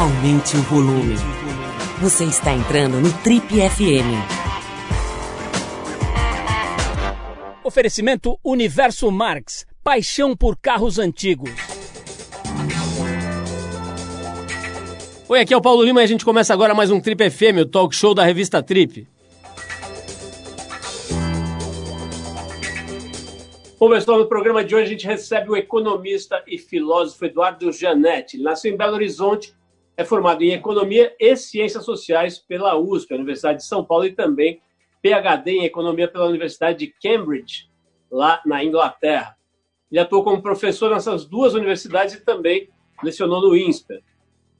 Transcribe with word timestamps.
aumente 0.00 0.56
o 0.56 0.62
volume. 0.62 1.14
Você 2.00 2.24
está 2.24 2.54
entrando 2.54 2.98
no 3.02 3.12
Trip 3.18 3.46
FM. 3.46 4.16
Oferecimento 7.62 8.40
Universo 8.42 9.10
Marx. 9.10 9.66
Paixão 9.84 10.34
por 10.34 10.56
carros 10.56 10.98
antigos. 10.98 11.50
Oi, 15.28 15.40
aqui 15.40 15.52
é 15.52 15.56
o 15.58 15.60
Paulo 15.60 15.82
Lima 15.82 16.00
e 16.00 16.04
a 16.04 16.06
gente 16.06 16.24
começa 16.24 16.54
agora 16.54 16.72
mais 16.72 16.90
um 16.90 16.98
Trip 16.98 17.28
FM, 17.28 17.58
o 17.60 17.66
talk 17.66 17.94
show 17.94 18.14
da 18.14 18.24
revista 18.24 18.62
Trip. 18.62 19.06
Bom, 23.78 23.90
pessoal, 23.90 24.18
no 24.18 24.26
programa 24.26 24.64
de 24.64 24.74
hoje 24.74 24.84
a 24.84 24.88
gente 24.88 25.06
recebe 25.06 25.50
o 25.50 25.56
economista 25.56 26.42
e 26.46 26.56
filósofo 26.56 27.26
Eduardo 27.26 27.70
Janetti. 27.70 28.38
Ele 28.38 28.44
nasceu 28.44 28.72
em 28.72 28.76
Belo 28.78 28.94
Horizonte, 28.94 29.54
é 30.00 30.04
formado 30.04 30.42
em 30.42 30.52
Economia 30.52 31.14
e 31.20 31.36
Ciências 31.36 31.84
Sociais 31.84 32.38
pela 32.38 32.74
USP, 32.74 33.12
Universidade 33.12 33.58
de 33.58 33.66
São 33.66 33.84
Paulo, 33.84 34.06
e 34.06 34.12
também 34.12 34.62
PhD 35.02 35.50
em 35.50 35.64
Economia 35.66 36.08
pela 36.08 36.26
Universidade 36.26 36.78
de 36.78 36.94
Cambridge, 37.02 37.68
lá 38.10 38.40
na 38.46 38.64
Inglaterra. 38.64 39.36
Ele 39.92 40.00
atuou 40.00 40.24
como 40.24 40.40
professor 40.40 40.90
nessas 40.90 41.26
duas 41.26 41.52
universidades 41.52 42.14
e 42.14 42.24
também 42.24 42.70
lecionou 43.02 43.42
no 43.42 43.54
INSPER. 43.54 44.02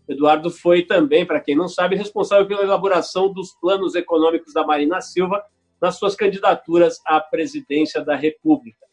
Eduardo 0.07 0.51
foi 0.51 0.83
também, 0.83 1.25
para 1.25 1.41
quem 1.41 1.57
não 1.57 1.69
sabe, 1.69 1.97
responsável 1.97 2.47
pela 2.47 2.63
elaboração 2.63 3.33
dos 3.33 3.53
planos 3.53 3.95
econômicos 3.95 4.53
da 4.53 4.67
Marina 4.67 5.01
Silva 5.01 5.43
nas 5.81 5.97
suas 5.97 6.15
candidaturas 6.15 7.01
à 7.07 7.19
presidência 7.19 8.05
da 8.05 8.15
República. 8.15 8.87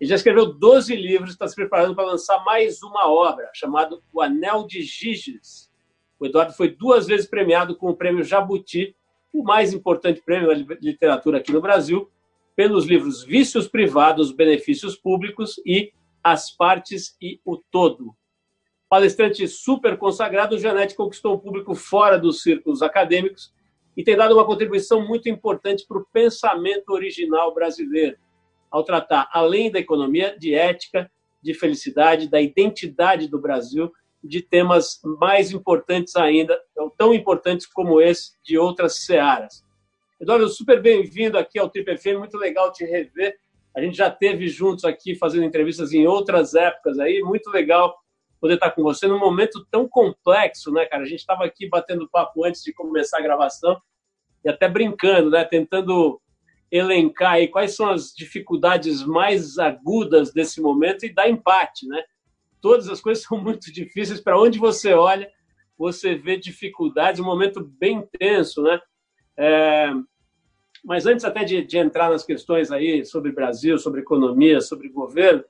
Ele 0.00 0.10
já 0.10 0.16
escreveu 0.16 0.52
12 0.52 0.96
livros 0.96 1.30
e 1.30 1.32
está 1.34 1.46
se 1.46 1.54
preparando 1.54 1.94
para 1.94 2.04
lançar 2.04 2.44
mais 2.44 2.82
uma 2.82 3.08
obra, 3.08 3.48
chamada 3.54 3.96
O 4.12 4.20
Anel 4.20 4.66
de 4.66 4.82
Giges. 4.82 5.72
O 6.18 6.26
Eduardo 6.26 6.52
foi 6.52 6.68
duas 6.68 7.06
vezes 7.06 7.26
premiado 7.26 7.76
com 7.76 7.90
o 7.90 7.96
prêmio 7.96 8.22
Jabuti, 8.22 8.96
o 9.32 9.42
mais 9.42 9.72
importante 9.72 10.22
prêmio 10.22 10.48
da 10.48 10.76
literatura 10.80 11.38
aqui 11.38 11.52
no 11.52 11.60
Brasil, 11.60 12.10
pelos 12.54 12.86
livros 12.86 13.24
Vícios 13.24 13.66
Privados, 13.66 14.30
Benefícios 14.30 14.96
Públicos 14.96 15.60
e 15.66 15.92
As 16.22 16.50
Partes 16.50 17.16
e 17.20 17.40
o 17.44 17.56
Todo. 17.56 18.14
Palestrante 18.88 19.48
super 19.48 19.98
consagrado, 19.98 20.58
Janete 20.58 20.94
conquistou 20.94 21.34
um 21.34 21.38
público 21.38 21.74
fora 21.74 22.16
dos 22.16 22.42
círculos 22.42 22.80
acadêmicos 22.80 23.52
e 23.96 24.04
tem 24.04 24.16
dado 24.16 24.34
uma 24.34 24.46
contribuição 24.46 25.04
muito 25.04 25.28
importante 25.28 25.84
para 25.86 25.98
o 25.98 26.06
pensamento 26.12 26.90
original 26.90 27.52
brasileiro 27.52 28.16
ao 28.70 28.82
tratar, 28.82 29.28
além 29.32 29.70
da 29.70 29.78
economia, 29.78 30.36
de 30.38 30.54
ética, 30.54 31.10
de 31.40 31.54
felicidade, 31.54 32.28
da 32.28 32.40
identidade 32.40 33.28
do 33.28 33.40
Brasil, 33.40 33.92
de 34.24 34.40
temas 34.40 35.00
mais 35.20 35.52
importantes 35.52 36.16
ainda, 36.16 36.58
tão 36.96 37.12
importantes 37.12 37.66
como 37.66 38.00
esse, 38.00 38.32
de 38.42 38.56
outras 38.56 39.04
searas. 39.04 39.62
Eduardo, 40.20 40.48
super 40.48 40.80
bem-vindo 40.80 41.36
aqui 41.36 41.58
ao 41.58 41.68
Trip 41.68 41.98
FM, 41.98 42.18
muito 42.18 42.38
legal 42.38 42.72
te 42.72 42.84
rever. 42.84 43.36
A 43.76 43.80
gente 43.82 43.96
já 43.96 44.10
teve 44.10 44.48
juntos 44.48 44.84
aqui 44.84 45.14
fazendo 45.14 45.44
entrevistas 45.44 45.92
em 45.92 46.06
outras 46.06 46.54
épocas 46.54 46.98
aí, 46.98 47.20
muito 47.20 47.50
legal 47.50 47.94
poder 48.40 48.54
estar 48.54 48.70
com 48.70 48.82
você 48.82 49.06
num 49.06 49.18
momento 49.18 49.66
tão 49.70 49.88
complexo, 49.88 50.70
né, 50.72 50.86
cara? 50.86 51.02
A 51.02 51.06
gente 51.06 51.20
estava 51.20 51.44
aqui 51.44 51.68
batendo 51.68 52.08
papo 52.08 52.44
antes 52.44 52.62
de 52.62 52.72
começar 52.72 53.18
a 53.18 53.22
gravação 53.22 53.80
e 54.44 54.48
até 54.48 54.68
brincando, 54.68 55.30
né, 55.30 55.44
tentando 55.44 56.20
elencar 56.70 57.32
aí 57.32 57.48
quais 57.48 57.74
são 57.74 57.88
as 57.90 58.12
dificuldades 58.14 59.02
mais 59.04 59.58
agudas 59.58 60.32
desse 60.32 60.60
momento 60.60 61.04
e 61.04 61.12
dar 61.12 61.28
empate, 61.28 61.86
né? 61.86 62.02
Todas 62.64 62.88
as 62.88 62.98
coisas 62.98 63.22
são 63.28 63.36
muito 63.38 63.70
difíceis. 63.70 64.22
Para 64.22 64.40
onde 64.40 64.58
você 64.58 64.94
olha, 64.94 65.30
você 65.76 66.14
vê 66.14 66.38
dificuldades, 66.38 67.20
um 67.20 67.24
momento 67.24 67.62
bem 67.62 68.08
tenso, 68.18 68.62
né? 68.62 68.80
É... 69.36 69.92
Mas 70.82 71.04
antes 71.04 71.26
até 71.26 71.44
de, 71.44 71.62
de, 71.62 71.76
entrar 71.76 72.08
nas 72.08 72.24
questões 72.24 72.70
aí 72.70 73.04
sobre 73.04 73.32
Brasil, 73.32 73.78
sobre 73.78 74.00
economia, 74.00 74.60
sobre 74.62 74.88
governo, 74.88 75.44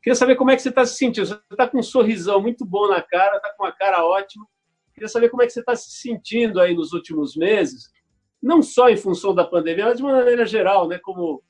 queria 0.00 0.16
saber 0.16 0.36
como 0.36 0.52
é 0.52 0.56
que 0.56 0.62
você 0.62 0.68
está 0.68 0.86
se 0.86 0.96
sentindo. 0.96 1.26
Você 1.26 1.40
está 1.50 1.68
com 1.68 1.78
um 1.78 1.82
sorrisão 1.82 2.40
muito 2.40 2.64
bom 2.64 2.86
na 2.86 3.02
cara, 3.02 3.36
está 3.36 3.52
com 3.54 3.64
uma 3.64 3.72
cara 3.72 4.04
ótima. 4.04 4.46
Queria 4.94 5.08
saber 5.08 5.28
como 5.28 5.42
é 5.42 5.46
que 5.46 5.52
você 5.52 5.60
está 5.60 5.74
se 5.74 5.90
sentindo 5.90 6.60
aí 6.60 6.74
nos 6.74 6.92
últimos 6.92 7.34
meses 7.34 7.90
não 8.42 8.62
só 8.62 8.88
em 8.88 8.96
função 8.96 9.34
da 9.34 9.44
pandemia, 9.44 9.86
mas 9.86 9.96
de 9.96 10.02
uma 10.04 10.12
maneira 10.12 10.46
geral, 10.46 10.86
né? 10.86 10.98
Como, 10.98 11.42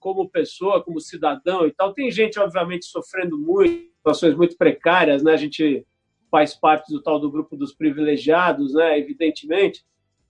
como 0.00 0.28
pessoa, 0.28 0.82
como 0.82 1.00
cidadão 1.00 1.66
e 1.66 1.72
tal. 1.72 1.94
Tem 1.94 2.10
gente, 2.10 2.38
obviamente, 2.38 2.86
sofrendo 2.86 3.38
muito, 3.38 3.91
situações 4.02 4.36
muito 4.36 4.56
precárias, 4.56 5.22
né? 5.22 5.32
A 5.32 5.36
gente 5.36 5.86
faz 6.30 6.54
parte 6.54 6.92
do 6.92 7.00
tal 7.00 7.20
do 7.20 7.30
grupo 7.30 7.56
dos 7.56 7.72
privilegiados, 7.72 8.74
né? 8.74 8.98
Evidentemente. 8.98 9.84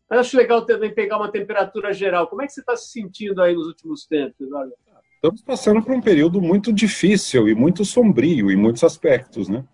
Mas 0.08 0.20
acho 0.20 0.36
legal 0.36 0.66
também 0.66 0.92
pegar 0.92 1.16
uma 1.16 1.30
temperatura 1.30 1.92
geral. 1.92 2.26
Como 2.26 2.42
é 2.42 2.46
que 2.46 2.52
você 2.52 2.60
está 2.60 2.76
se 2.76 2.90
sentindo 2.90 3.40
aí 3.40 3.54
nos 3.54 3.66
últimos 3.66 4.06
tempos? 4.06 4.46
Estamos 5.14 5.40
passando 5.40 5.82
por 5.82 5.94
um 5.94 6.00
período 6.00 6.40
muito 6.42 6.72
difícil 6.72 7.48
e 7.48 7.54
muito 7.54 7.84
sombrio 7.84 8.50
em 8.50 8.56
muitos 8.56 8.84
aspectos, 8.84 9.48
né? 9.48 9.64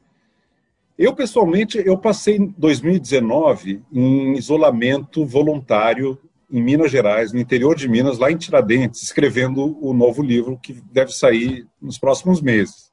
Eu, 0.96 1.14
pessoalmente, 1.14 1.78
eu 1.78 1.96
passei 1.96 2.38
2019 2.58 3.82
em 3.92 4.36
isolamento 4.36 5.24
voluntário 5.24 6.18
em 6.50 6.62
Minas 6.62 6.90
Gerais, 6.90 7.32
no 7.32 7.38
interior 7.38 7.76
de 7.76 7.88
Minas, 7.88 8.18
lá 8.18 8.30
em 8.30 8.36
Tiradentes, 8.36 9.02
escrevendo 9.02 9.78
o 9.80 9.92
novo 9.92 10.22
livro 10.22 10.58
que 10.58 10.72
deve 10.92 11.12
sair 11.12 11.66
nos 11.80 11.98
próximos 11.98 12.40
meses. 12.40 12.87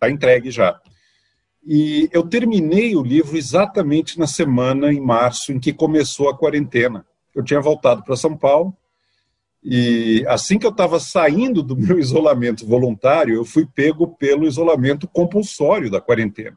Está 0.00 0.10
entregue 0.10 0.50
já. 0.50 0.80
E 1.62 2.08
eu 2.10 2.26
terminei 2.26 2.96
o 2.96 3.02
livro 3.02 3.36
exatamente 3.36 4.18
na 4.18 4.26
semana, 4.26 4.90
em 4.90 5.00
março, 5.00 5.52
em 5.52 5.60
que 5.60 5.74
começou 5.74 6.30
a 6.30 6.36
quarentena. 6.36 7.04
Eu 7.34 7.44
tinha 7.44 7.60
voltado 7.60 8.02
para 8.02 8.16
São 8.16 8.34
Paulo 8.34 8.74
e 9.62 10.24
assim 10.26 10.58
que 10.58 10.64
eu 10.64 10.70
estava 10.70 10.98
saindo 10.98 11.62
do 11.62 11.76
meu 11.76 11.98
isolamento 11.98 12.66
voluntário, 12.66 13.34
eu 13.34 13.44
fui 13.44 13.66
pego 13.66 14.08
pelo 14.16 14.46
isolamento 14.46 15.06
compulsório 15.06 15.90
da 15.90 16.00
quarentena. 16.00 16.56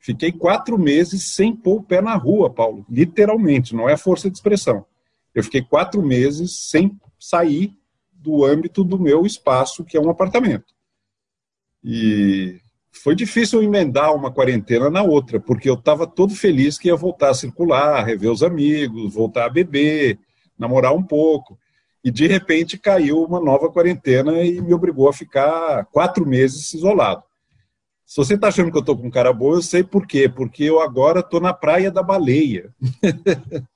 Fiquei 0.00 0.32
quatro 0.32 0.76
meses 0.76 1.34
sem 1.34 1.54
pôr 1.54 1.76
o 1.76 1.82
pé 1.82 2.02
na 2.02 2.14
rua, 2.14 2.50
Paulo, 2.50 2.84
literalmente, 2.90 3.74
não 3.74 3.88
é 3.88 3.96
força 3.96 4.28
de 4.28 4.36
expressão. 4.36 4.84
Eu 5.34 5.42
fiquei 5.42 5.62
quatro 5.62 6.02
meses 6.02 6.68
sem 6.68 6.98
sair 7.18 7.72
do 8.12 8.44
âmbito 8.44 8.84
do 8.84 8.98
meu 8.98 9.24
espaço, 9.24 9.84
que 9.84 9.96
é 9.96 10.00
um 10.00 10.10
apartamento. 10.10 10.74
E 11.82 12.60
foi 13.02 13.14
difícil 13.14 13.62
emendar 13.62 14.14
uma 14.14 14.32
quarentena 14.32 14.88
na 14.88 15.02
outra, 15.02 15.40
porque 15.40 15.68
eu 15.68 15.74
estava 15.74 16.06
todo 16.06 16.34
feliz 16.34 16.78
que 16.78 16.88
ia 16.88 16.96
voltar 16.96 17.30
a 17.30 17.34
circular, 17.34 18.04
rever 18.04 18.30
os 18.30 18.42
amigos, 18.42 19.12
voltar 19.12 19.46
a 19.46 19.50
beber, 19.50 20.18
namorar 20.58 20.94
um 20.94 21.02
pouco. 21.02 21.58
E 22.02 22.10
de 22.10 22.26
repente 22.26 22.78
caiu 22.78 23.22
uma 23.24 23.40
nova 23.40 23.70
quarentena 23.70 24.42
e 24.42 24.60
me 24.60 24.74
obrigou 24.74 25.08
a 25.08 25.12
ficar 25.12 25.86
quatro 25.86 26.26
meses 26.26 26.72
isolado. 26.74 27.22
Se 28.06 28.16
você 28.16 28.34
está 28.34 28.48
achando 28.48 28.70
que 28.70 28.76
eu 28.76 28.80
estou 28.80 28.96
com 28.96 29.10
cara 29.10 29.32
boa, 29.32 29.56
eu 29.56 29.62
sei 29.62 29.82
por 29.82 30.06
quê. 30.06 30.28
Porque 30.28 30.64
eu 30.64 30.80
agora 30.80 31.20
estou 31.20 31.40
na 31.40 31.54
Praia 31.54 31.90
da 31.90 32.02
Baleia. 32.02 32.70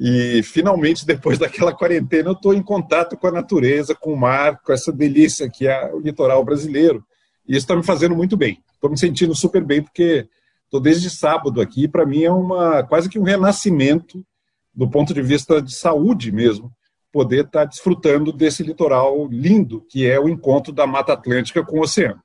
E 0.00 0.44
finalmente, 0.44 1.04
depois 1.04 1.40
daquela 1.40 1.74
quarentena, 1.74 2.28
eu 2.28 2.34
estou 2.34 2.54
em 2.54 2.62
contato 2.62 3.16
com 3.16 3.26
a 3.26 3.32
natureza, 3.32 3.96
com 3.96 4.12
o 4.12 4.16
mar, 4.16 4.62
com 4.62 4.72
essa 4.72 4.92
delícia 4.92 5.50
que 5.50 5.66
é 5.66 5.92
o 5.92 5.98
litoral 5.98 6.44
brasileiro. 6.44 7.04
E 7.48 7.52
isso 7.52 7.60
está 7.60 7.74
me 7.74 7.82
fazendo 7.82 8.14
muito 8.14 8.36
bem. 8.36 8.62
Estou 8.74 8.90
me 8.90 8.98
sentindo 8.98 9.34
super 9.34 9.64
bem, 9.64 9.82
porque 9.82 10.28
estou 10.64 10.80
desde 10.80 11.08
sábado 11.08 11.60
aqui. 11.60 11.88
Para 11.88 12.04
mim 12.04 12.24
é 12.24 12.30
uma 12.30 12.82
quase 12.82 13.08
que 13.08 13.18
um 13.18 13.24
renascimento 13.24 14.24
do 14.74 14.88
ponto 14.88 15.12
de 15.12 15.22
vista 15.22 15.60
de 15.60 15.74
saúde 15.74 16.30
mesmo, 16.30 16.70
poder 17.10 17.46
estar 17.46 17.60
tá 17.60 17.64
desfrutando 17.64 18.32
desse 18.32 18.62
litoral 18.62 19.26
lindo 19.26 19.84
que 19.88 20.06
é 20.06 20.20
o 20.20 20.28
encontro 20.28 20.72
da 20.72 20.86
Mata 20.86 21.14
Atlântica 21.14 21.64
com 21.64 21.78
o 21.78 21.82
oceano. 21.82 22.22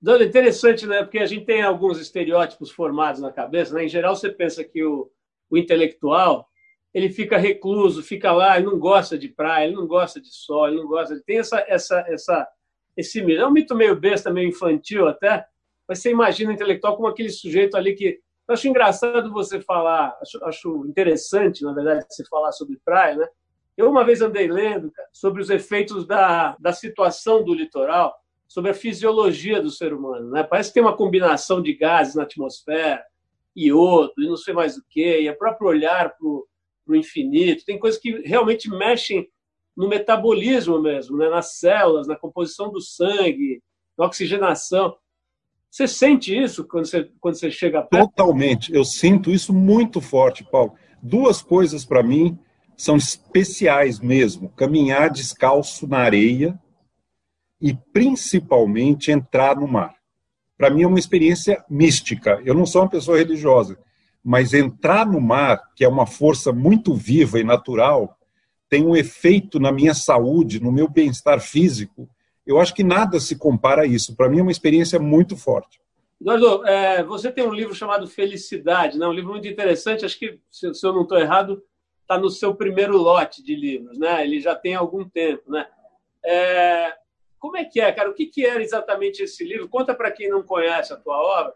Dona, 0.00 0.24
interessante, 0.24 0.86
né? 0.86 1.02
Porque 1.02 1.18
a 1.18 1.26
gente 1.26 1.44
tem 1.44 1.62
alguns 1.62 2.00
estereótipos 2.00 2.70
formados 2.70 3.20
na 3.20 3.30
cabeça. 3.30 3.74
Né? 3.74 3.84
Em 3.84 3.88
geral, 3.88 4.16
você 4.16 4.30
pensa 4.30 4.64
que 4.64 4.82
o 4.82 5.10
o 5.50 5.56
intelectual, 5.56 6.48
ele 6.92 7.10
fica 7.10 7.36
recluso, 7.36 8.02
fica 8.02 8.32
lá, 8.32 8.56
ele 8.56 8.66
não 8.66 8.78
gosta 8.78 9.18
de 9.18 9.28
praia, 9.28 9.66
ele 9.66 9.76
não 9.76 9.86
gosta 9.86 10.20
de 10.20 10.28
sol, 10.28 10.68
ele 10.68 10.76
não 10.76 10.86
gosta 10.86 11.14
de... 11.14 11.22
Tem 11.22 11.38
essa, 11.38 11.64
essa, 11.68 12.04
essa, 12.08 12.48
esse 12.98 13.22
mito. 13.22 13.40
É 13.40 13.46
um 13.46 13.52
mito 13.52 13.76
meio 13.76 13.94
besta, 13.94 14.30
meio 14.30 14.48
infantil 14.48 15.06
até, 15.06 15.46
mas 15.86 16.00
você 16.00 16.10
imagina 16.10 16.50
o 16.50 16.54
intelectual 16.54 16.96
como 16.96 17.08
aquele 17.08 17.30
sujeito 17.30 17.76
ali 17.76 17.94
que... 17.94 18.20
Eu 18.46 18.54
acho 18.54 18.66
engraçado 18.66 19.32
você 19.32 19.60
falar, 19.60 20.16
acho, 20.20 20.44
acho 20.44 20.86
interessante, 20.86 21.62
na 21.62 21.72
verdade, 21.72 22.04
você 22.08 22.24
falar 22.24 22.50
sobre 22.50 22.80
praia, 22.84 23.14
né? 23.16 23.28
Eu 23.76 23.88
uma 23.88 24.04
vez 24.04 24.20
andei 24.20 24.48
lendo 24.48 24.90
sobre 25.12 25.40
os 25.40 25.50
efeitos 25.50 26.06
da, 26.06 26.56
da 26.58 26.72
situação 26.72 27.44
do 27.44 27.54
litoral, 27.54 28.16
sobre 28.48 28.70
a 28.70 28.74
fisiologia 28.74 29.62
do 29.62 29.70
ser 29.70 29.92
humano. 29.92 30.30
Né? 30.30 30.42
Parece 30.42 30.70
que 30.70 30.74
tem 30.74 30.82
uma 30.82 30.96
combinação 30.96 31.62
de 31.62 31.74
gases 31.74 32.16
na 32.16 32.24
atmosfera, 32.24 33.04
iodo 33.54 34.14
e 34.18 34.26
não 34.26 34.36
sei 34.36 34.52
mais 34.52 34.76
o 34.76 34.84
que, 34.88 35.20
e 35.20 35.30
o 35.30 35.38
próprio 35.38 35.68
olhar 35.68 36.16
para 36.16 36.26
o 36.26 36.96
infinito. 36.96 37.64
Tem 37.64 37.78
coisas 37.78 38.00
que 38.00 38.22
realmente 38.22 38.68
mexem 38.68 39.28
no 39.78 39.88
metabolismo 39.88 40.82
mesmo, 40.82 41.16
né? 41.16 41.28
nas 41.28 41.52
células, 41.52 42.08
na 42.08 42.16
composição 42.16 42.68
do 42.72 42.80
sangue, 42.80 43.62
na 43.96 44.06
oxigenação. 44.06 44.96
Você 45.70 45.86
sente 45.86 46.36
isso 46.36 46.66
quando 46.66 46.86
você, 46.86 47.08
quando 47.20 47.36
você 47.36 47.48
chega 47.48 47.82
perto? 47.82 48.08
Totalmente. 48.08 48.74
Eu 48.74 48.84
sinto 48.84 49.30
isso 49.30 49.54
muito 49.54 50.00
forte, 50.00 50.42
Paulo. 50.42 50.74
Duas 51.00 51.40
coisas 51.40 51.84
para 51.84 52.02
mim 52.02 52.36
são 52.76 52.96
especiais 52.96 54.00
mesmo: 54.00 54.48
caminhar 54.48 55.10
descalço 55.10 55.86
na 55.86 55.98
areia 55.98 56.58
e 57.60 57.72
principalmente 57.92 59.12
entrar 59.12 59.54
no 59.54 59.68
mar. 59.68 59.94
Para 60.56 60.70
mim 60.70 60.82
é 60.82 60.88
uma 60.88 60.98
experiência 60.98 61.64
mística. 61.70 62.42
Eu 62.44 62.54
não 62.54 62.66
sou 62.66 62.82
uma 62.82 62.90
pessoa 62.90 63.16
religiosa, 63.16 63.78
mas 64.24 64.52
entrar 64.52 65.06
no 65.06 65.20
mar, 65.20 65.62
que 65.76 65.84
é 65.84 65.88
uma 65.88 66.06
força 66.06 66.52
muito 66.52 66.94
viva 66.94 67.38
e 67.38 67.44
natural, 67.44 68.17
tem 68.68 68.84
um 68.84 68.96
efeito 68.96 69.58
na 69.58 69.72
minha 69.72 69.94
saúde, 69.94 70.60
no 70.60 70.70
meu 70.70 70.88
bem-estar 70.88 71.40
físico. 71.40 72.08
Eu 72.46 72.60
acho 72.60 72.74
que 72.74 72.84
nada 72.84 73.18
se 73.18 73.36
compara 73.36 73.82
a 73.82 73.86
isso. 73.86 74.14
Para 74.16 74.28
mim 74.28 74.40
é 74.40 74.42
uma 74.42 74.50
experiência 74.50 74.98
muito 74.98 75.36
forte. 75.36 75.80
Eduardo, 76.20 76.66
é, 76.66 77.02
você 77.02 77.30
tem 77.30 77.46
um 77.46 77.52
livro 77.52 77.74
chamado 77.74 78.06
Felicidade, 78.06 78.98
né? 78.98 79.06
um 79.06 79.12
livro 79.12 79.30
muito 79.30 79.46
interessante. 79.46 80.04
Acho 80.04 80.18
que, 80.18 80.38
se, 80.50 80.74
se 80.74 80.86
eu 80.86 80.92
não 80.92 81.02
estou 81.02 81.18
errado, 81.18 81.62
está 82.02 82.18
no 82.18 82.28
seu 82.28 82.54
primeiro 82.54 82.96
lote 82.96 83.42
de 83.42 83.54
livros. 83.54 83.98
Né? 83.98 84.24
Ele 84.24 84.40
já 84.40 84.54
tem 84.54 84.74
algum 84.74 85.08
tempo. 85.08 85.50
Né? 85.50 85.66
É, 86.24 86.94
como 87.38 87.56
é 87.56 87.64
que 87.64 87.80
é, 87.80 87.92
cara? 87.92 88.10
O 88.10 88.14
que, 88.14 88.26
que 88.26 88.44
era 88.44 88.62
exatamente 88.62 89.22
esse 89.22 89.44
livro? 89.44 89.68
Conta 89.68 89.94
para 89.94 90.10
quem 90.10 90.28
não 90.28 90.42
conhece 90.42 90.92
a 90.92 90.96
tua 90.96 91.16
obra. 91.16 91.54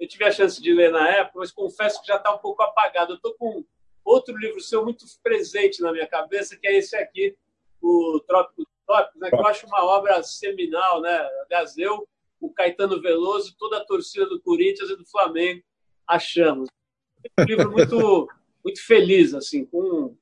Eu 0.00 0.08
tive 0.08 0.24
a 0.24 0.32
chance 0.32 0.60
de 0.60 0.72
ler 0.72 0.90
na 0.90 1.08
época, 1.08 1.38
mas 1.38 1.52
confesso 1.52 2.00
que 2.00 2.08
já 2.08 2.16
está 2.16 2.34
um 2.34 2.38
pouco 2.38 2.62
apagado. 2.62 3.12
Eu 3.12 3.16
estou 3.16 3.34
com 3.34 3.64
outro 4.04 4.36
livro 4.36 4.60
seu 4.60 4.84
muito 4.84 5.04
presente 5.22 5.80
na 5.80 5.92
minha 5.92 6.06
cabeça, 6.06 6.56
que 6.56 6.66
é 6.66 6.76
esse 6.76 6.96
aqui, 6.96 7.36
o 7.80 8.20
Trópico 8.26 8.62
dos 8.62 8.72
Trópicos, 8.86 9.20
né? 9.20 9.30
que 9.30 9.36
eu 9.36 9.46
acho 9.46 9.66
uma 9.66 9.84
obra 9.84 10.22
seminal. 10.22 11.00
Né? 11.00 11.28
Aliás, 11.46 11.76
eu, 11.78 12.08
o 12.40 12.52
Caetano 12.52 13.00
Veloso, 13.00 13.54
toda 13.58 13.78
a 13.78 13.84
torcida 13.84 14.26
do 14.26 14.40
Corinthians 14.40 14.90
e 14.90 14.96
do 14.96 15.04
Flamengo 15.06 15.62
achamos. 16.06 16.68
Um 17.38 17.44
livro 17.44 17.70
muito, 17.70 18.28
muito 18.64 18.84
feliz, 18.84 19.34
assim, 19.34 19.64
com 19.64 20.16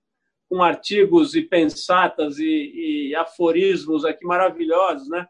com 0.50 0.64
artigos 0.64 1.36
e 1.36 1.42
pensatas 1.42 2.40
e, 2.40 3.10
e 3.10 3.14
aforismos 3.14 4.04
aqui 4.04 4.26
maravilhosos, 4.26 5.08
né? 5.08 5.28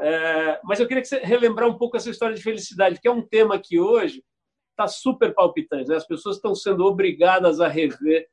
É, 0.00 0.60
mas 0.62 0.78
eu 0.78 0.86
queria 0.86 1.02
que 1.02 1.08
você 1.08 1.18
relembrar 1.18 1.68
um 1.68 1.76
pouco 1.76 1.96
essa 1.96 2.08
história 2.08 2.36
de 2.36 2.42
felicidade, 2.42 3.00
que 3.00 3.08
é 3.08 3.10
um 3.10 3.26
tema 3.26 3.58
que 3.58 3.80
hoje 3.80 4.24
está 4.78 4.86
super 4.86 5.34
palpitante. 5.34 5.88
Né? 5.88 5.96
As 5.96 6.06
pessoas 6.06 6.36
estão 6.36 6.54
sendo 6.54 6.84
obrigadas 6.84 7.60
a 7.60 7.66
rever 7.66 8.28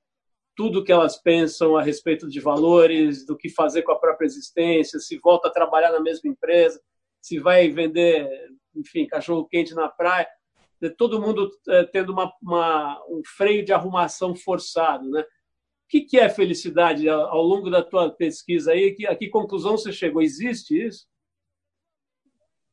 tudo 0.56 0.84
que 0.84 0.92
elas 0.92 1.18
pensam 1.18 1.76
a 1.76 1.82
respeito 1.82 2.30
de 2.30 2.40
valores, 2.40 3.26
do 3.26 3.36
que 3.36 3.50
fazer 3.50 3.82
com 3.82 3.92
a 3.92 4.00
própria 4.00 4.26
existência, 4.26 5.00
se 5.00 5.18
volta 5.18 5.50
a 5.50 5.52
trabalhar 5.52 5.92
na 5.92 6.00
mesma 6.00 6.30
empresa, 6.30 6.80
se 7.22 7.40
vai 7.40 7.68
vender, 7.70 8.30
enfim, 8.74 9.06
cachorro 9.06 9.48
quente 9.48 9.74
na 9.74 9.90
praia. 9.90 10.28
Todo 10.98 11.20
mundo 11.20 11.52
é, 11.68 11.84
tendo 11.84 12.14
uma, 12.14 12.32
uma, 12.42 13.04
um 13.10 13.22
freio 13.36 13.66
de 13.66 13.74
arrumação 13.74 14.36
forçado, 14.36 15.10
né? 15.10 15.22
O 15.22 15.88
que, 15.88 16.02
que 16.02 16.20
é 16.20 16.30
felicidade 16.30 17.08
ao 17.08 17.44
longo 17.44 17.70
da 17.70 17.84
tua 17.84 18.10
pesquisa 18.10 18.72
aí? 18.72 18.96
A 19.08 19.16
que 19.16 19.30
conclusão 19.30 19.78
você 19.78 19.92
chegou? 19.92 20.22
Existe 20.22 20.88
isso? 20.88 21.06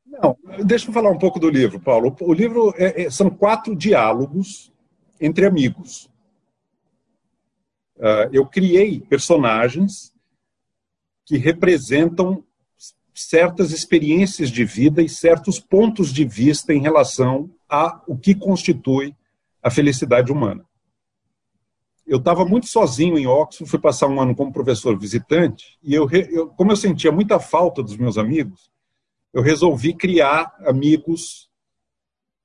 Não, 0.07 0.37
deixa 0.65 0.89
eu 0.89 0.93
falar 0.93 1.11
um 1.11 1.19
pouco 1.19 1.39
do 1.39 1.49
livro, 1.49 1.81
Paulo. 1.81 2.15
O 2.21 2.33
livro 2.33 2.75
é, 2.77 3.05
é, 3.05 3.11
são 3.11 3.31
quatro 3.31 3.75
diálogos 3.75 4.73
entre 5.21 5.47
amigos. 5.47 6.11
Uh, 7.97 8.29
eu 8.33 8.47
criei 8.47 9.01
personagens 9.01 10.13
que 11.25 11.37
representam 11.37 12.45
certas 13.15 13.71
experiências 13.71 14.51
de 14.51 14.65
vida 14.65 15.03
e 15.03 15.09
certos 15.09 15.61
pontos 15.61 16.13
de 16.13 16.25
vista 16.25 16.73
em 16.73 16.81
relação 16.81 17.51
a 17.69 18.03
o 18.07 18.17
que 18.17 18.35
constitui 18.35 19.15
a 19.63 19.71
felicidade 19.71 20.33
humana 20.33 20.67
eu 22.07 22.19
estava 22.19 22.45
muito 22.45 22.67
sozinho 22.67 23.19
em 23.19 23.27
Oxford, 23.27 23.71
fui 23.71 23.79
passar 23.79 24.09
um 24.09 24.21
ano 24.21 24.35
como 24.35 24.53
professor 24.53 24.99
visitante, 24.99 25.79
e 25.83 25.95
eu, 25.95 26.09
eu, 26.11 26.49
como 26.49 26.73
eu 26.73 26.77
sentia 26.77 27.13
muita 27.13 27.39
falta 27.39 27.83
dos 27.83 27.97
meus 27.97 28.19
amigos, 28.19 28.71
eu 29.33 29.43
resolvi 29.43 29.95
criar 29.95 30.55
amigos 30.67 31.51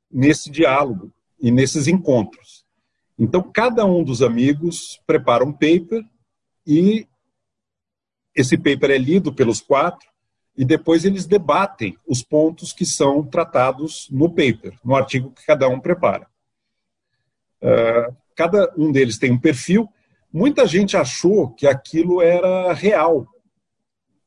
nesse 0.09 0.49
diálogo 0.49 1.11
e 1.39 1.51
nesses 1.51 1.87
encontros. 1.87 2.65
Então, 3.19 3.41
cada 3.51 3.85
um 3.85 4.03
dos 4.03 4.21
amigos 4.21 5.01
prepara 5.05 5.43
um 5.43 5.51
paper 5.51 6.03
e 6.65 7.07
esse 8.35 8.57
paper 8.57 8.91
é 8.91 8.97
lido 8.97 9.33
pelos 9.33 9.59
quatro 9.59 10.07
e 10.55 10.63
depois 10.63 11.05
eles 11.05 11.25
debatem 11.25 11.97
os 12.07 12.23
pontos 12.23 12.71
que 12.71 12.85
são 12.85 13.23
tratados 13.23 14.07
no 14.11 14.29
paper, 14.29 14.77
no 14.83 14.95
artigo 14.95 15.31
que 15.31 15.45
cada 15.45 15.67
um 15.67 15.79
prepara. 15.79 16.27
Uh, 17.61 18.15
cada 18.35 18.71
um 18.77 18.91
deles 18.91 19.17
tem 19.17 19.31
um 19.31 19.39
perfil. 19.39 19.89
Muita 20.31 20.67
gente 20.67 20.95
achou 20.95 21.51
que 21.51 21.65
aquilo 21.65 22.21
era 22.21 22.73
real, 22.73 23.27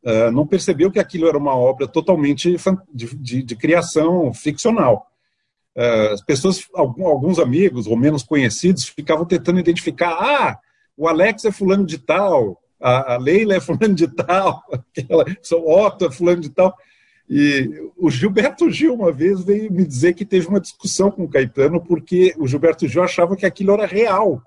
uh, 0.05 0.31
não 0.33 0.47
percebeu 0.47 0.91
que 0.91 0.99
aquilo 0.99 1.29
era 1.29 1.39
uma 1.39 1.55
obra 1.55 1.87
totalmente 1.87 2.57
de, 2.93 3.17
de, 3.17 3.43
de 3.43 3.57
criação 3.57 4.33
ficcional. 4.33 5.07
Uh, 5.77 6.13
as 6.13 6.23
pessoas, 6.23 6.67
alguns 6.75 7.39
amigos 7.39 7.87
ou 7.87 7.97
menos 7.97 8.23
conhecidos, 8.23 8.85
ficavam 8.85 9.25
tentando 9.25 9.61
identificar: 9.61 10.11
ah, 10.11 10.59
o 10.97 11.09
Alex 11.09 11.45
é 11.45 11.53
fulano 11.53 11.87
de 11.87 11.99
tal, 11.99 12.61
a, 12.81 13.15
a 13.15 13.19
Leila 13.19 13.55
é 13.55 13.61
fulano 13.61 13.95
de 13.95 14.09
tal, 14.09 14.63
aquela, 14.73 15.25
o 15.53 15.73
Otto 15.73 16.07
é 16.07 16.11
fulano 16.11 16.41
de 16.41 16.51
tal. 16.51 16.75
E 17.33 17.71
o 17.97 18.11
Gilberto 18.11 18.69
Gil, 18.69 18.93
uma 18.93 19.13
vez, 19.13 19.41
veio 19.45 19.73
me 19.73 19.87
dizer 19.87 20.15
que 20.15 20.25
teve 20.25 20.49
uma 20.49 20.61
discussão 20.61 21.13
com 21.13 21.23
o 21.23 21.29
Caetano, 21.29 21.81
porque 21.81 22.35
o 22.37 22.49
Gilberto 22.49 22.89
Gil 22.89 23.05
achava 23.05 23.37
que 23.37 23.47
aquilo 23.47 23.73
era 23.73 23.87
real, 23.87 24.43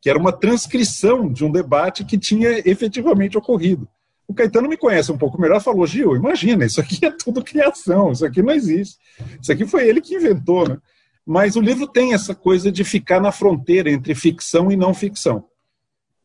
que 0.00 0.08
era 0.08 0.16
uma 0.16 0.30
transcrição 0.30 1.28
de 1.28 1.44
um 1.44 1.50
debate 1.50 2.04
que 2.04 2.16
tinha 2.16 2.62
efetivamente 2.64 3.36
ocorrido. 3.36 3.88
O 4.26 4.34
Caetano 4.34 4.68
me 4.68 4.76
conhece 4.76 5.12
um 5.12 5.18
pouco 5.18 5.40
melhor, 5.40 5.60
falou: 5.60 5.86
Gil, 5.86 6.16
imagina, 6.16 6.64
isso 6.64 6.80
aqui 6.80 7.04
é 7.04 7.10
tudo 7.10 7.44
criação, 7.44 8.12
isso 8.12 8.24
aqui 8.24 8.42
não 8.42 8.52
existe. 8.52 8.98
Isso 9.40 9.52
aqui 9.52 9.66
foi 9.66 9.86
ele 9.88 10.00
que 10.00 10.14
inventou, 10.14 10.68
né? 10.68 10.78
Mas 11.26 11.56
o 11.56 11.60
livro 11.60 11.86
tem 11.86 12.12
essa 12.12 12.34
coisa 12.34 12.70
de 12.70 12.84
ficar 12.84 13.20
na 13.20 13.32
fronteira 13.32 13.90
entre 13.90 14.14
ficção 14.14 14.70
e 14.70 14.76
não 14.76 14.92
ficção. 14.92 15.46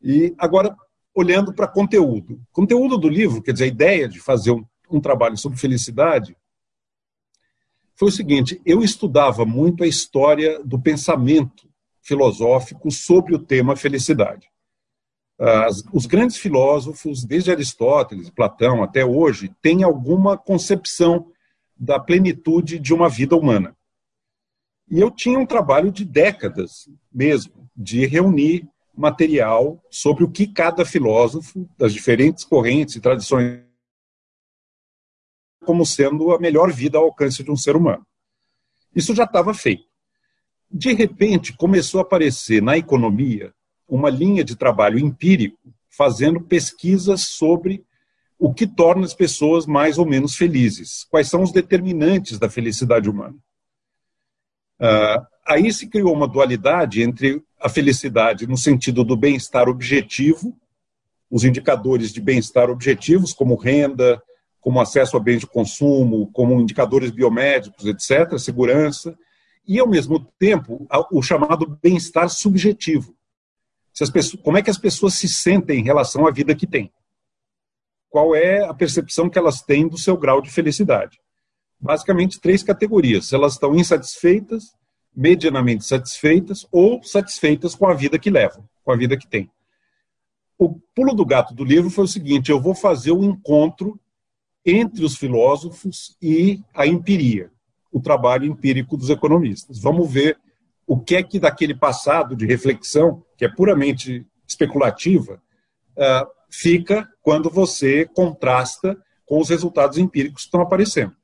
E 0.02 0.34
agora, 0.38 0.76
olhando 1.14 1.54
para 1.54 1.66
conteúdo. 1.66 2.40
Conteúdo 2.52 2.98
do 2.98 3.08
livro, 3.08 3.42
quer 3.42 3.52
dizer, 3.52 3.64
a 3.64 3.68
ideia 3.68 4.08
de 4.08 4.20
fazer 4.20 4.50
um 4.50 4.64
um 4.90 5.00
trabalho 5.00 5.36
sobre 5.36 5.58
felicidade 5.58 6.36
foi 7.94 8.08
o 8.08 8.12
seguinte: 8.12 8.60
eu 8.66 8.82
estudava 8.82 9.44
muito 9.44 9.84
a 9.84 9.86
história 9.86 10.62
do 10.64 10.78
pensamento 10.78 11.68
filosófico 12.02 12.90
sobre 12.90 13.34
o 13.34 13.38
tema 13.38 13.76
felicidade. 13.76 14.48
As, 15.40 15.82
os 15.90 16.04
grandes 16.04 16.36
filósofos, 16.36 17.24
desde 17.24 17.50
Aristóteles, 17.50 18.28
Platão 18.28 18.82
até 18.82 19.06
hoje, 19.06 19.50
têm 19.62 19.82
alguma 19.82 20.36
concepção 20.36 21.32
da 21.74 21.98
plenitude 21.98 22.78
de 22.78 22.92
uma 22.92 23.08
vida 23.08 23.34
humana. 23.34 23.74
E 24.90 25.00
eu 25.00 25.10
tinha 25.10 25.38
um 25.38 25.46
trabalho 25.46 25.90
de 25.90 26.04
décadas 26.04 26.90
mesmo, 27.10 27.66
de 27.74 28.04
reunir 28.04 28.68
material 28.94 29.82
sobre 29.90 30.24
o 30.24 30.30
que 30.30 30.46
cada 30.46 30.84
filósofo 30.84 31.66
das 31.78 31.94
diferentes 31.94 32.44
correntes 32.44 32.96
e 32.96 33.00
tradições 33.00 33.62
como 35.64 35.86
sendo 35.86 36.32
a 36.32 36.38
melhor 36.38 36.70
vida 36.70 36.98
ao 36.98 37.04
alcance 37.04 37.42
de 37.42 37.50
um 37.50 37.56
ser 37.56 37.76
humano. 37.76 38.06
Isso 38.94 39.14
já 39.14 39.24
estava 39.24 39.54
feito. 39.54 39.84
De 40.70 40.92
repente, 40.92 41.56
começou 41.56 42.00
a 42.00 42.02
aparecer 42.02 42.60
na 42.60 42.76
economia 42.76 43.54
uma 43.90 44.08
linha 44.08 44.44
de 44.44 44.56
trabalho 44.56 44.98
empírico 44.98 45.58
fazendo 45.88 46.40
pesquisas 46.40 47.22
sobre 47.22 47.84
o 48.38 48.54
que 48.54 48.66
torna 48.66 49.04
as 49.04 49.12
pessoas 49.12 49.66
mais 49.66 49.98
ou 49.98 50.06
menos 50.06 50.34
felizes, 50.34 51.04
quais 51.10 51.28
são 51.28 51.42
os 51.42 51.52
determinantes 51.52 52.38
da 52.38 52.48
felicidade 52.48 53.10
humana. 53.10 53.36
Uh, 54.80 55.26
aí 55.46 55.70
se 55.70 55.86
criou 55.88 56.14
uma 56.14 56.26
dualidade 56.26 57.02
entre 57.02 57.42
a 57.60 57.68
felicidade 57.68 58.46
no 58.46 58.56
sentido 58.56 59.04
do 59.04 59.14
bem-estar 59.14 59.68
objetivo, 59.68 60.56
os 61.30 61.44
indicadores 61.44 62.12
de 62.12 62.20
bem-estar 62.20 62.70
objetivos, 62.70 63.34
como 63.34 63.56
renda, 63.56 64.22
como 64.60 64.80
acesso 64.80 65.16
a 65.16 65.20
bens 65.20 65.40
de 65.40 65.46
consumo, 65.46 66.30
como 66.32 66.58
indicadores 66.60 67.10
biomédicos, 67.10 67.84
etc., 67.84 68.38
segurança, 68.38 69.16
e, 69.66 69.78
ao 69.78 69.86
mesmo 69.86 70.18
tempo, 70.38 70.86
o 71.12 71.22
chamado 71.22 71.78
bem-estar 71.82 72.28
subjetivo. 72.28 73.14
Pessoas, 74.08 74.42
como 74.42 74.56
é 74.56 74.62
que 74.62 74.70
as 74.70 74.78
pessoas 74.78 75.14
se 75.14 75.28
sentem 75.28 75.80
em 75.80 75.84
relação 75.84 76.26
à 76.26 76.30
vida 76.30 76.54
que 76.54 76.66
têm? 76.66 76.90
Qual 78.08 78.34
é 78.34 78.64
a 78.64 78.72
percepção 78.72 79.28
que 79.28 79.38
elas 79.38 79.62
têm 79.62 79.86
do 79.86 79.98
seu 79.98 80.16
grau 80.16 80.40
de 80.40 80.50
felicidade? 80.50 81.20
Basicamente, 81.78 82.40
três 82.40 82.62
categorias. 82.62 83.32
Elas 83.32 83.54
estão 83.54 83.74
insatisfeitas, 83.74 84.74
medianamente 85.14 85.84
satisfeitas 85.84 86.66
ou 86.70 87.02
satisfeitas 87.02 87.74
com 87.74 87.86
a 87.86 87.94
vida 87.94 88.18
que 88.18 88.30
levam, 88.30 88.64
com 88.84 88.92
a 88.92 88.96
vida 88.96 89.16
que 89.16 89.26
têm. 89.26 89.50
O 90.58 90.78
pulo 90.94 91.14
do 91.14 91.24
gato 91.24 91.54
do 91.54 91.64
livro 91.64 91.90
foi 91.90 92.04
o 92.04 92.08
seguinte: 92.08 92.50
eu 92.50 92.60
vou 92.60 92.74
fazer 92.74 93.12
um 93.12 93.24
encontro 93.24 93.98
entre 94.64 95.04
os 95.04 95.16
filósofos 95.16 96.16
e 96.20 96.60
a 96.74 96.86
empiria. 96.86 97.50
o 97.92 98.00
trabalho 98.00 98.44
empírico 98.44 98.96
dos 98.96 99.10
economistas. 99.10 99.80
Vamos 99.80 100.08
ver 100.08 100.38
o 100.90 100.98
que 100.98 101.14
é 101.14 101.22
que 101.22 101.38
daquele 101.38 101.72
passado 101.72 102.34
de 102.34 102.44
reflexão, 102.44 103.22
que 103.36 103.44
é 103.44 103.48
puramente 103.48 104.26
especulativa, 104.44 105.40
uh, 105.96 106.26
fica 106.50 107.08
quando 107.22 107.48
você 107.48 108.06
contrasta 108.06 109.00
com 109.24 109.38
os 109.38 109.50
resultados 109.50 109.98
empíricos 109.98 110.42
que 110.42 110.48
estão 110.48 110.60
aparecendo. 110.60 111.14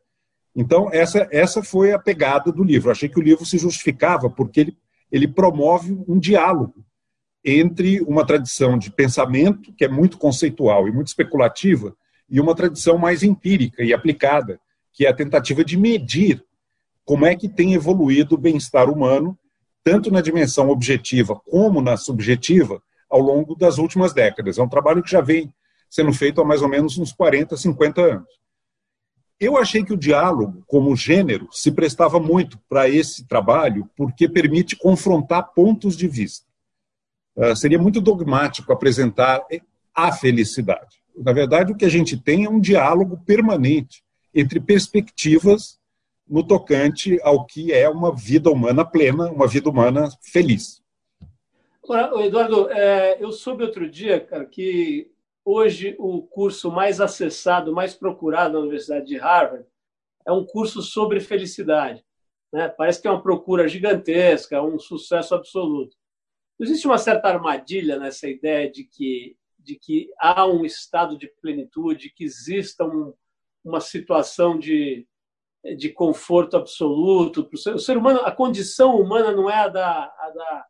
Então, 0.55 0.89
essa, 0.93 1.27
essa 1.33 1.65
foi 1.65 1.91
a 1.91 1.99
pegada 1.99 2.53
do 2.53 2.63
livro. 2.63 2.93
Achei 2.93 3.09
que 3.09 3.19
o 3.19 3.23
livro 3.23 3.45
se 3.45 3.59
justificava 3.59 4.31
porque 4.31 4.61
ele, 4.61 4.79
ele 5.11 5.27
promove 5.27 6.01
um 6.07 6.17
diálogo 6.17 6.87
entre 7.45 8.01
uma 8.03 8.25
tradição 8.25 8.79
de 8.79 8.89
pensamento, 8.89 9.73
que 9.73 9.85
é 9.85 9.89
muito 9.89 10.17
conceitual 10.17 10.87
e 10.87 10.93
muito 10.93 11.09
especulativa, 11.09 11.93
e 12.31 12.39
uma 12.39 12.55
tradição 12.55 12.99
mais 12.99 13.25
empírica 13.25 13.83
e 13.83 13.93
aplicada, 13.93 14.61
que 14.93 15.07
é 15.07 15.09
a 15.09 15.17
tentativa 15.17 15.65
de 15.65 15.77
medir 15.77 16.41
como 17.05 17.27
é 17.27 17.35
que 17.35 17.49
tem 17.49 17.75
evoluído 17.75 18.37
o 18.37 18.39
bem-estar 18.39 18.89
humano, 18.89 19.37
tanto 19.87 20.11
na 20.11 20.21
dimensão 20.21 20.69
objetiva 20.69 21.41
como 21.49 21.81
na 21.81 21.97
subjetiva, 21.97 22.83
ao 23.09 23.21
longo 23.21 23.55
das 23.55 23.79
últimas 23.79 24.13
décadas. 24.13 24.59
É 24.59 24.63
um 24.63 24.69
trabalho 24.69 25.01
que 25.01 25.13
já 25.13 25.21
vem 25.21 25.55
sendo 25.89 26.13
feito 26.13 26.41
há 26.41 26.45
mais 26.45 26.61
ou 26.61 26.69
menos 26.69 26.99
uns 26.99 27.13
40, 27.13 27.57
50 27.57 28.01
anos. 28.01 28.29
Eu 29.39 29.57
achei 29.57 29.85
que 29.85 29.93
o 29.93 29.97
diálogo, 29.97 30.65
como 30.67 30.97
gênero, 30.97 31.47
se 31.53 31.71
prestava 31.71 32.19
muito 32.19 32.59
para 32.69 32.89
esse 32.89 33.29
trabalho, 33.29 33.89
porque 33.97 34.29
permite 34.29 34.75
confrontar 34.75 35.53
pontos 35.55 35.97
de 35.97 36.09
vista. 36.09 36.45
Uh, 37.37 37.55
seria 37.55 37.79
muito 37.79 38.01
dogmático 38.01 38.73
apresentar 38.73 39.41
a 39.95 40.11
felicidade. 40.11 41.01
Na 41.17 41.33
verdade, 41.33 41.71
o 41.71 41.77
que 41.77 41.85
a 41.85 41.89
gente 41.89 42.17
tem 42.17 42.45
é 42.45 42.51
um 42.51 42.59
diálogo 42.59 43.23
permanente 43.25 44.03
entre 44.35 44.59
perspectivas 44.59 45.79
no 46.29 46.47
tocante 46.47 47.19
ao 47.23 47.45
que 47.45 47.73
é 47.73 47.89
uma 47.89 48.15
vida 48.15 48.51
humana 48.51 48.85
plena, 48.85 49.31
uma 49.31 49.47
vida 49.47 49.71
humana 49.71 50.09
feliz. 50.23 50.83
Eduardo, 52.25 52.69
é, 52.71 53.17
eu 53.23 53.31
soube 53.31 53.63
outro 53.63 53.89
dia, 53.89 54.19
cara, 54.19 54.45
que 54.45 55.11
hoje 55.45 55.95
o 55.99 56.23
curso 56.23 56.71
mais 56.71 57.01
acessado, 57.01 57.73
mais 57.73 57.95
procurado 57.95 58.55
na 58.55 58.61
Universidade 58.61 59.07
de 59.07 59.17
Harvard 59.17 59.65
é 60.27 60.33
um 60.33 60.45
curso 60.45 60.83
sobre 60.83 61.21
felicidade. 61.21 62.05
Né? 62.53 62.69
Parece 62.69 63.01
que 63.01 63.07
é 63.07 63.11
uma 63.11 63.23
procura 63.23 63.69
gigantesca, 63.69 64.61
um 64.61 64.79
sucesso 64.79 65.35
absoluto. 65.37 65.97
Existe 66.59 66.87
uma 66.87 66.99
certa 66.99 67.29
armadilha 67.29 67.99
nessa 67.99 68.29
ideia 68.29 68.69
de 68.69 68.83
que, 68.83 69.37
de 69.57 69.79
que 69.79 70.11
há 70.19 70.45
um 70.45 70.65
estado 70.65 71.17
de 71.17 71.29
plenitude, 71.41 72.13
que 72.13 72.25
exista 72.25 72.85
um, 72.85 73.15
uma 73.65 73.81
situação 73.81 74.59
de, 74.59 75.07
de 75.77 75.91
conforto 75.91 76.57
absoluto. 76.57 77.49
O 77.53 77.79
ser 77.79 77.97
humano, 77.97 78.21
a 78.21 78.31
condição 78.31 79.01
humana 79.01 79.33
não 79.33 79.51
é 79.51 79.57
a 79.57 79.69
da, 79.69 80.13
a 80.19 80.31
da 80.35 80.67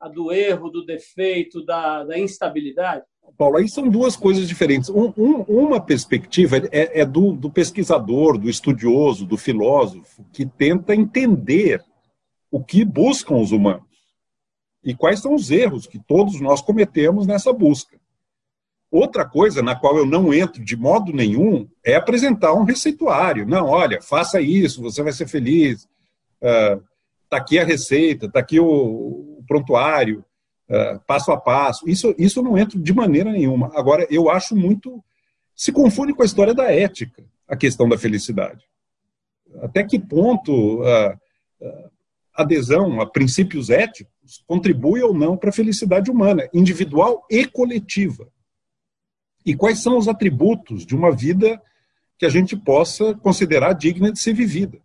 a 0.00 0.08
do 0.08 0.32
erro, 0.32 0.70
do 0.70 0.84
defeito, 0.84 1.64
da, 1.64 2.04
da 2.04 2.18
instabilidade? 2.18 3.04
Paulo, 3.36 3.56
aí 3.56 3.68
são 3.68 3.88
duas 3.88 4.16
coisas 4.16 4.48
diferentes. 4.48 4.88
Um, 4.88 5.12
um, 5.16 5.42
uma 5.42 5.80
perspectiva 5.80 6.56
é, 6.70 7.00
é 7.00 7.04
do, 7.04 7.32
do, 7.32 7.50
pesquisador, 7.50 8.38
do 8.38 8.48
estudioso, 8.48 9.26
do 9.26 9.36
filósofo, 9.36 10.24
que 10.32 10.46
tenta 10.46 10.94
entender 10.94 11.84
o 12.50 12.62
que 12.62 12.84
buscam 12.84 13.36
os 13.36 13.52
humanos 13.52 13.86
e 14.82 14.94
quais 14.94 15.20
são 15.20 15.34
os 15.34 15.50
erros 15.50 15.86
que 15.86 15.98
todos 15.98 16.40
nós 16.40 16.62
cometemos 16.62 17.26
nessa 17.26 17.52
busca. 17.52 17.97
Outra 18.90 19.24
coisa 19.26 19.62
na 19.62 19.76
qual 19.76 19.98
eu 19.98 20.06
não 20.06 20.32
entro 20.32 20.64
de 20.64 20.74
modo 20.74 21.12
nenhum 21.12 21.68
é 21.84 21.94
apresentar 21.94 22.54
um 22.54 22.64
receituário. 22.64 23.46
Não, 23.46 23.66
olha, 23.66 24.00
faça 24.00 24.40
isso, 24.40 24.80
você 24.80 25.02
vai 25.02 25.12
ser 25.12 25.28
feliz. 25.28 25.86
Está 26.40 27.36
uh, 27.36 27.40
aqui 27.40 27.58
a 27.58 27.64
receita, 27.64 28.26
está 28.26 28.40
aqui 28.40 28.58
o, 28.58 29.42
prontuário, 29.46 30.24
uh, 30.70 30.98
passo 31.06 31.30
a 31.30 31.36
passo. 31.36 31.88
Isso, 31.88 32.14
isso 32.18 32.42
não 32.42 32.56
entra 32.56 32.78
de 32.78 32.94
maneira 32.94 33.30
nenhuma. 33.30 33.70
Agora, 33.74 34.06
eu 34.10 34.30
acho 34.30 34.56
muito. 34.56 35.04
Se 35.54 35.70
confunde 35.70 36.14
com 36.14 36.22
a 36.22 36.26
história 36.26 36.54
da 36.54 36.72
ética, 36.72 37.22
a 37.46 37.56
questão 37.56 37.86
da 37.88 37.98
felicidade. 37.98 38.64
Até 39.60 39.82
que 39.82 39.98
ponto 39.98 40.82
a 40.82 41.18
uh, 41.60 41.90
adesão 42.32 43.02
a 43.02 43.06
princípios 43.06 43.68
éticos 43.68 44.42
contribui 44.46 45.02
ou 45.02 45.12
não 45.12 45.36
para 45.36 45.50
a 45.50 45.52
felicidade 45.52 46.10
humana, 46.10 46.48
individual 46.54 47.26
e 47.30 47.44
coletiva? 47.44 48.28
E 49.48 49.56
quais 49.56 49.82
são 49.82 49.96
os 49.96 50.08
atributos 50.08 50.84
de 50.84 50.94
uma 50.94 51.10
vida 51.10 51.58
que 52.18 52.26
a 52.26 52.28
gente 52.28 52.54
possa 52.54 53.14
considerar 53.14 53.72
digna 53.72 54.12
de 54.12 54.18
ser 54.18 54.34
vivida? 54.34 54.78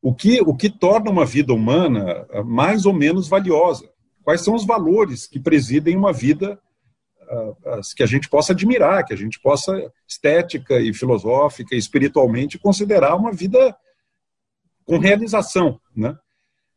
O 0.00 0.14
que, 0.14 0.40
o 0.40 0.56
que 0.56 0.70
torna 0.70 1.10
uma 1.10 1.26
vida 1.26 1.52
humana 1.52 2.26
ah, 2.30 2.42
mais 2.42 2.86
ou 2.86 2.94
menos 2.94 3.28
valiosa? 3.28 3.86
Quais 4.22 4.40
são 4.40 4.54
os 4.54 4.64
valores 4.64 5.26
que 5.26 5.38
presidem 5.38 5.98
uma 5.98 6.14
vida 6.14 6.58
uh, 7.24 7.80
que 7.94 8.02
a 8.02 8.06
gente 8.06 8.26
possa 8.26 8.54
admirar, 8.54 9.04
que 9.04 9.12
a 9.12 9.16
gente 9.18 9.38
possa, 9.38 9.92
estética 10.08 10.80
e 10.80 10.94
filosófica 10.94 11.74
e 11.74 11.78
espiritualmente, 11.78 12.58
considerar 12.58 13.14
uma 13.14 13.32
vida 13.32 13.76
com 14.86 14.96
realização, 14.96 15.78
né? 15.94 16.16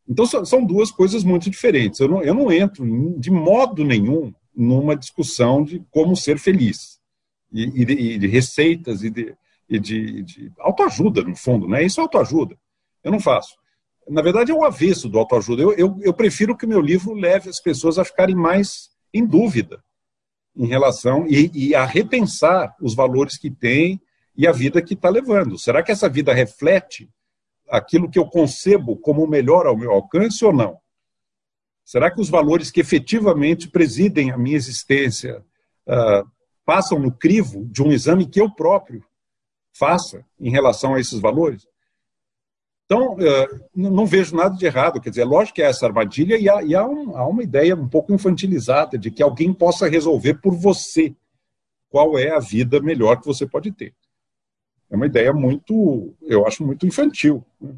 Então, 0.05 0.25
são 0.25 0.65
duas 0.65 0.91
coisas 0.91 1.23
muito 1.23 1.49
diferentes. 1.49 2.01
Eu 2.01 2.09
não, 2.09 2.21
eu 2.21 2.33
não 2.33 2.51
entro 2.51 2.85
de 3.17 3.31
modo 3.31 3.85
nenhum 3.85 4.33
numa 4.53 4.95
discussão 4.95 5.63
de 5.63 5.81
como 5.89 6.17
ser 6.17 6.37
feliz, 6.37 6.96
e, 7.57 7.81
e, 7.81 7.85
de, 7.85 7.93
e 7.93 8.17
de, 8.17 8.27
receitas, 8.27 9.03
e 9.03 9.09
de, 9.09 9.35
e 9.67 9.79
de, 9.79 10.23
de 10.23 10.51
autoajuda, 10.59 11.23
no 11.23 11.35
fundo, 11.35 11.67
né? 11.67 11.83
Isso 11.83 11.99
é 11.99 12.03
autoajuda. 12.03 12.57
Eu 13.03 13.11
não 13.11 13.19
faço. 13.19 13.55
Na 14.07 14.21
verdade, 14.21 14.51
é 14.51 14.53
o 14.53 14.63
avesso 14.63 15.09
do 15.09 15.19
autoajuda. 15.19 15.61
Eu, 15.61 15.73
eu, 15.73 15.99
eu 16.01 16.13
prefiro 16.13 16.55
que 16.55 16.65
o 16.65 16.69
meu 16.69 16.79
livro 16.79 17.13
leve 17.13 17.49
as 17.49 17.59
pessoas 17.59 17.97
a 17.97 18.05
ficarem 18.05 18.35
mais 18.35 18.89
em 19.13 19.25
dúvida 19.25 19.83
em 20.55 20.65
relação 20.65 21.27
e, 21.27 21.51
e 21.53 21.75
a 21.75 21.85
repensar 21.85 22.75
os 22.81 22.95
valores 22.95 23.37
que 23.37 23.49
têm 23.49 24.01
e 24.35 24.47
a 24.47 24.51
vida 24.51 24.81
que 24.81 24.93
está 24.93 25.09
levando. 25.09 25.57
Será 25.57 25.83
que 25.83 25.91
essa 25.91 26.07
vida 26.07 26.33
reflete 26.33 27.09
aquilo 27.69 28.09
que 28.09 28.17
eu 28.19 28.25
concebo 28.27 28.95
como 28.97 29.23
o 29.23 29.29
melhor 29.29 29.65
ao 29.65 29.77
meu 29.77 29.91
alcance 29.91 30.43
ou 30.45 30.53
não? 30.53 30.77
Será 31.83 32.11
que 32.11 32.19
os 32.19 32.29
valores 32.29 32.69
que 32.69 32.81
efetivamente 32.81 33.69
presidem 33.69 34.31
a 34.31 34.37
minha 34.37 34.55
existência 34.55 35.43
uh, 35.87 36.29
passam 36.67 36.99
no 36.99 37.13
crivo 37.13 37.65
de 37.71 37.81
um 37.81 37.93
exame 37.93 38.27
que 38.27 38.41
eu 38.41 38.51
próprio 38.51 39.01
faça 39.71 40.25
em 40.37 40.51
relação 40.51 40.95
a 40.95 40.99
esses 40.99 41.17
valores? 41.17 41.65
Então, 42.83 43.15
eh, 43.19 43.47
não 43.73 44.05
vejo 44.05 44.35
nada 44.35 44.53
de 44.53 44.65
errado. 44.65 44.99
Quer 44.99 45.09
dizer, 45.09 45.21
é 45.21 45.25
lógico 45.25 45.55
que 45.55 45.61
é 45.61 45.65
essa 45.65 45.85
armadilha 45.85 46.37
e, 46.37 46.49
há, 46.49 46.61
e 46.61 46.75
há, 46.75 46.85
um, 46.85 47.15
há, 47.15 47.25
uma 47.25 47.41
ideia 47.41 47.73
um 47.73 47.87
pouco 47.87 48.13
infantilizada 48.13 48.97
de 48.97 49.09
que 49.09 49.23
alguém 49.23 49.53
possa 49.53 49.87
resolver 49.87 50.35
por 50.41 50.55
você 50.55 51.15
qual 51.89 52.19
é 52.19 52.31
a 52.31 52.39
vida 52.39 52.81
melhor 52.81 53.17
que 53.19 53.25
você 53.25 53.47
pode 53.47 53.71
ter. 53.71 53.93
É 54.89 54.95
uma 54.97 55.05
ideia 55.05 55.31
muito, 55.31 56.13
eu 56.21 56.45
acho, 56.45 56.65
muito 56.65 56.85
infantil. 56.85 57.45
Né? 57.61 57.75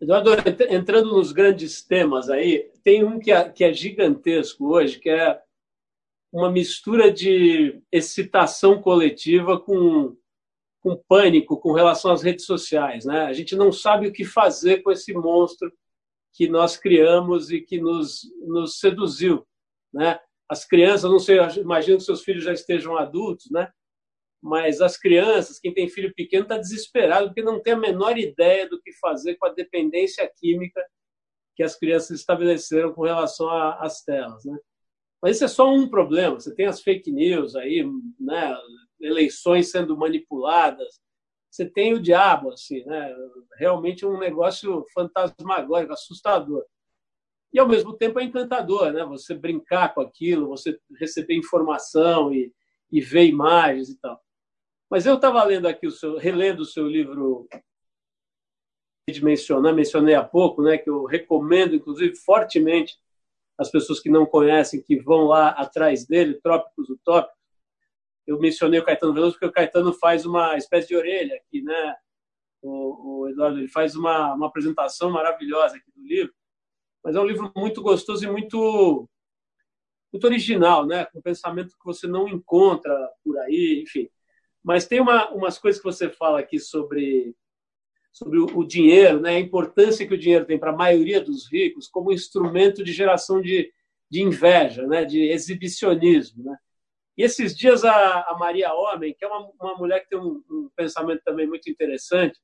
Eduardo, 0.00 0.30
entrando 0.70 1.12
nos 1.12 1.30
grandes 1.30 1.82
temas 1.82 2.28
aí, 2.28 2.68
tem 2.82 3.04
um 3.04 3.18
que 3.20 3.30
é, 3.30 3.48
que 3.48 3.62
é 3.62 3.72
gigantesco 3.72 4.72
hoje, 4.72 4.98
que 4.98 5.10
é 5.10 5.40
uma 6.32 6.50
mistura 6.50 7.10
de 7.10 7.80
excitação 7.92 8.80
coletiva 8.80 9.58
com 9.58 10.16
com 10.80 10.96
pânico 11.08 11.58
com 11.58 11.72
relação 11.72 12.10
às 12.10 12.22
redes 12.22 12.44
sociais. 12.44 13.04
Né? 13.04 13.22
A 13.22 13.32
gente 13.32 13.56
não 13.56 13.72
sabe 13.72 14.06
o 14.06 14.12
que 14.12 14.24
fazer 14.24 14.82
com 14.82 14.90
esse 14.90 15.12
monstro 15.12 15.72
que 16.32 16.48
nós 16.48 16.76
criamos 16.76 17.50
e 17.50 17.60
que 17.60 17.80
nos, 17.80 18.22
nos 18.46 18.78
seduziu. 18.78 19.46
Né? 19.92 20.18
As 20.48 20.64
crianças, 20.64 21.10
não 21.10 21.18
sei, 21.18 21.38
imagino 21.56 21.98
que 21.98 22.04
seus 22.04 22.22
filhos 22.22 22.44
já 22.44 22.52
estejam 22.52 22.96
adultos, 22.96 23.50
né? 23.50 23.70
mas 24.40 24.80
as 24.80 24.96
crianças, 24.96 25.58
quem 25.58 25.74
tem 25.74 25.88
filho 25.88 26.14
pequeno, 26.14 26.44
está 26.44 26.56
desesperado 26.56 27.26
porque 27.26 27.42
não 27.42 27.60
tem 27.60 27.72
a 27.72 27.78
menor 27.78 28.16
ideia 28.16 28.68
do 28.68 28.80
que 28.80 28.92
fazer 28.94 29.34
com 29.36 29.46
a 29.46 29.52
dependência 29.52 30.30
química 30.38 30.80
que 31.56 31.62
as 31.62 31.76
crianças 31.76 32.20
estabeleceram 32.20 32.94
com 32.94 33.02
relação 33.02 33.50
às 33.50 34.02
telas. 34.04 34.44
Né? 34.44 34.56
Mas 35.22 35.36
isso 35.36 35.44
é 35.44 35.48
só 35.48 35.68
um 35.72 35.88
problema. 35.88 36.38
Você 36.38 36.54
tem 36.54 36.66
as 36.66 36.80
fake 36.80 37.10
news 37.10 37.56
aí, 37.56 37.84
né? 38.18 38.56
eleições 39.00 39.70
sendo 39.70 39.96
manipuladas. 39.96 41.00
Você 41.50 41.68
tem 41.68 41.94
o 41.94 42.00
diabo, 42.00 42.52
assim, 42.52 42.84
né? 42.84 43.14
Realmente 43.58 44.04
um 44.04 44.18
negócio 44.18 44.84
fantasmagórico, 44.92 45.92
assustador. 45.92 46.64
E, 47.52 47.58
ao 47.58 47.66
mesmo 47.66 47.94
tempo, 47.96 48.20
é 48.20 48.24
encantador, 48.24 48.92
né? 48.92 49.04
Você 49.06 49.34
brincar 49.34 49.94
com 49.94 50.00
aquilo, 50.00 50.48
você 50.48 50.78
receber 50.98 51.34
informação 51.34 52.32
e, 52.32 52.52
e 52.92 53.00
ver 53.00 53.26
imagens 53.26 53.88
e 53.88 53.98
tal. 53.98 54.22
Mas 54.90 55.06
eu 55.06 55.14
estava 55.14 55.42
lendo 55.44 55.66
aqui, 55.66 55.86
o 55.86 55.90
seu, 55.90 56.16
relendo 56.16 56.60
o 56.60 56.66
seu 56.66 56.86
livro 56.86 57.48
de 59.10 59.24
mencionar, 59.24 59.74
mencionei 59.74 60.14
há 60.14 60.22
pouco, 60.22 60.62
né, 60.62 60.76
que 60.76 60.88
eu 60.88 61.04
recomendo, 61.04 61.74
inclusive, 61.74 62.14
fortemente 62.16 62.98
as 63.58 63.70
pessoas 63.70 64.00
que 64.00 64.08
não 64.08 64.24
conhecem, 64.24 64.82
que 64.82 64.98
vão 65.00 65.24
lá 65.24 65.48
atrás 65.48 66.06
dele, 66.06 66.40
Trópicos 66.40 66.88
Utópicos. 66.88 67.36
Eu 68.26 68.38
mencionei 68.38 68.78
o 68.78 68.84
Caetano 68.84 69.12
Veloso 69.12 69.32
porque 69.32 69.46
o 69.46 69.52
Caetano 69.52 69.92
faz 69.92 70.24
uma 70.24 70.56
espécie 70.56 70.88
de 70.88 70.96
orelha 70.96 71.36
aqui, 71.36 71.62
né? 71.62 71.96
o, 72.62 73.22
o 73.22 73.28
Eduardo, 73.28 73.58
ele 73.58 73.68
faz 73.68 73.94
uma, 73.94 74.34
uma 74.34 74.46
apresentação 74.46 75.10
maravilhosa 75.10 75.76
aqui 75.76 75.90
do 75.94 76.02
livro, 76.02 76.34
mas 77.02 77.14
é 77.14 77.20
um 77.20 77.26
livro 77.26 77.52
muito 77.56 77.82
gostoso 77.82 78.24
e 78.24 78.30
muito, 78.30 79.08
muito 80.12 80.24
original, 80.24 80.86
né? 80.86 81.04
com 81.06 81.22
pensamento 81.22 81.76
que 81.78 81.84
você 81.84 82.06
não 82.06 82.28
encontra 82.28 82.94
por 83.24 83.38
aí, 83.38 83.82
enfim. 83.82 84.08
Mas 84.62 84.86
tem 84.86 85.00
uma, 85.00 85.30
umas 85.30 85.58
coisas 85.58 85.80
que 85.80 85.86
você 85.86 86.10
fala 86.10 86.40
aqui 86.40 86.58
sobre, 86.58 87.34
sobre 88.18 88.38
o, 88.40 88.64
dinheiro, 88.64 89.20
né? 89.20 89.36
a 89.36 89.40
importância 89.40 90.06
que 90.06 90.14
o 90.14 90.18
dinheiro 90.18 90.44
tem 90.44 90.58
para 90.58 90.72
a 90.72 90.76
maioria 90.76 91.20
dos 91.20 91.50
ricos 91.50 91.86
como 91.86 92.12
instrumento 92.12 92.82
de 92.82 92.92
geração 92.92 93.40
de, 93.40 93.72
de 94.10 94.22
inveja, 94.22 94.86
né? 94.88 95.04
de 95.04 95.30
exibicionismo. 95.30 96.42
Né? 96.42 96.56
E 97.16 97.22
esses 97.22 97.56
dias 97.56 97.84
a, 97.84 98.22
a 98.22 98.36
Maria 98.36 98.74
Homem, 98.74 99.14
que 99.14 99.24
é 99.24 99.28
uma, 99.28 99.48
uma 99.60 99.76
mulher 99.76 100.00
que 100.00 100.08
tem 100.08 100.18
um, 100.18 100.42
um 100.50 100.68
pensamento 100.74 101.22
também 101.24 101.46
muito 101.46 101.70
interessante, 101.70 102.40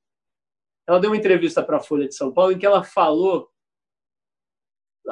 ela 0.86 1.00
deu 1.00 1.10
uma 1.10 1.16
entrevista 1.16 1.62
para 1.62 1.78
a 1.78 1.82
Folha 1.82 2.06
de 2.06 2.14
São 2.14 2.32
Paulo 2.32 2.52
em 2.52 2.58
que 2.58 2.66
ela 2.66 2.84
falou 2.84 3.50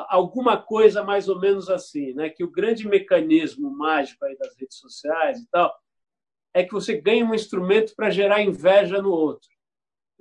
alguma 0.09 0.57
coisa 0.57 1.03
mais 1.03 1.29
ou 1.29 1.41
menos 1.41 1.69
assim, 1.69 2.15
né? 2.15 2.31
que 2.31 2.45
o 2.45 2.51
grande 2.51 2.87
mecanismo 2.87 3.69
mágico 3.69 4.25
aí 4.25 4.37
das 4.39 4.57
redes 4.57 4.79
sociais 4.79 5.41
e 5.41 5.49
tal 5.51 5.75
é 6.55 6.63
que 6.63 6.73
você 6.73 7.01
ganha 7.01 7.25
um 7.25 7.35
instrumento 7.35 7.95
para 7.97 8.11
gerar 8.11 8.43
inveja 8.43 9.03
no 9.03 9.11
outro. 9.11 9.52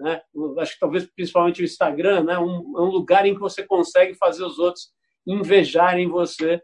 Né? 0.01 0.21
Acho 0.59 0.73
que 0.73 0.79
talvez 0.79 1.05
principalmente 1.05 1.61
o 1.61 1.65
Instagram 1.65 2.23
né? 2.23 2.37
um, 2.37 2.77
é 2.77 2.81
um 2.81 2.89
lugar 2.89 3.25
em 3.25 3.33
que 3.33 3.39
você 3.39 3.63
consegue 3.63 4.15
fazer 4.15 4.43
os 4.43 4.57
outros 4.57 4.91
invejarem 5.25 6.07
você 6.07 6.61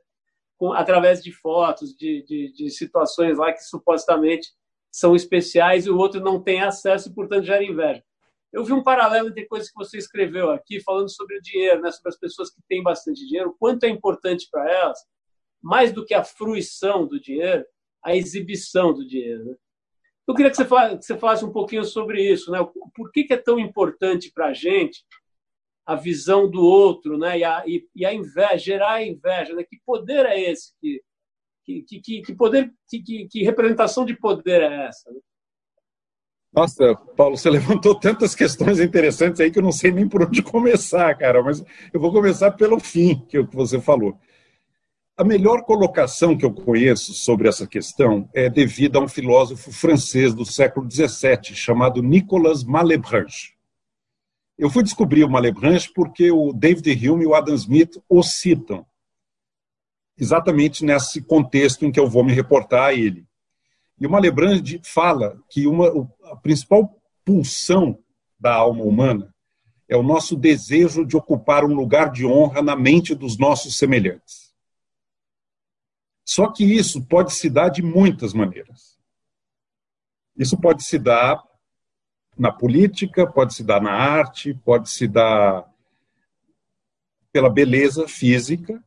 com, 0.57 0.73
através 0.73 1.21
de 1.21 1.31
fotos, 1.31 1.95
de, 1.95 2.23
de, 2.23 2.51
de 2.51 2.69
situações 2.71 3.37
lá 3.37 3.53
que 3.53 3.61
supostamente 3.61 4.49
são 4.91 5.15
especiais 5.15 5.85
e 5.85 5.91
o 5.91 5.97
outro 5.97 6.19
não 6.19 6.41
tem 6.41 6.61
acesso 6.61 7.09
e, 7.09 7.13
portanto, 7.13 7.45
gera 7.45 7.63
inveja. 7.63 8.03
Eu 8.51 8.63
vi 8.63 8.73
um 8.73 8.81
paralelo 8.81 9.29
entre 9.29 9.45
coisas 9.45 9.69
que 9.69 9.75
você 9.75 9.97
escreveu 9.97 10.49
aqui, 10.49 10.81
falando 10.81 11.09
sobre 11.09 11.37
o 11.37 11.41
dinheiro, 11.41 11.81
né, 11.81 11.91
sobre 11.91 12.09
as 12.09 12.17
pessoas 12.17 12.49
que 12.49 12.61
têm 12.67 12.81
bastante 12.81 13.23
dinheiro, 13.27 13.55
quanto 13.59 13.83
é 13.83 13.89
importante 13.89 14.47
para 14.49 14.67
elas, 14.71 14.97
mais 15.61 15.91
do 15.91 16.03
que 16.03 16.13
a 16.13 16.23
fruição 16.23 17.05
do 17.05 17.19
dinheiro, 17.19 17.63
a 18.03 18.15
exibição 18.15 18.93
do 18.93 19.05
dinheiro. 19.05 19.45
Né? 19.45 19.55
Eu 20.27 20.35
queria 20.35 20.51
que 20.51 20.57
você, 20.57 20.65
falasse, 20.65 20.97
que 20.97 21.05
você 21.05 21.17
falasse 21.17 21.45
um 21.45 21.51
pouquinho 21.51 21.85
sobre 21.85 22.21
isso. 22.21 22.51
Né? 22.51 22.59
Por 22.93 23.11
que, 23.11 23.23
que 23.23 23.33
é 23.33 23.37
tão 23.37 23.57
importante 23.57 24.31
para 24.33 24.47
a 24.47 24.53
gente 24.53 25.05
a 25.85 25.95
visão 25.95 26.49
do 26.49 26.61
outro 26.61 27.17
né? 27.17 27.39
e, 27.39 27.43
a, 27.45 27.63
e, 27.65 27.87
e 27.95 28.05
a 28.05 28.13
inveja, 28.13 28.57
gerar 28.57 28.93
a 28.95 29.03
inveja? 29.03 29.53
Né? 29.53 29.63
Que 29.63 29.79
poder 29.85 30.25
é 30.25 30.51
esse? 30.51 30.73
Que, 30.81 31.01
que, 31.65 32.01
que, 32.01 32.21
que 32.21 32.35
poder, 32.35 32.73
que, 32.89 33.27
que, 33.27 33.43
representação 33.43 34.03
de 34.03 34.15
poder 34.15 34.61
é 34.61 34.87
essa? 34.87 35.09
Né? 35.11 35.19
Nossa, 36.53 36.95
Paulo, 37.15 37.37
você 37.37 37.47
levantou 37.51 37.95
tantas 37.95 38.35
questões 38.35 38.81
interessantes 38.81 39.39
aí 39.39 39.49
que 39.49 39.59
eu 39.59 39.63
não 39.63 39.71
sei 39.71 39.91
nem 39.91 40.09
por 40.09 40.23
onde 40.23 40.41
começar, 40.41 41.15
cara, 41.17 41.41
mas 41.41 41.63
eu 41.93 42.01
vou 42.01 42.11
começar 42.11 42.51
pelo 42.51 42.79
fim 42.81 43.25
que 43.27 43.41
você 43.43 43.79
falou. 43.79 44.19
A 45.19 45.23
melhor 45.23 45.63
colocação 45.63 46.37
que 46.37 46.45
eu 46.45 46.53
conheço 46.53 47.11
sobre 47.11 47.49
essa 47.49 47.65
questão 47.65 48.29
é 48.35 48.47
devida 48.47 48.99
a 48.99 49.01
um 49.01 49.07
filósofo 49.07 49.71
francês 49.71 50.31
do 50.31 50.45
século 50.45 50.87
XVII 50.87 51.55
chamado 51.55 52.03
Nicolas 52.03 52.63
Malebranche. 52.63 53.55
Eu 54.59 54.69
fui 54.69 54.83
descobrir 54.83 55.23
o 55.23 55.29
Malebranche 55.29 55.91
porque 55.91 56.29
o 56.29 56.53
David 56.53 57.09
Hume 57.09 57.23
e 57.23 57.25
o 57.25 57.33
Adam 57.33 57.55
Smith 57.55 57.99
o 58.07 58.21
citam, 58.21 58.85
exatamente 60.15 60.85
nesse 60.85 61.19
contexto 61.19 61.83
em 61.83 61.91
que 61.91 61.99
eu 61.99 62.07
vou 62.07 62.23
me 62.23 62.31
reportar 62.31 62.89
a 62.89 62.93
ele. 62.93 63.25
E 63.99 64.05
o 64.05 64.11
Malebranche 64.11 64.79
fala 64.83 65.35
que 65.49 65.65
uma, 65.65 65.87
a 66.25 66.35
principal 66.35 66.95
pulsão 67.25 67.97
da 68.39 68.53
alma 68.53 68.83
humana 68.83 69.33
é 69.89 69.97
o 69.97 70.03
nosso 70.03 70.35
desejo 70.35 71.03
de 71.03 71.17
ocupar 71.17 71.65
um 71.65 71.73
lugar 71.73 72.11
de 72.11 72.23
honra 72.23 72.61
na 72.61 72.75
mente 72.75 73.15
dos 73.15 73.35
nossos 73.39 73.79
semelhantes. 73.79 74.46
Só 76.27 76.51
que 76.51 76.63
isso 76.65 77.05
pode 77.05 77.33
se 77.33 77.49
dar 77.49 77.69
de 77.69 77.81
muitas 77.81 78.33
maneiras. 78.33 78.99
Isso 80.35 80.59
pode 80.59 80.83
se 80.83 80.99
dar 80.99 81.41
na 82.37 82.51
política, 82.51 83.25
pode 83.25 83.53
se 83.53 83.63
dar 83.63 83.81
na 83.81 83.91
arte, 83.91 84.53
pode 84.53 84.89
se 84.89 85.07
dar 85.07 85.65
pela 87.31 87.49
beleza 87.49 88.07
física 88.07 88.83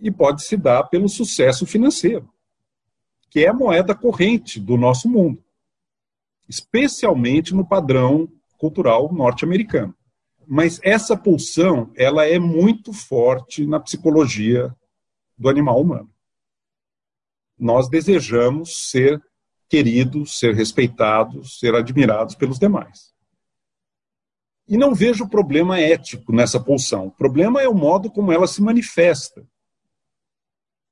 e 0.00 0.10
pode 0.10 0.42
se 0.42 0.56
dar 0.56 0.84
pelo 0.84 1.08
sucesso 1.08 1.66
financeiro 1.66 2.32
que 3.32 3.46
é 3.46 3.48
a 3.48 3.54
moeda 3.54 3.94
corrente 3.94 4.60
do 4.60 4.76
nosso 4.76 5.08
mundo, 5.08 5.42
especialmente 6.46 7.54
no 7.54 7.66
padrão 7.66 8.30
cultural 8.58 9.10
norte-americano. 9.10 9.94
Mas 10.46 10.78
essa 10.82 11.16
pulsão, 11.16 11.90
ela 11.96 12.26
é 12.26 12.38
muito 12.38 12.92
forte 12.92 13.66
na 13.66 13.80
psicologia 13.80 14.76
do 15.42 15.48
animal 15.48 15.80
humano. 15.80 16.10
Nós 17.58 17.88
desejamos 17.90 18.90
ser 18.90 19.20
queridos, 19.68 20.38
ser 20.38 20.54
respeitados, 20.54 21.58
ser 21.58 21.74
admirados 21.74 22.34
pelos 22.34 22.58
demais. 22.58 23.12
E 24.68 24.76
não 24.76 24.94
vejo 24.94 25.28
problema 25.28 25.80
ético 25.80 26.32
nessa 26.32 26.60
pulsão. 26.60 27.08
O 27.08 27.10
problema 27.10 27.60
é 27.60 27.68
o 27.68 27.74
modo 27.74 28.10
como 28.10 28.32
ela 28.32 28.46
se 28.46 28.62
manifesta 28.62 29.46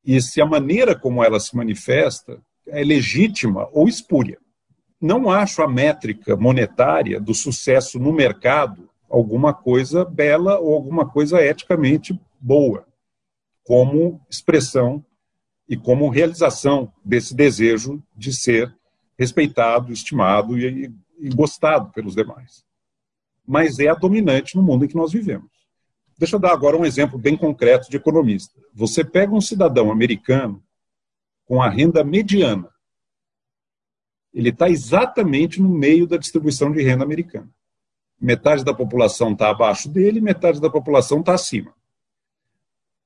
e 0.05 0.21
se 0.21 0.41
a 0.41 0.47
maneira 0.47 0.99
como 0.99 1.23
ela 1.23 1.39
se 1.39 1.55
manifesta 1.55 2.43
é 2.67 2.83
legítima 2.83 3.69
ou 3.73 3.89
espúria. 3.89 4.39
Não 5.01 5.31
acho 5.31 5.63
a 5.63 5.69
métrica 5.69 6.37
monetária 6.37 7.21
do 7.21 7.35
sucesso 7.35 7.99
no 7.99 8.13
mercado 8.13 8.91
alguma 9.09 9.53
coisa 9.53 10.05
bela 10.05 10.59
ou 10.59 10.75
alguma 10.75 11.09
coisa 11.09 11.43
eticamente 11.43 12.19
boa, 12.41 12.87
como 13.65 14.25
expressão 14.29 15.05
e 15.69 15.77
como 15.77 16.09
realização 16.09 16.93
desse 17.05 17.35
desejo 17.35 18.03
de 18.17 18.33
ser 18.33 18.75
respeitado, 19.19 19.93
estimado 19.93 20.59
e, 20.59 20.93
e 21.19 21.29
gostado 21.29 21.93
pelos 21.93 22.15
demais. 22.15 22.65
Mas 23.47 23.79
é 23.79 23.89
a 23.89 23.95
dominante 23.95 24.57
no 24.57 24.63
mundo 24.63 24.85
em 24.85 24.89
que 24.89 24.97
nós 24.97 25.13
vivemos. 25.13 25.51
Deixa 26.19 26.37
eu 26.37 26.41
dar 26.41 26.53
agora 26.53 26.77
um 26.77 26.85
exemplo 26.85 27.19
bem 27.19 27.37
concreto 27.37 27.91
de 27.91 27.97
economista. 27.97 28.59
Você 28.75 29.05
pega 29.05 29.33
um 29.33 29.41
cidadão 29.41 29.91
americano 29.91 30.63
com 31.47 31.63
a 31.63 31.69
renda 31.69 32.05
mediana, 32.05 32.69
ele 34.33 34.51
está 34.51 34.69
exatamente 34.69 35.61
no 35.61 35.69
meio 35.69 36.07
da 36.07 36.17
distribuição 36.17 36.71
de 36.71 36.83
renda 36.83 37.05
americana. 37.05 37.51
Metade 38.21 38.65
da 38.65 38.73
população 38.73 39.33
está 39.33 39.51
abaixo 39.51 39.89
dele, 39.89 40.21
metade 40.21 40.61
da 40.61 40.71
população 40.71 41.21
está 41.21 41.35
acima. 41.35 41.75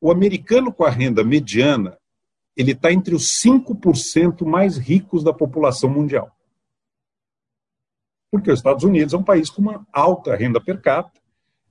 O 0.05 0.11
americano 0.11 0.71
com 0.71 0.85
a 0.85 0.91
renda 0.91 1.25
mediana, 1.25 1.99
ele 2.55 2.73
está 2.73 2.93
entre 2.93 3.15
os 3.15 3.43
5% 3.43 4.45
mais 4.45 4.77
ricos 4.77 5.25
da 5.25 5.33
população 5.33 5.89
mundial. 5.89 6.31
Porque 8.31 8.53
os 8.53 8.59
Estados 8.59 8.85
Unidos 8.85 9.15
é 9.15 9.17
um 9.17 9.25
país 9.25 9.49
com 9.49 9.63
uma 9.63 9.87
alta 9.91 10.37
renda 10.37 10.61
per 10.61 10.83
capita, 10.83 11.23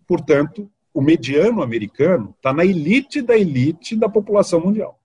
portanto, 0.08 0.68
o 0.92 1.00
mediano 1.00 1.62
americano 1.62 2.34
está 2.36 2.52
na 2.52 2.66
elite 2.66 3.22
da 3.22 3.38
elite 3.38 3.96
da 3.96 4.10
população 4.10 4.62
mundial. 4.62 5.00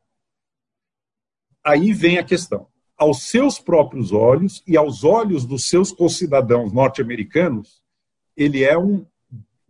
Aí 1.62 1.92
vem 1.92 2.16
a 2.16 2.24
questão. 2.24 2.66
Aos 2.96 3.24
seus 3.24 3.58
próprios 3.58 4.10
olhos 4.10 4.62
e 4.66 4.74
aos 4.74 5.04
olhos 5.04 5.44
dos 5.44 5.68
seus 5.68 5.92
concidadãos 5.92 6.72
norte-americanos, 6.72 7.82
ele 8.34 8.64
é 8.64 8.78
um 8.78 9.04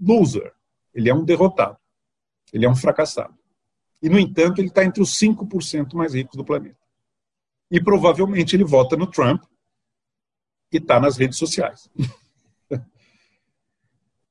loser, 0.00 0.54
ele 0.94 1.10
é 1.10 1.14
um 1.14 1.24
derrotado, 1.24 1.76
ele 2.52 2.64
é 2.64 2.70
um 2.70 2.76
fracassado. 2.76 3.36
E, 4.00 4.08
no 4.08 4.18
entanto, 4.18 4.60
ele 4.60 4.68
está 4.68 4.84
entre 4.84 5.02
os 5.02 5.14
5% 5.18 5.94
mais 5.94 6.14
ricos 6.14 6.36
do 6.36 6.44
planeta. 6.44 6.78
E 7.70 7.82
provavelmente 7.82 8.56
ele 8.56 8.64
vota 8.64 8.96
no 8.96 9.06
Trump 9.06 9.42
e 10.72 10.76
está 10.76 11.00
nas 11.00 11.16
redes 11.16 11.38
sociais. 11.38 11.88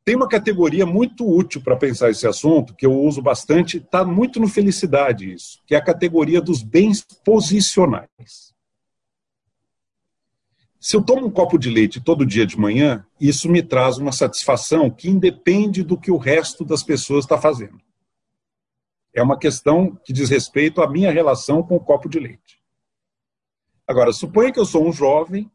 Tem 0.03 0.15
uma 0.15 0.29
categoria 0.29 0.85
muito 0.85 1.27
útil 1.27 1.61
para 1.61 1.75
pensar 1.75 2.09
esse 2.09 2.25
assunto, 2.25 2.73
que 2.73 2.85
eu 2.85 2.93
uso 2.93 3.21
bastante, 3.21 3.77
está 3.77 4.05
muito 4.05 4.39
no 4.39 4.47
Felicidade 4.47 5.33
isso, 5.33 5.61
que 5.65 5.75
é 5.75 5.77
a 5.77 5.83
categoria 5.83 6.39
dos 6.39 6.63
bens 6.63 7.05
posicionais. 7.25 8.55
Se 10.79 10.95
eu 10.95 11.01
tomo 11.03 11.25
um 11.25 11.29
copo 11.29 11.57
de 11.57 11.69
leite 11.69 11.99
todo 11.99 12.25
dia 12.25 12.45
de 12.45 12.57
manhã, 12.57 13.05
isso 13.19 13.49
me 13.49 13.61
traz 13.61 13.97
uma 13.97 14.13
satisfação 14.13 14.89
que 14.89 15.09
independe 15.09 15.83
do 15.83 15.99
que 15.99 16.09
o 16.09 16.17
resto 16.17 16.63
das 16.63 16.81
pessoas 16.81 17.25
está 17.25 17.37
fazendo. 17.37 17.81
É 19.17 19.23
uma 19.23 19.35
questão 19.35 19.95
que 20.05 20.13
diz 20.13 20.29
respeito 20.29 20.79
à 20.79 20.87
minha 20.87 21.11
relação 21.11 21.63
com 21.63 21.75
o 21.75 21.79
copo 21.79 22.07
de 22.07 22.19
leite. 22.19 22.61
Agora, 23.87 24.13
suponha 24.13 24.53
que 24.53 24.59
eu 24.59 24.65
sou 24.65 24.87
um 24.87 24.93
jovem, 24.93 25.49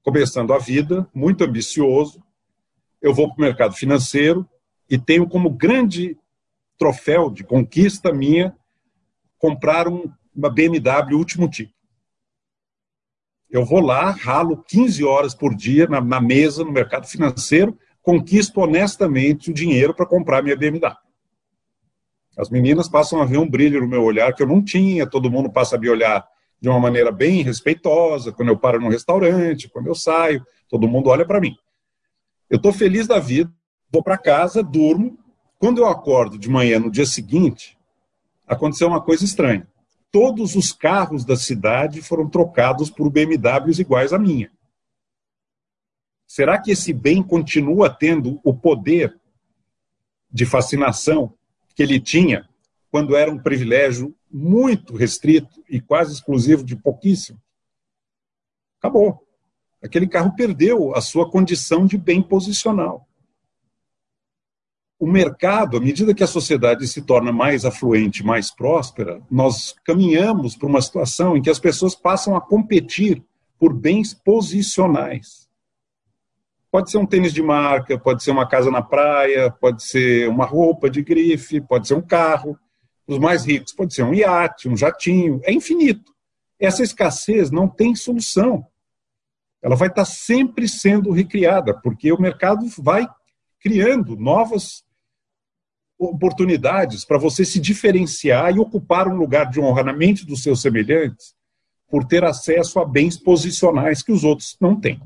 começando 0.00 0.54
a 0.54 0.58
vida, 0.58 1.04
muito 1.12 1.42
ambicioso, 1.42 2.22
eu 3.02 3.12
vou 3.12 3.34
para 3.34 3.42
o 3.42 3.44
mercado 3.44 3.74
financeiro 3.74 4.48
e 4.88 4.96
tenho 4.96 5.28
como 5.28 5.50
grande 5.50 6.16
troféu 6.78 7.28
de 7.30 7.42
conquista 7.42 8.12
minha 8.12 8.56
comprar 9.38 9.88
um, 9.88 10.08
uma 10.32 10.48
BMW 10.48 11.16
último 11.16 11.50
tipo. 11.50 11.74
Eu 13.50 13.64
vou 13.64 13.80
lá, 13.80 14.12
ralo 14.12 14.62
15 14.68 15.02
horas 15.02 15.34
por 15.34 15.52
dia 15.52 15.88
na, 15.88 16.00
na 16.00 16.20
mesa, 16.20 16.62
no 16.62 16.70
mercado 16.70 17.08
financeiro, 17.08 17.76
conquisto 18.00 18.60
honestamente 18.60 19.50
o 19.50 19.54
dinheiro 19.54 19.92
para 19.92 20.06
comprar 20.06 20.44
minha 20.44 20.56
BMW. 20.56 21.07
As 22.38 22.48
meninas 22.48 22.88
passam 22.88 23.20
a 23.20 23.24
ver 23.24 23.36
um 23.36 23.50
brilho 23.50 23.80
no 23.80 23.88
meu 23.88 24.04
olhar 24.04 24.32
que 24.32 24.40
eu 24.40 24.46
não 24.46 24.62
tinha, 24.62 25.04
todo 25.10 25.28
mundo 25.28 25.50
passa 25.50 25.74
a 25.74 25.78
me 25.78 25.90
olhar 25.90 26.24
de 26.60 26.68
uma 26.68 26.78
maneira 26.78 27.10
bem 27.10 27.42
respeitosa, 27.42 28.30
quando 28.30 28.50
eu 28.50 28.56
paro 28.56 28.80
num 28.80 28.88
restaurante, 28.88 29.68
quando 29.68 29.88
eu 29.88 29.94
saio, 29.94 30.46
todo 30.68 30.86
mundo 30.86 31.10
olha 31.10 31.26
para 31.26 31.40
mim. 31.40 31.56
Eu 32.48 32.58
estou 32.58 32.72
feliz 32.72 33.08
da 33.08 33.18
vida, 33.18 33.52
vou 33.90 34.04
para 34.04 34.16
casa, 34.16 34.62
durmo. 34.62 35.18
Quando 35.58 35.78
eu 35.78 35.86
acordo 35.86 36.38
de 36.38 36.48
manhã 36.48 36.78
no 36.78 36.92
dia 36.92 37.06
seguinte, 37.06 37.76
aconteceu 38.46 38.86
uma 38.86 39.02
coisa 39.02 39.24
estranha. 39.24 39.66
Todos 40.10 40.54
os 40.54 40.72
carros 40.72 41.24
da 41.24 41.36
cidade 41.36 42.00
foram 42.00 42.28
trocados 42.28 42.88
por 42.88 43.10
BMWs 43.10 43.80
iguais 43.80 44.12
à 44.12 44.18
minha. 44.18 44.50
Será 46.24 46.56
que 46.60 46.70
esse 46.70 46.92
bem 46.92 47.20
continua 47.20 47.90
tendo 47.90 48.40
o 48.44 48.54
poder 48.54 49.18
de 50.30 50.46
fascinação 50.46 51.34
que 51.78 51.82
ele 51.84 52.00
tinha 52.00 52.44
quando 52.90 53.14
era 53.14 53.30
um 53.30 53.38
privilégio 53.38 54.12
muito 54.28 54.96
restrito 54.96 55.62
e 55.70 55.80
quase 55.80 56.12
exclusivo 56.12 56.64
de 56.64 56.74
pouquíssimo. 56.74 57.40
Acabou. 58.80 59.24
Aquele 59.80 60.08
carro 60.08 60.34
perdeu 60.34 60.92
a 60.96 61.00
sua 61.00 61.30
condição 61.30 61.86
de 61.86 61.96
bem 61.96 62.20
posicional. 62.20 63.06
O 64.98 65.06
mercado, 65.06 65.76
à 65.76 65.80
medida 65.80 66.12
que 66.12 66.24
a 66.24 66.26
sociedade 66.26 66.84
se 66.88 67.00
torna 67.02 67.30
mais 67.30 67.64
afluente, 67.64 68.26
mais 68.26 68.50
próspera, 68.50 69.22
nós 69.30 69.72
caminhamos 69.84 70.56
para 70.56 70.66
uma 70.66 70.82
situação 70.82 71.36
em 71.36 71.42
que 71.42 71.50
as 71.50 71.60
pessoas 71.60 71.94
passam 71.94 72.34
a 72.34 72.40
competir 72.40 73.22
por 73.56 73.72
bens 73.72 74.12
posicionais. 74.12 75.47
Pode 76.78 76.92
ser 76.92 76.98
um 76.98 77.06
tênis 77.06 77.34
de 77.34 77.42
marca, 77.42 77.98
pode 77.98 78.22
ser 78.22 78.30
uma 78.30 78.46
casa 78.46 78.70
na 78.70 78.80
praia, 78.80 79.50
pode 79.50 79.82
ser 79.82 80.28
uma 80.28 80.44
roupa 80.44 80.88
de 80.88 81.02
grife, 81.02 81.60
pode 81.60 81.88
ser 81.88 81.94
um 81.94 82.00
carro. 82.00 82.56
Os 83.04 83.18
mais 83.18 83.44
ricos 83.44 83.72
pode 83.72 83.92
ser 83.92 84.04
um 84.04 84.14
iate, 84.14 84.68
um 84.68 84.76
jatinho, 84.76 85.40
é 85.42 85.52
infinito. 85.52 86.14
Essa 86.56 86.84
escassez 86.84 87.50
não 87.50 87.66
tem 87.66 87.96
solução. 87.96 88.64
Ela 89.60 89.74
vai 89.74 89.88
estar 89.88 90.04
sempre 90.04 90.68
sendo 90.68 91.10
recriada, 91.10 91.74
porque 91.74 92.12
o 92.12 92.20
mercado 92.20 92.64
vai 92.78 93.08
criando 93.58 94.14
novas 94.14 94.84
oportunidades 95.98 97.04
para 97.04 97.18
você 97.18 97.44
se 97.44 97.58
diferenciar 97.58 98.54
e 98.54 98.60
ocupar 98.60 99.08
um 99.08 99.16
lugar 99.16 99.50
de 99.50 99.58
honra 99.58 99.82
na 99.82 99.92
mente 99.92 100.24
dos 100.24 100.44
seus 100.44 100.62
semelhantes 100.62 101.34
por 101.90 102.04
ter 102.04 102.22
acesso 102.22 102.78
a 102.78 102.84
bens 102.84 103.18
posicionais 103.18 104.00
que 104.00 104.12
os 104.12 104.22
outros 104.22 104.56
não 104.60 104.80
têm 104.80 105.02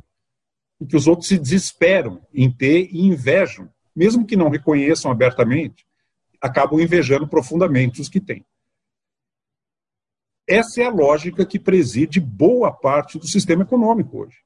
e 0.83 0.87
que 0.87 0.97
os 0.97 1.07
outros 1.07 1.29
se 1.29 1.39
desesperam 1.39 2.21
em 2.35 2.51
ter 2.51 2.89
e 2.91 3.07
invejam, 3.07 3.71
mesmo 3.95 4.27
que 4.27 4.35
não 4.35 4.49
reconheçam 4.49 5.13
abertamente, 5.13 5.87
acabam 6.41 6.81
invejando 6.81 7.29
profundamente 7.29 8.01
os 8.01 8.09
que 8.09 8.21
têm. 8.21 8.45
Essa 10.49 10.83
é 10.83 10.85
a 10.87 10.91
lógica 10.91 11.47
que 11.47 11.57
preside 11.57 12.19
boa 12.19 12.73
parte 12.73 13.17
do 13.17 13.29
sistema 13.29 13.63
econômico 13.63 14.19
hoje. 14.19 14.39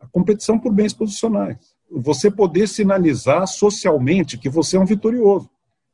A 0.00 0.06
competição 0.06 0.58
por 0.58 0.72
bens 0.72 0.94
posicionais. 0.94 1.76
Você 1.90 2.30
poder 2.30 2.66
sinalizar 2.66 3.46
socialmente 3.46 4.38
que 4.38 4.48
você 4.48 4.78
é 4.78 4.80
um 4.80 4.86
vitorioso. 4.86 5.50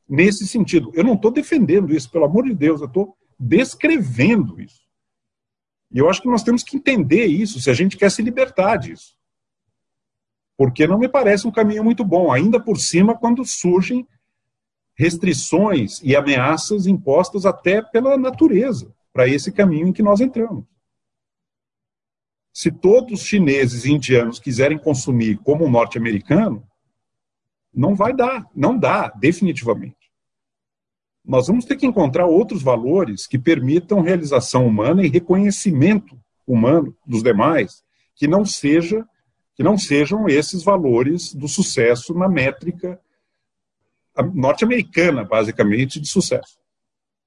Nesse 0.08 0.46
sentido, 0.46 0.92
eu 0.94 1.02
não 1.02 1.14
estou 1.14 1.32
defendendo 1.32 1.92
isso, 1.92 2.08
pelo 2.08 2.24
amor 2.24 2.44
de 2.44 2.54
Deus, 2.54 2.80
eu 2.80 2.86
estou 2.86 3.16
descrevendo 3.36 4.60
isso. 4.60 4.79
E 5.92 5.98
eu 5.98 6.08
acho 6.08 6.22
que 6.22 6.28
nós 6.28 6.42
temos 6.42 6.62
que 6.62 6.76
entender 6.76 7.26
isso 7.26 7.60
se 7.60 7.68
a 7.68 7.74
gente 7.74 7.96
quer 7.96 8.10
se 8.10 8.22
libertar 8.22 8.76
disso. 8.76 9.16
Porque 10.56 10.86
não 10.86 10.98
me 10.98 11.08
parece 11.08 11.46
um 11.46 11.50
caminho 11.50 11.82
muito 11.82 12.04
bom, 12.04 12.30
ainda 12.30 12.60
por 12.60 12.78
cima 12.78 13.16
quando 13.16 13.44
surgem 13.44 14.06
restrições 14.94 16.00
e 16.02 16.14
ameaças 16.14 16.86
impostas 16.86 17.46
até 17.46 17.82
pela 17.82 18.16
natureza 18.16 18.94
para 19.12 19.26
esse 19.26 19.50
caminho 19.50 19.88
em 19.88 19.92
que 19.92 20.02
nós 20.02 20.20
entramos. 20.20 20.64
Se 22.52 22.70
todos 22.70 23.20
os 23.20 23.26
chineses 23.26 23.84
e 23.84 23.92
indianos 23.92 24.38
quiserem 24.38 24.78
consumir 24.78 25.38
como 25.38 25.64
um 25.64 25.70
norte-americano, 25.70 26.66
não 27.72 27.94
vai 27.94 28.12
dar, 28.12 28.46
não 28.54 28.78
dá, 28.78 29.08
definitivamente 29.08 29.99
nós 31.24 31.46
vamos 31.46 31.64
ter 31.64 31.76
que 31.76 31.86
encontrar 31.86 32.26
outros 32.26 32.62
valores 32.62 33.26
que 33.26 33.38
permitam 33.38 34.00
realização 34.00 34.66
humana 34.66 35.04
e 35.04 35.08
reconhecimento 35.08 36.18
humano 36.46 36.96
dos 37.06 37.22
demais, 37.22 37.84
que 38.14 38.26
não 38.26 38.44
seja 38.44 39.06
que 39.54 39.62
não 39.62 39.76
sejam 39.76 40.26
esses 40.26 40.62
valores 40.62 41.34
do 41.34 41.46
sucesso 41.46 42.14
na 42.14 42.26
métrica 42.26 42.98
norte-americana, 44.34 45.22
basicamente, 45.22 46.00
de 46.00 46.08
sucesso. 46.08 46.58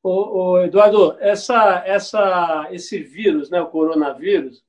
Ô, 0.01 0.57
Eduardo, 0.59 1.15
essa, 1.19 1.83
essa, 1.85 2.67
esse 2.71 2.99
vírus, 2.99 3.49
né, 3.49 3.61
o 3.61 3.67
coronavírus, 3.67 4.63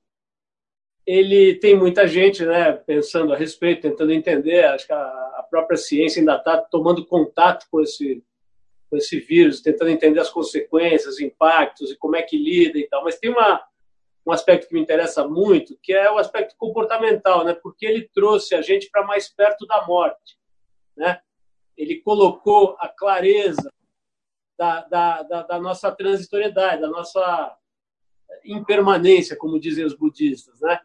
ele 1.07 1.55
tem 1.55 1.77
muita 1.77 2.07
gente 2.07 2.45
né, 2.45 2.73
pensando 2.73 3.33
a 3.33 3.37
respeito, 3.37 3.83
tentando 3.83 4.13
entender. 4.13 4.65
Acho 4.67 4.87
que 4.87 4.93
a, 4.93 4.97
a 4.97 5.47
própria 5.51 5.77
ciência 5.77 6.21
ainda 6.21 6.37
está 6.37 6.59
tomando 6.59 7.07
contato 7.07 7.67
com 7.71 7.81
esse, 7.81 8.23
com 8.91 8.97
esse 8.97 9.19
vírus, 9.21 9.61
tentando 9.61 9.91
entender 9.91 10.21
as 10.21 10.31
consequências, 10.31 11.15
os 11.15 11.21
impactos 11.21 11.91
e 11.91 11.97
como 11.97 12.17
é 12.17 12.23
que 12.23 12.37
lida 12.37 12.79
e 12.79 12.89
tal. 12.89 13.03
Mas 13.05 13.19
tem 13.19 13.31
uma, 13.31 13.63
um 14.27 14.33
aspecto 14.33 14.69
que 14.69 14.75
me 14.75 14.81
interessa 14.81 15.27
muito, 15.27 15.79
que 15.83 15.93
é 15.93 16.11
o 16.11 16.19
aspecto 16.19 16.55
comportamental, 16.57 17.45
né? 17.45 17.55
Porque 17.55 17.85
ele 17.85 18.09
trouxe 18.15 18.55
a 18.55 18.63
gente 18.63 18.89
para 18.91 19.05
mais 19.05 19.29
perto 19.29 19.67
da 19.67 19.87
morte, 19.87 20.39
né? 20.97 21.21
Ele 21.77 22.01
colocou 22.01 22.77
a 22.79 22.89
clareza 22.89 23.71
da, 24.57 24.83
da, 24.83 25.23
da, 25.23 25.43
da 25.43 25.61
nossa 25.61 25.91
transitoriedade, 25.91 26.81
da 26.81 26.89
nossa 26.89 27.57
impermanência, 28.45 29.37
como 29.37 29.61
dizem 29.61 29.85
os 29.85 29.95
budistas, 29.95 30.61
né? 30.61 30.79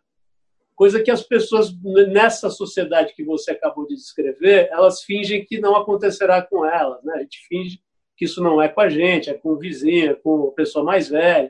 Coisa 0.75 1.03
que 1.03 1.11
as 1.11 1.21
pessoas 1.21 1.73
nessa 2.07 2.49
sociedade 2.49 3.13
que 3.13 3.23
você 3.23 3.51
acabou 3.51 3.85
de 3.85 3.95
descrever, 3.95 4.69
elas 4.71 5.03
fingem 5.03 5.45
que 5.45 5.59
não 5.59 5.75
acontecerá 5.75 6.41
com 6.41 6.65
elas, 6.65 7.03
né? 7.03 7.13
A 7.15 7.19
gente 7.19 7.39
finge 7.47 7.81
que 8.19 8.25
isso 8.25 8.43
não 8.43 8.61
é 8.61 8.67
com 8.67 8.81
a 8.81 8.89
gente, 8.89 9.29
é 9.29 9.33
com 9.33 9.51
o 9.51 9.57
vizinho, 9.57 10.11
é 10.11 10.13
com 10.13 10.49
a 10.49 10.51
pessoa 10.51 10.83
mais 10.83 11.07
velha 11.07 11.49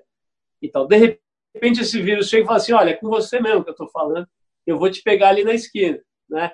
e 0.61 0.69
tal. 0.69 0.87
De 0.87 0.95
repente, 0.97 1.81
esse 1.81 1.99
vírus 1.99 2.29
chega 2.29 2.43
e 2.43 2.45
fala 2.45 2.57
assim: 2.57 2.73
olha, 2.73 2.91
é 2.91 2.93
com 2.93 3.09
você 3.09 3.41
mesmo 3.41 3.63
que 3.63 3.71
eu 3.71 3.73
estou 3.73 3.89
falando, 3.89 4.29
eu 4.67 4.77
vou 4.77 4.89
te 4.91 5.01
pegar 5.01 5.29
ali 5.29 5.43
na 5.43 5.51
esquina. 5.51 5.99
Né? 6.29 6.51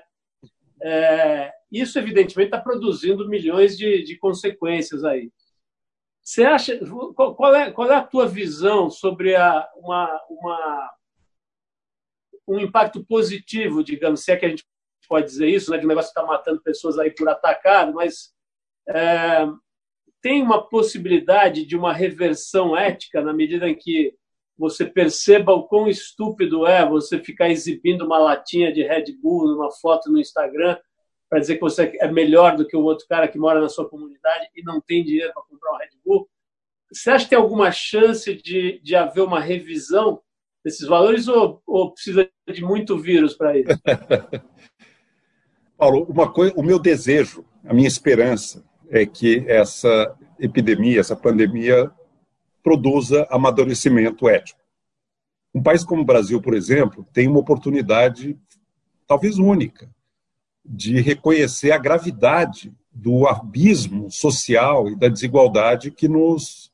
É, 0.81 1.51
isso, 1.69 1.99
evidentemente, 1.99 2.47
está 2.47 2.61
produzindo 2.61 3.27
milhões 3.27 3.77
de, 3.77 4.03
de 4.03 4.17
consequências 4.17 5.03
aí. 5.03 5.29
Você 6.23 6.45
acha. 6.45 6.79
Qual 7.13 7.53
é, 7.53 7.71
qual 7.71 7.91
é 7.91 7.95
a 7.95 8.03
tua 8.03 8.25
visão 8.25 8.89
sobre 8.89 9.35
a, 9.35 9.67
uma, 9.75 10.21
uma, 10.29 10.91
um 12.47 12.57
impacto 12.57 13.05
positivo, 13.05 13.83
digamos, 13.83 14.23
se 14.23 14.31
é 14.31 14.37
que 14.37 14.45
a 14.45 14.49
gente 14.49 14.65
pode 15.09 15.25
dizer 15.25 15.49
isso, 15.49 15.71
né, 15.71 15.77
de 15.77 15.85
um 15.85 15.89
negócio 15.89 16.13
que 16.13 16.17
está 16.17 16.25
matando 16.25 16.63
pessoas 16.63 16.97
aí 16.97 17.11
por 17.11 17.27
atacado, 17.27 17.93
mas 17.93 18.33
é, 18.87 19.45
tem 20.25 20.41
uma 20.41 20.59
possibilidade 20.59 21.63
de 21.67 21.77
uma 21.77 21.93
reversão 21.93 22.75
ética 22.75 23.21
na 23.21 23.31
medida 23.31 23.69
em 23.69 23.75
que 23.75 24.11
você 24.57 24.83
perceba 24.83 25.53
o 25.53 25.67
quão 25.67 25.87
estúpido 25.87 26.65
é 26.65 26.83
você 26.83 27.19
ficar 27.19 27.51
exibindo 27.51 28.03
uma 28.03 28.17
latinha 28.17 28.73
de 28.73 28.81
Red 28.81 29.15
Bull 29.21 29.45
numa 29.45 29.69
foto 29.69 30.11
no 30.11 30.19
Instagram 30.19 30.79
para 31.29 31.37
dizer 31.37 31.57
que 31.57 31.61
você 31.61 31.95
é 32.01 32.11
melhor 32.11 32.57
do 32.57 32.65
que 32.65 32.75
o 32.75 32.81
outro 32.81 33.05
cara 33.07 33.27
que 33.27 33.37
mora 33.37 33.61
na 33.61 33.69
sua 33.69 33.87
comunidade 33.87 34.49
e 34.55 34.63
não 34.63 34.81
tem 34.81 35.03
dinheiro 35.03 35.31
para 35.31 35.43
comprar 35.43 35.73
um 35.73 35.77
Red 35.77 35.91
Bull. 36.03 36.27
Você 36.91 37.11
acha 37.11 37.25
que 37.25 37.29
tem 37.29 37.37
alguma 37.37 37.71
chance 37.71 38.33
de, 38.33 38.79
de 38.81 38.95
haver 38.95 39.21
uma 39.21 39.39
revisão 39.39 40.19
desses 40.63 40.87
valores 40.87 41.27
ou, 41.27 41.61
ou 41.67 41.91
precisa 41.91 42.27
de 42.51 42.63
muito 42.63 42.97
vírus 42.97 43.35
para 43.35 43.59
isso? 43.59 43.79
Paulo, 45.77 46.03
uma 46.09 46.33
coisa, 46.33 46.51
o 46.55 46.63
meu 46.63 46.79
desejo, 46.79 47.45
a 47.63 47.75
minha 47.75 47.87
esperança 47.87 48.65
é 48.89 49.05
que 49.05 49.45
essa 49.47 50.15
epidemia, 50.39 50.99
essa 50.99 51.15
pandemia, 51.15 51.91
produza 52.63 53.27
amadurecimento 53.29 54.27
ético. 54.27 54.59
Um 55.53 55.61
país 55.61 55.83
como 55.83 56.01
o 56.01 56.05
Brasil, 56.05 56.41
por 56.41 56.53
exemplo, 56.53 57.07
tem 57.13 57.27
uma 57.27 57.39
oportunidade, 57.39 58.37
talvez 59.07 59.37
única, 59.37 59.89
de 60.65 60.99
reconhecer 60.99 61.71
a 61.71 61.77
gravidade 61.77 62.73
do 62.91 63.27
abismo 63.27 64.09
social 64.09 64.89
e 64.89 64.95
da 64.97 65.07
desigualdade 65.07 65.91
que 65.91 66.07
nos, 66.07 66.71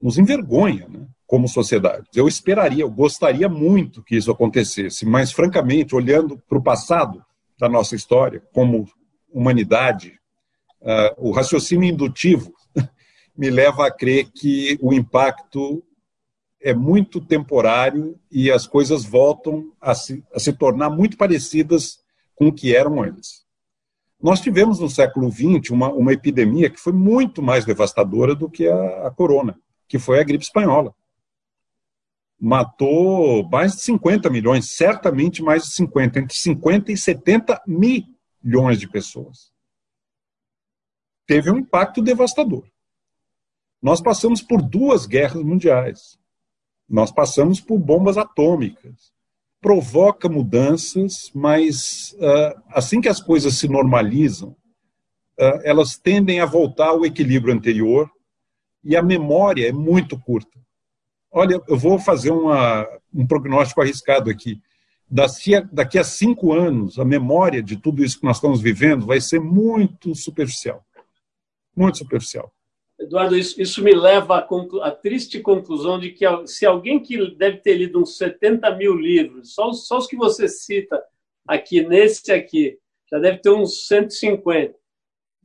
nos 0.00 0.18
envergonha 0.18 0.86
né, 0.88 1.06
como 1.26 1.48
sociedade. 1.48 2.06
Eu 2.14 2.28
esperaria, 2.28 2.84
eu 2.84 2.90
gostaria 2.90 3.48
muito 3.48 4.02
que 4.02 4.16
isso 4.16 4.30
acontecesse, 4.30 5.06
mas, 5.06 5.32
francamente, 5.32 5.94
olhando 5.94 6.38
para 6.48 6.58
o 6.58 6.62
passado 6.62 7.24
da 7.58 7.68
nossa 7.68 7.96
história, 7.96 8.42
como 8.52 8.88
humanidade, 9.32 10.20
uh, 10.80 11.14
o 11.28 11.30
raciocínio 11.30 11.88
indutivo 11.88 12.52
me 13.36 13.50
leva 13.50 13.86
a 13.86 13.90
crer 13.90 14.30
que 14.32 14.78
o 14.80 14.92
impacto 14.92 15.82
é 16.60 16.74
muito 16.74 17.20
temporário 17.20 18.18
e 18.30 18.50
as 18.50 18.66
coisas 18.66 19.04
voltam 19.04 19.72
a 19.80 19.94
se, 19.94 20.24
a 20.34 20.38
se 20.38 20.52
tornar 20.52 20.90
muito 20.90 21.16
parecidas 21.16 21.98
com 22.34 22.48
o 22.48 22.52
que 22.52 22.74
eram 22.74 23.02
antes. 23.02 23.44
Nós 24.20 24.40
tivemos 24.40 24.80
no 24.80 24.88
século 24.88 25.30
XX 25.30 25.70
uma, 25.70 25.90
uma 25.92 26.12
epidemia 26.12 26.70
que 26.70 26.80
foi 26.80 26.92
muito 26.92 27.42
mais 27.42 27.64
devastadora 27.64 28.34
do 28.34 28.50
que 28.50 28.66
a, 28.66 29.06
a 29.06 29.10
corona, 29.10 29.58
que 29.86 29.98
foi 29.98 30.18
a 30.18 30.24
gripe 30.24 30.44
espanhola. 30.44 30.94
Matou 32.38 33.48
mais 33.48 33.76
de 33.76 33.82
50 33.82 34.28
milhões, 34.30 34.76
certamente 34.76 35.42
mais 35.42 35.64
de 35.64 35.70
50, 35.70 36.18
entre 36.18 36.36
50 36.36 36.92
e 36.92 36.96
70 36.96 37.62
milhões 37.66 38.80
de 38.80 38.88
pessoas. 38.88 39.50
Teve 41.26 41.50
um 41.50 41.58
impacto 41.58 42.02
devastador. 42.02 42.64
Nós 43.82 44.00
passamos 44.00 44.40
por 44.40 44.62
duas 44.62 45.06
guerras 45.06 45.42
mundiais. 45.42 46.18
Nós 46.88 47.10
passamos 47.10 47.60
por 47.60 47.78
bombas 47.78 48.16
atômicas 48.16 49.16
provoca 49.66 50.28
mudanças, 50.28 51.28
mas 51.34 52.14
uh, 52.20 52.62
assim 52.70 53.00
que 53.00 53.08
as 53.08 53.20
coisas 53.20 53.54
se 53.54 53.66
normalizam, 53.66 54.50
uh, 54.50 55.60
elas 55.64 55.96
tendem 55.96 56.38
a 56.38 56.46
voltar 56.46 56.90
ao 56.90 57.04
equilíbrio 57.04 57.52
anterior 57.52 58.08
e 58.84 58.94
a 58.94 59.02
memória 59.02 59.68
é 59.68 59.72
muito 59.72 60.16
curta. 60.20 60.56
Olha, 61.32 61.60
eu 61.66 61.76
vou 61.76 61.98
fazer 61.98 62.30
uma, 62.30 62.86
um 63.12 63.26
prognóstico 63.26 63.80
arriscado 63.80 64.30
aqui. 64.30 64.60
Daqui 65.10 65.98
a, 65.98 66.04
cinco 66.04 66.52
anos, 66.52 66.96
a 67.00 67.04
memória 67.04 67.60
de 67.60 67.76
tudo 67.76 68.04
isso 68.04 68.20
que 68.20 68.24
nós 68.24 68.36
estamos 68.36 68.60
vivendo 68.60 69.04
vai 69.04 69.20
ser 69.20 69.40
muito 69.40 70.14
superficial. 70.14 70.85
Muito 71.76 71.98
superficial. 71.98 72.52
Eduardo, 72.98 73.36
isso, 73.36 73.60
isso 73.60 73.84
me 73.84 73.94
leva 73.94 74.38
à, 74.38 74.48
à, 74.86 74.90
triste 74.90 75.38
conclusão 75.40 76.00
de 76.00 76.10
que 76.10 76.24
se 76.46 76.64
alguém 76.64 76.98
que 76.98 77.34
deve 77.36 77.58
ter 77.58 77.74
lido 77.74 78.00
uns 78.00 78.16
70 78.16 78.74
mil 78.74 78.94
livros, 78.94 79.54
só, 79.54 79.70
só 79.72 79.98
os 79.98 80.06
que 80.06 80.16
você 80.16 80.48
cita 80.48 81.02
aqui, 81.46 81.86
nesse 81.86 82.32
aqui, 82.32 82.78
já 83.10 83.18
deve 83.18 83.38
ter 83.38 83.50
uns 83.50 83.86
150. 83.86 84.74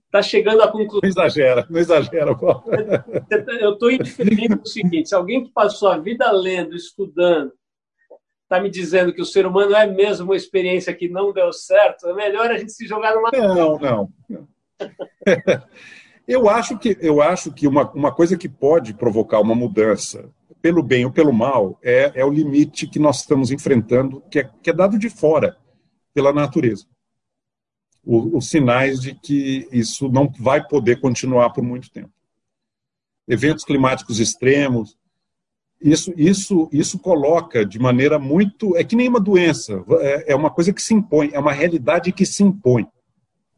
Está 0.05 0.21
chegando 0.21 0.61
à 0.61 0.67
conclusão. 0.67 1.01
Não 1.03 1.09
exagera, 1.09 1.67
não 1.69 1.79
exagera, 1.79 2.37
Paulo. 2.37 2.63
Eu 3.61 3.73
estou 3.73 3.91
indefinindo 3.91 4.61
o 4.61 4.67
seguinte: 4.67 5.09
se 5.09 5.15
alguém 5.15 5.43
que 5.43 5.51
passou 5.51 5.89
a 5.89 5.97
vida 5.97 6.29
lendo, 6.31 6.75
estudando, 6.75 7.51
está 8.43 8.61
me 8.61 8.69
dizendo 8.69 9.13
que 9.13 9.21
o 9.21 9.25
ser 9.25 9.45
humano 9.45 9.73
é 9.73 9.87
mesmo 9.87 10.25
uma 10.25 10.35
experiência 10.35 10.93
que 10.93 11.07
não 11.07 11.31
deu 11.31 11.53
certo, 11.53 12.07
é 12.07 12.13
melhor 12.13 12.51
a 12.51 12.57
gente 12.57 12.73
se 12.73 12.85
jogar 12.85 13.15
numa. 13.15 13.29
Não, 13.31 13.77
não. 13.77 14.13
não. 14.29 14.47
Eu 16.31 16.47
acho 16.47 16.77
que, 16.77 16.97
eu 17.01 17.21
acho 17.21 17.51
que 17.51 17.67
uma, 17.67 17.91
uma 17.91 18.09
coisa 18.09 18.37
que 18.37 18.47
pode 18.47 18.93
provocar 18.93 19.41
uma 19.41 19.53
mudança, 19.53 20.29
pelo 20.61 20.81
bem 20.81 21.03
ou 21.03 21.11
pelo 21.11 21.33
mal, 21.33 21.77
é, 21.83 22.09
é 22.15 22.23
o 22.23 22.31
limite 22.31 22.87
que 22.87 22.99
nós 22.99 23.19
estamos 23.19 23.51
enfrentando, 23.51 24.23
que 24.31 24.39
é, 24.39 24.49
que 24.63 24.69
é 24.69 24.73
dado 24.73 24.97
de 24.97 25.09
fora 25.09 25.57
pela 26.13 26.31
natureza. 26.31 26.85
O, 28.01 28.37
os 28.37 28.47
sinais 28.47 29.01
de 29.01 29.13
que 29.13 29.67
isso 29.73 30.07
não 30.07 30.31
vai 30.39 30.65
poder 30.65 31.01
continuar 31.01 31.49
por 31.49 31.65
muito 31.65 31.91
tempo. 31.91 32.13
Eventos 33.27 33.65
climáticos 33.65 34.21
extremos, 34.21 34.97
isso, 35.81 36.13
isso, 36.15 36.69
isso 36.71 36.97
coloca 36.97 37.65
de 37.65 37.77
maneira 37.77 38.17
muito. 38.17 38.77
É 38.77 38.85
que 38.85 38.95
nem 38.95 39.09
uma 39.09 39.19
doença, 39.19 39.83
é, 39.99 40.31
é 40.31 40.35
uma 40.35 40.49
coisa 40.49 40.71
que 40.71 40.81
se 40.81 40.93
impõe, 40.93 41.31
é 41.33 41.39
uma 41.39 41.51
realidade 41.51 42.09
que 42.13 42.25
se 42.25 42.41
impõe 42.41 42.87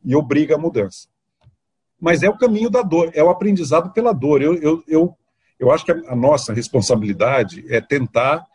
e 0.03 0.15
obriga 0.15 0.55
a 0.55 0.57
mudança 0.57 1.12
mas 2.03 2.21
é 2.21 2.27
o 2.27 2.37
caminho 2.37 2.69
da 2.69 2.81
dor, 2.81 3.11
é 3.13 3.23
o 3.23 3.29
aprendizado 3.29 3.93
pela 3.93 4.11
dor. 4.11 4.41
Eu, 4.41 4.55
eu, 4.55 4.83
eu, 4.89 5.17
eu 5.57 5.71
acho 5.71 5.85
que 5.85 5.91
a 5.93 6.13
nossa 6.13 6.51
responsabilidade 6.51 7.65
é 7.73 7.79
tentar 7.79 8.45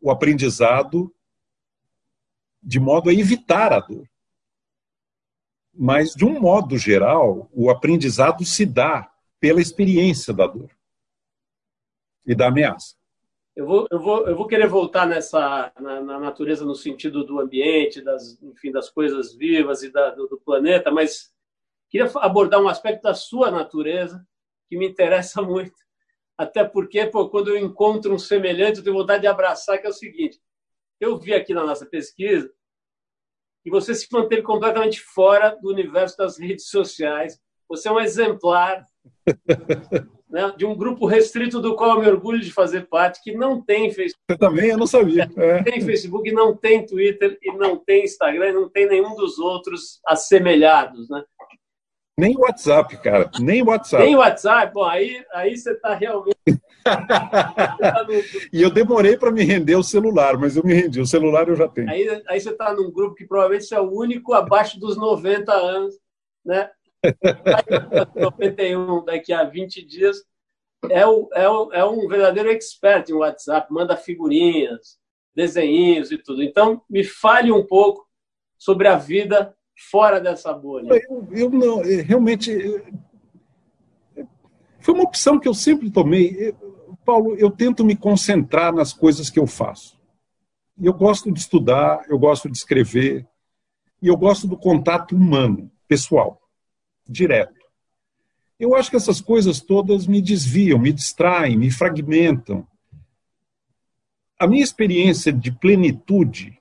o 0.00 0.10
aprendizado 0.10 1.14
de 2.62 2.80
modo 2.80 3.10
a 3.10 3.12
evitar 3.12 3.74
a 3.74 3.80
dor. 3.80 4.08
Mas, 5.74 6.14
de 6.14 6.24
um 6.24 6.40
modo 6.40 6.78
geral, 6.78 7.50
o 7.52 7.68
aprendizado 7.68 8.42
se 8.42 8.64
dá 8.64 9.12
pela 9.38 9.60
experiência 9.60 10.32
da 10.32 10.46
dor 10.46 10.70
e 12.24 12.34
da 12.34 12.48
ameaça. 12.48 12.96
Eu 13.54 13.66
vou, 13.66 13.86
eu 13.90 14.00
vou, 14.00 14.26
eu 14.26 14.34
vou 14.34 14.46
querer 14.46 14.66
voltar 14.66 15.06
nessa 15.06 15.70
na, 15.78 16.00
na 16.00 16.18
natureza 16.18 16.64
no 16.64 16.74
sentido 16.74 17.22
do 17.22 17.38
ambiente, 17.38 18.00
das, 18.00 18.42
enfim, 18.42 18.72
das 18.72 18.88
coisas 18.88 19.34
vivas 19.34 19.82
e 19.82 19.92
da, 19.92 20.08
do, 20.08 20.26
do 20.26 20.38
planeta, 20.38 20.90
mas 20.90 21.30
Queria 21.90 22.10
abordar 22.16 22.60
um 22.60 22.68
aspecto 22.68 23.02
da 23.02 23.14
sua 23.14 23.50
natureza 23.50 24.24
que 24.68 24.76
me 24.76 24.86
interessa 24.86 25.40
muito. 25.42 25.76
Até 26.36 26.62
porque, 26.62 27.04
pô, 27.06 27.28
quando 27.28 27.48
eu 27.48 27.56
encontro 27.56 28.14
um 28.14 28.18
semelhante, 28.18 28.78
eu 28.78 28.84
tenho 28.84 28.96
vontade 28.96 29.22
de 29.22 29.26
abraçar, 29.26 29.78
que 29.78 29.86
é 29.86 29.90
o 29.90 29.92
seguinte. 29.92 30.38
Eu 31.00 31.18
vi 31.18 31.34
aqui 31.34 31.52
na 31.52 31.64
nossa 31.64 31.84
pesquisa 31.84 32.50
que 33.62 33.70
você 33.70 33.94
se 33.94 34.06
manteve 34.12 34.42
completamente 34.42 35.00
fora 35.00 35.56
do 35.60 35.68
universo 35.68 36.16
das 36.16 36.38
redes 36.38 36.68
sociais. 36.68 37.40
Você 37.68 37.88
é 37.88 37.92
um 37.92 38.00
exemplar 38.00 38.86
né, 40.30 40.54
de 40.56 40.64
um 40.64 40.76
grupo 40.76 41.06
restrito 41.06 41.60
do 41.60 41.74
qual 41.74 41.96
eu 41.96 42.00
me 42.00 42.08
orgulho 42.08 42.40
de 42.40 42.52
fazer 42.52 42.86
parte, 42.86 43.22
que 43.22 43.32
não 43.32 43.60
tem 43.60 43.90
Facebook. 43.90 44.24
Você 44.30 44.38
também? 44.38 44.70
Eu 44.70 44.78
não 44.78 44.86
sabia. 44.86 45.28
É. 45.36 45.62
Tem 45.62 45.80
Facebook, 45.80 46.30
não 46.32 46.56
tem 46.56 46.84
Twitter 46.84 47.38
e 47.42 47.52
não 47.52 47.76
tem 47.76 48.04
Instagram, 48.04 48.52
não 48.52 48.68
tem 48.68 48.86
nenhum 48.86 49.14
dos 49.14 49.38
outros 49.38 50.00
assemelhados. 50.06 51.08
Né? 51.08 51.22
Nem 52.18 52.36
WhatsApp, 52.36 52.96
cara. 52.96 53.30
Nem 53.38 53.62
WhatsApp. 53.62 54.04
Nem 54.04 54.16
WhatsApp? 54.16 54.74
Bom, 54.74 54.82
aí, 54.82 55.24
aí 55.32 55.56
você 55.56 55.70
está 55.70 55.94
realmente. 55.94 56.36
e 58.52 58.60
eu 58.60 58.70
demorei 58.70 59.16
para 59.16 59.30
me 59.30 59.44
render 59.44 59.76
o 59.76 59.84
celular, 59.84 60.36
mas 60.36 60.56
eu 60.56 60.64
me 60.64 60.74
rendi. 60.74 61.00
O 61.00 61.06
celular 61.06 61.48
eu 61.48 61.54
já 61.54 61.68
tenho. 61.68 61.88
Aí, 61.88 62.24
aí 62.26 62.40
você 62.40 62.50
está 62.50 62.74
num 62.74 62.90
grupo 62.90 63.14
que 63.14 63.24
provavelmente 63.24 63.72
é 63.72 63.80
o 63.80 63.92
único 63.92 64.34
abaixo 64.34 64.80
dos 64.80 64.96
90 64.96 65.52
anos, 65.52 65.94
né? 66.44 66.68
91 68.16 69.04
daqui 69.04 69.32
a 69.32 69.44
20 69.44 69.86
dias. 69.86 70.24
É, 70.90 71.06
o, 71.06 71.28
é, 71.32 71.48
o, 71.48 71.72
é 71.72 71.84
um 71.84 72.08
verdadeiro 72.08 72.50
expert 72.50 73.08
em 73.08 73.14
WhatsApp, 73.14 73.72
manda 73.72 73.96
figurinhas, 73.96 74.98
desenhinhos 75.36 76.10
e 76.10 76.18
tudo. 76.18 76.42
Então, 76.42 76.82
me 76.90 77.04
fale 77.04 77.52
um 77.52 77.64
pouco 77.64 78.08
sobre 78.58 78.88
a 78.88 78.96
vida 78.96 79.56
fora 79.78 80.20
dessa 80.20 80.52
bolha? 80.52 80.88
Eu, 81.08 81.28
eu 81.30 81.50
não, 81.50 81.80
realmente. 81.82 82.52
Foi 84.80 84.94
uma 84.94 85.04
opção 85.04 85.38
que 85.38 85.48
eu 85.48 85.54
sempre 85.54 85.90
tomei. 85.90 86.54
Paulo, 87.04 87.36
eu 87.36 87.50
tento 87.50 87.84
me 87.84 87.96
concentrar 87.96 88.72
nas 88.74 88.92
coisas 88.92 89.30
que 89.30 89.38
eu 89.38 89.46
faço. 89.46 89.98
Eu 90.80 90.92
gosto 90.92 91.32
de 91.32 91.38
estudar, 91.38 92.04
eu 92.08 92.18
gosto 92.18 92.50
de 92.50 92.56
escrever, 92.56 93.26
e 94.00 94.08
eu 94.08 94.16
gosto 94.16 94.46
do 94.46 94.56
contato 94.56 95.16
humano, 95.16 95.70
pessoal, 95.88 96.40
direto. 97.08 97.58
Eu 98.58 98.74
acho 98.74 98.90
que 98.90 98.96
essas 98.96 99.20
coisas 99.20 99.60
todas 99.60 100.06
me 100.06 100.20
desviam, 100.20 100.78
me 100.78 100.92
distraem, 100.92 101.56
me 101.56 101.70
fragmentam. 101.70 102.66
A 104.38 104.46
minha 104.46 104.62
experiência 104.62 105.32
de 105.32 105.50
plenitude 105.50 106.57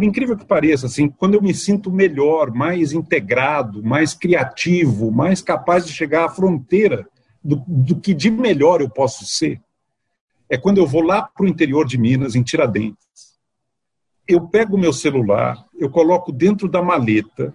por 0.00 0.04
incrível 0.04 0.34
que 0.34 0.46
pareça, 0.46 0.86
assim, 0.86 1.10
quando 1.10 1.34
eu 1.34 1.42
me 1.42 1.52
sinto 1.52 1.92
melhor, 1.92 2.50
mais 2.50 2.94
integrado, 2.94 3.84
mais 3.84 4.14
criativo, 4.14 5.12
mais 5.12 5.42
capaz 5.42 5.84
de 5.84 5.92
chegar 5.92 6.24
à 6.24 6.28
fronteira 6.30 7.06
do, 7.44 7.62
do 7.68 8.00
que 8.00 8.14
de 8.14 8.30
melhor 8.30 8.80
eu 8.80 8.88
posso 8.88 9.26
ser, 9.26 9.60
é 10.48 10.56
quando 10.56 10.78
eu 10.78 10.86
vou 10.86 11.02
lá 11.02 11.20
para 11.20 11.44
o 11.44 11.48
interior 11.48 11.86
de 11.86 11.98
Minas, 11.98 12.34
em 12.34 12.42
Tiradentes. 12.42 13.36
Eu 14.26 14.48
pego 14.48 14.74
o 14.74 14.80
meu 14.80 14.90
celular, 14.90 15.62
eu 15.78 15.90
coloco 15.90 16.32
dentro 16.32 16.66
da 16.66 16.80
maleta, 16.80 17.52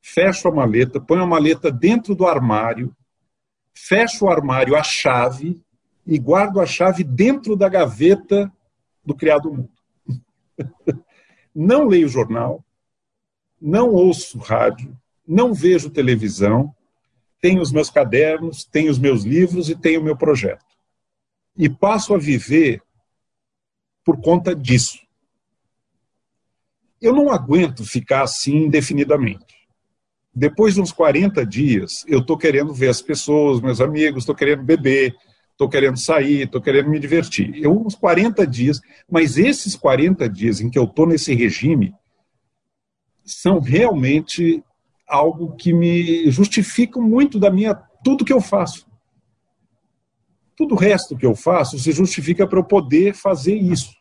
fecho 0.00 0.48
a 0.48 0.50
maleta, 0.50 1.00
ponho 1.00 1.22
a 1.22 1.26
maleta 1.26 1.70
dentro 1.70 2.12
do 2.12 2.26
armário, 2.26 2.92
fecho 3.72 4.24
o 4.24 4.28
armário, 4.28 4.74
a 4.74 4.82
chave, 4.82 5.60
e 6.04 6.18
guardo 6.18 6.60
a 6.60 6.66
chave 6.66 7.04
dentro 7.04 7.54
da 7.54 7.68
gaveta 7.68 8.52
do 9.06 9.14
criado 9.14 9.48
mundo. 9.48 9.70
não 11.54 11.86
leio 11.86 12.08
jornal, 12.08 12.64
não 13.60 13.90
ouço 13.90 14.38
rádio, 14.38 14.96
não 15.26 15.54
vejo 15.54 15.90
televisão, 15.90 16.74
tenho 17.40 17.60
os 17.60 17.72
meus 17.72 17.90
cadernos, 17.90 18.64
tenho 18.64 18.90
os 18.90 18.98
meus 18.98 19.24
livros 19.24 19.68
e 19.68 19.76
tenho 19.76 20.00
o 20.00 20.04
meu 20.04 20.16
projeto. 20.16 20.64
E 21.56 21.68
passo 21.68 22.14
a 22.14 22.18
viver 22.18 22.82
por 24.04 24.20
conta 24.20 24.54
disso. 24.54 24.98
Eu 27.00 27.12
não 27.12 27.30
aguento 27.30 27.84
ficar 27.84 28.22
assim 28.22 28.64
indefinidamente. 28.64 29.62
Depois 30.34 30.74
de 30.74 30.80
uns 30.80 30.92
40 30.92 31.44
dias, 31.44 32.04
eu 32.06 32.20
estou 32.20 32.38
querendo 32.38 32.72
ver 32.72 32.88
as 32.88 33.02
pessoas, 33.02 33.60
meus 33.60 33.80
amigos, 33.80 34.22
estou 34.22 34.34
querendo 34.34 34.62
beber, 34.62 35.14
estou 35.52 35.68
querendo 35.68 35.98
sair, 35.98 36.42
estou 36.42 36.60
querendo 36.60 36.90
me 36.90 36.98
divertir. 36.98 37.62
Eu, 37.62 37.80
uns 37.80 37.94
40 37.94 38.46
dias, 38.46 38.80
mas 39.10 39.38
esses 39.38 39.76
40 39.76 40.28
dias 40.28 40.60
em 40.60 40.68
que 40.68 40.78
eu 40.78 40.84
estou 40.84 41.06
nesse 41.06 41.34
regime 41.34 41.94
são 43.24 43.60
realmente 43.60 44.62
algo 45.06 45.54
que 45.54 45.72
me 45.72 46.30
justificam 46.30 47.02
muito 47.02 47.38
da 47.38 47.50
minha 47.50 47.74
tudo 48.02 48.24
que 48.24 48.32
eu 48.32 48.40
faço. 48.40 48.86
Tudo 50.56 50.74
o 50.74 50.78
resto 50.78 51.16
que 51.16 51.26
eu 51.26 51.34
faço 51.34 51.78
se 51.78 51.92
justifica 51.92 52.46
para 52.46 52.58
eu 52.58 52.64
poder 52.64 53.14
fazer 53.14 53.54
isso. 53.54 53.94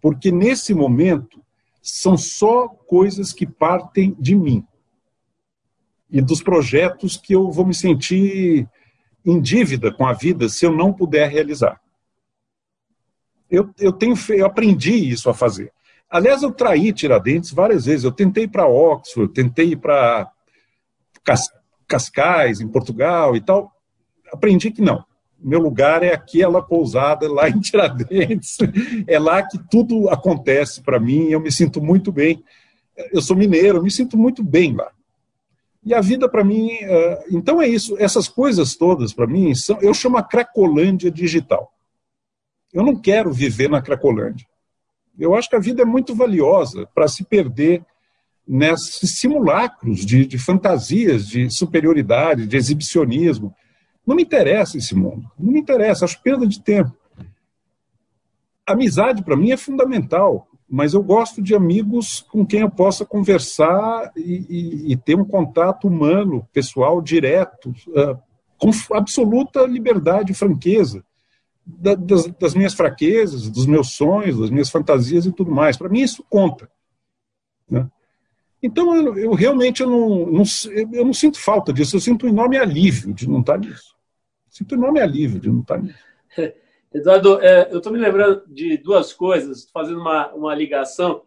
Porque 0.00 0.32
nesse 0.32 0.74
momento 0.74 1.42
são 1.82 2.16
só 2.16 2.68
coisas 2.68 3.32
que 3.32 3.46
partem 3.46 4.16
de 4.18 4.34
mim 4.34 4.66
e 6.10 6.20
dos 6.20 6.42
projetos 6.42 7.16
que 7.16 7.34
eu 7.34 7.50
vou 7.50 7.64
me 7.64 7.74
sentir 7.74 8.68
em 9.24 9.40
dívida 9.40 9.92
com 9.92 10.06
a 10.06 10.12
vida 10.12 10.48
se 10.48 10.64
eu 10.64 10.72
não 10.72 10.92
puder 10.92 11.28
realizar. 11.28 11.80
Eu, 13.50 13.70
eu, 13.78 13.92
tenho, 13.92 14.14
eu 14.30 14.46
aprendi 14.46 15.10
isso 15.10 15.28
a 15.28 15.34
fazer. 15.34 15.72
Aliás, 16.08 16.42
eu 16.42 16.52
traí 16.52 16.92
Tiradentes 16.92 17.52
várias 17.52 17.86
vezes. 17.86 18.04
Eu 18.04 18.12
tentei 18.12 18.44
ir 18.44 18.48
para 18.48 18.66
Oxford, 18.66 19.32
tentei 19.32 19.72
ir 19.72 19.76
para 19.76 20.30
Cas, 21.24 21.48
Cascais, 21.86 22.60
em 22.60 22.68
Portugal 22.68 23.36
e 23.36 23.40
tal. 23.40 23.72
Aprendi 24.32 24.70
que 24.70 24.80
não. 24.80 25.04
Meu 25.38 25.60
lugar 25.60 26.02
é 26.02 26.12
aquela 26.12 26.62
pousada 26.62 27.30
lá 27.30 27.48
em 27.48 27.60
Tiradentes. 27.60 28.58
É 29.06 29.18
lá 29.18 29.42
que 29.42 29.58
tudo 29.70 30.08
acontece 30.08 30.82
para 30.82 31.00
mim. 31.00 31.28
Eu 31.28 31.40
me 31.40 31.50
sinto 31.50 31.82
muito 31.82 32.12
bem. 32.12 32.42
Eu 33.12 33.22
sou 33.22 33.36
mineiro, 33.36 33.78
eu 33.78 33.82
me 33.82 33.90
sinto 33.90 34.16
muito 34.16 34.44
bem 34.44 34.74
lá. 34.74 34.90
E 35.84 35.94
a 35.94 36.00
vida 36.00 36.28
para 36.28 36.44
mim, 36.44 36.72
uh, 36.74 37.24
então 37.30 37.60
é 37.60 37.66
isso. 37.66 37.96
Essas 37.98 38.28
coisas 38.28 38.76
todas 38.76 39.12
para 39.12 39.26
mim 39.26 39.54
são, 39.54 39.78
eu 39.80 39.94
chamo 39.94 40.18
a 40.18 40.22
Cracolândia 40.22 41.10
digital. 41.10 41.72
Eu 42.72 42.84
não 42.84 42.94
quero 42.96 43.32
viver 43.32 43.68
na 43.68 43.80
Cracolândia. 43.80 44.46
Eu 45.18 45.34
acho 45.34 45.48
que 45.48 45.56
a 45.56 45.60
vida 45.60 45.82
é 45.82 45.84
muito 45.84 46.14
valiosa 46.14 46.86
para 46.94 47.08
se 47.08 47.24
perder 47.24 47.84
nesses 48.46 49.18
simulacros 49.18 50.04
de, 50.04 50.26
de, 50.26 50.38
fantasias, 50.38 51.26
de 51.26 51.50
superioridade, 51.50 52.46
de 52.46 52.56
exibicionismo. 52.56 53.54
Não 54.06 54.16
me 54.16 54.22
interessa 54.22 54.76
esse 54.76 54.94
mundo. 54.94 55.30
Não 55.38 55.52
me 55.52 55.60
interessa, 55.60 56.04
acho 56.04 56.20
perda 56.22 56.46
de 56.46 56.60
tempo. 56.60 56.94
Amizade, 58.66 59.22
para 59.24 59.36
mim, 59.36 59.50
é 59.50 59.56
fundamental 59.56 60.46
mas 60.70 60.94
eu 60.94 61.02
gosto 61.02 61.42
de 61.42 61.52
amigos 61.52 62.24
com 62.30 62.46
quem 62.46 62.60
eu 62.60 62.70
possa 62.70 63.04
conversar 63.04 64.12
e, 64.16 64.46
e, 64.48 64.92
e 64.92 64.96
ter 64.96 65.16
um 65.16 65.24
contato 65.24 65.88
humano, 65.88 66.46
pessoal, 66.52 67.02
direto, 67.02 67.70
uh, 67.88 68.16
com 68.56 68.70
absoluta 68.94 69.66
liberdade 69.66 70.30
e 70.30 70.34
franqueza 70.34 71.04
da, 71.66 71.96
das, 71.96 72.26
das, 72.38 72.54
minhas 72.54 72.74
fraquezas, 72.74 73.50
dos 73.50 73.66
meus 73.66 73.92
sonhos, 73.94 74.38
das 74.38 74.50
minhas 74.50 74.70
fantasias 74.70 75.26
e 75.26 75.32
tudo 75.32 75.50
mais. 75.50 75.76
Para 75.76 75.88
mim 75.88 76.02
isso 76.02 76.24
conta. 76.30 76.70
Né? 77.68 77.88
Então 78.62 78.94
eu, 78.94 79.18
eu 79.18 79.34
realmente 79.34 79.82
eu 79.82 79.90
não, 79.90 80.26
não, 80.26 80.44
eu 80.92 81.04
não 81.04 81.12
sinto 81.12 81.40
falta 81.40 81.72
disso, 81.72 81.96
eu 81.96 82.00
sinto 82.00 82.26
um 82.26 82.28
enorme 82.28 82.56
alívio 82.56 83.12
de 83.12 83.28
não 83.28 83.40
estar 83.40 83.58
nisso. 83.58 83.96
Sinto 84.48 84.76
um 84.76 84.78
enorme 84.78 85.00
alívio 85.00 85.40
de 85.40 85.50
não 85.50 85.62
estar 85.62 85.82
nisso. 85.82 85.98
Eduardo, 86.92 87.40
é, 87.40 87.72
eu 87.72 87.78
estou 87.78 87.92
me 87.92 87.98
lembrando 87.98 88.44
de 88.48 88.76
duas 88.76 89.12
coisas, 89.12 89.70
fazendo 89.70 90.00
uma, 90.00 90.32
uma 90.34 90.54
ligação. 90.54 91.24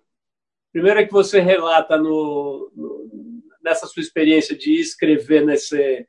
Primeiro 0.73 0.99
é 0.99 1.05
que 1.05 1.11
você 1.11 1.39
relata 1.39 1.97
no, 1.97 2.69
no, 2.75 3.43
nessa 3.63 3.87
sua 3.87 4.01
experiência 4.01 4.57
de 4.57 4.73
escrever 4.79 5.45
nesse, 5.45 6.05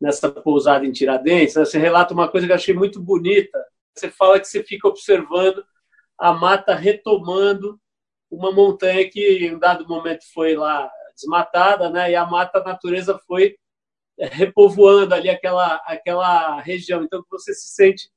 nessa 0.00 0.28
pousada 0.30 0.84
em 0.84 0.90
Tiradentes, 0.90 1.54
né, 1.54 1.64
você 1.64 1.78
relata 1.78 2.12
uma 2.12 2.28
coisa 2.28 2.46
que 2.46 2.52
eu 2.52 2.56
achei 2.56 2.74
muito 2.74 3.00
bonita. 3.00 3.64
Você 3.94 4.10
fala 4.10 4.40
que 4.40 4.46
você 4.48 4.62
fica 4.64 4.88
observando 4.88 5.64
a 6.18 6.32
mata 6.32 6.74
retomando 6.74 7.80
uma 8.28 8.50
montanha 8.50 9.08
que 9.08 9.20
em 9.20 9.54
um 9.54 9.58
dado 9.58 9.86
momento 9.86 10.24
foi 10.34 10.56
lá 10.56 10.90
desmatada, 11.14 11.88
né, 11.88 12.10
e 12.10 12.16
a 12.16 12.26
mata 12.26 12.58
a 12.58 12.64
natureza 12.64 13.18
foi 13.26 13.56
repovoando 14.18 15.14
ali 15.14 15.30
aquela, 15.30 15.76
aquela 15.86 16.60
região. 16.60 17.04
Então 17.04 17.24
você 17.30 17.54
se 17.54 17.68
sente 17.74 18.10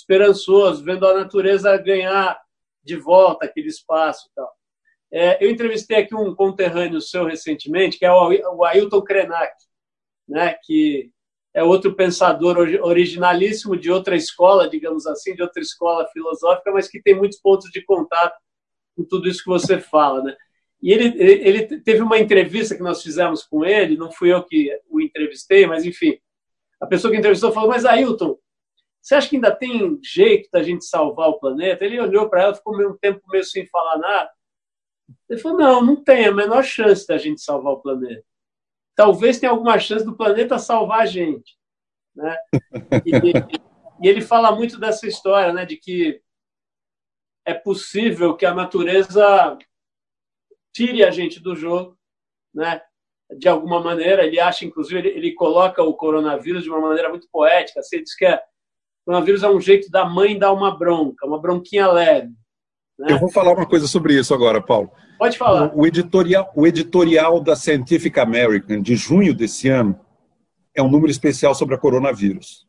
esperançoso, 0.00 0.84
vendo 0.84 1.06
a 1.06 1.14
natureza 1.14 1.76
ganhar 1.78 2.38
de 2.84 2.96
volta 2.96 3.46
aquele 3.46 3.68
espaço. 3.68 4.28
Tal. 4.34 4.50
É, 5.12 5.44
eu 5.44 5.50
entrevistei 5.50 5.98
aqui 5.98 6.14
um 6.14 6.34
conterrâneo 6.34 7.00
seu 7.00 7.24
recentemente, 7.24 7.98
que 7.98 8.04
é 8.04 8.12
o 8.12 8.64
Ailton 8.64 9.02
Krenak, 9.02 9.54
né, 10.28 10.56
que 10.64 11.10
é 11.54 11.62
outro 11.62 11.94
pensador 11.94 12.58
originalíssimo 12.82 13.76
de 13.76 13.90
outra 13.90 14.14
escola, 14.14 14.68
digamos 14.68 15.06
assim, 15.06 15.34
de 15.34 15.42
outra 15.42 15.62
escola 15.62 16.06
filosófica, 16.08 16.70
mas 16.70 16.88
que 16.88 17.00
tem 17.00 17.14
muitos 17.14 17.38
pontos 17.38 17.70
de 17.70 17.82
contato 17.82 18.36
com 18.94 19.04
tudo 19.04 19.28
isso 19.28 19.42
que 19.42 19.48
você 19.48 19.80
fala. 19.80 20.22
Né? 20.22 20.36
E 20.82 20.92
ele, 20.92 21.22
ele 21.22 21.80
teve 21.80 22.02
uma 22.02 22.18
entrevista 22.18 22.74
que 22.74 22.82
nós 22.82 23.02
fizemos 23.02 23.42
com 23.42 23.64
ele, 23.64 23.96
não 23.96 24.12
fui 24.12 24.32
eu 24.32 24.42
que 24.44 24.70
o 24.90 25.00
entrevistei, 25.00 25.66
mas 25.66 25.86
enfim, 25.86 26.18
a 26.78 26.86
pessoa 26.86 27.10
que 27.10 27.18
entrevistou 27.18 27.52
falou: 27.52 27.70
Mas 27.70 27.86
Ailton, 27.86 28.38
você 29.06 29.14
acha 29.14 29.28
que 29.28 29.36
ainda 29.36 29.54
tem 29.54 30.00
jeito 30.02 30.48
da 30.52 30.64
gente 30.64 30.84
salvar 30.84 31.28
o 31.28 31.38
planeta? 31.38 31.84
Ele 31.84 32.00
olhou 32.00 32.28
para 32.28 32.42
ela, 32.42 32.54
ficou 32.56 32.76
meio 32.76 32.90
um 32.90 32.98
tempo 32.98 33.22
meio 33.28 33.44
sem 33.44 33.64
falar 33.68 33.98
nada. 33.98 34.28
Ele 35.30 35.40
falou: 35.40 35.56
não, 35.56 35.80
não 35.80 36.02
tem 36.02 36.26
a 36.26 36.32
menor 36.32 36.64
chance 36.64 37.06
da 37.06 37.16
gente 37.16 37.40
salvar 37.40 37.74
o 37.74 37.80
planeta. 37.80 38.24
Talvez 38.96 39.38
tenha 39.38 39.52
alguma 39.52 39.78
chance 39.78 40.04
do 40.04 40.16
planeta 40.16 40.58
salvar 40.58 41.02
a 41.02 41.06
gente. 41.06 41.56
Né? 42.16 42.36
E, 43.04 43.12
e 44.02 44.08
ele 44.08 44.20
fala 44.20 44.50
muito 44.50 44.76
dessa 44.76 45.06
história, 45.06 45.52
né, 45.52 45.64
de 45.64 45.76
que 45.76 46.20
é 47.44 47.54
possível 47.54 48.36
que 48.36 48.44
a 48.44 48.52
natureza 48.52 49.56
tire 50.74 51.04
a 51.04 51.12
gente 51.12 51.38
do 51.38 51.54
jogo, 51.54 51.96
né? 52.52 52.82
De 53.38 53.48
alguma 53.48 53.80
maneira, 53.80 54.26
ele 54.26 54.40
acha, 54.40 54.64
inclusive, 54.64 54.98
ele, 54.98 55.08
ele 55.10 55.32
coloca 55.34 55.80
o 55.80 55.94
coronavírus 55.94 56.64
de 56.64 56.70
uma 56.70 56.80
maneira 56.80 57.08
muito 57.08 57.28
poética. 57.30 57.78
Assim, 57.78 57.96
ele 57.96 58.04
diz 58.04 58.16
que 58.16 58.26
é 58.26 58.42
coronavírus 59.06 59.42
é 59.44 59.48
um 59.48 59.60
jeito 59.60 59.88
da 59.88 60.04
mãe 60.04 60.36
dar 60.36 60.52
uma 60.52 60.76
bronca, 60.76 61.24
uma 61.24 61.40
bronquinha 61.40 61.86
leve. 61.86 62.32
Né? 62.98 63.12
Eu 63.12 63.20
vou 63.20 63.30
falar 63.30 63.52
uma 63.52 63.66
coisa 63.66 63.86
sobre 63.86 64.18
isso 64.18 64.34
agora, 64.34 64.60
Paulo. 64.60 64.90
Pode 65.16 65.38
falar. 65.38 65.70
O, 65.74 65.86
editorial, 65.86 66.50
o 66.54 66.66
editorial 66.66 67.40
da 67.40 67.54
Scientific 67.54 68.18
American 68.18 68.82
de 68.82 68.96
junho 68.96 69.32
desse 69.32 69.68
ano 69.68 69.98
é 70.74 70.82
um 70.82 70.90
número 70.90 71.10
especial 71.10 71.54
sobre 71.54 71.76
a 71.76 71.78
coronavírus. 71.78 72.66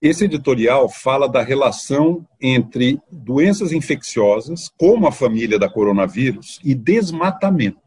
Esse 0.00 0.26
editorial 0.26 0.88
fala 0.90 1.26
da 1.26 1.42
relação 1.42 2.26
entre 2.38 3.00
doenças 3.10 3.72
infecciosas, 3.72 4.70
como 4.78 5.06
a 5.06 5.12
família 5.12 5.58
da 5.58 5.68
coronavírus, 5.68 6.60
e 6.62 6.74
desmatamento. 6.74 7.83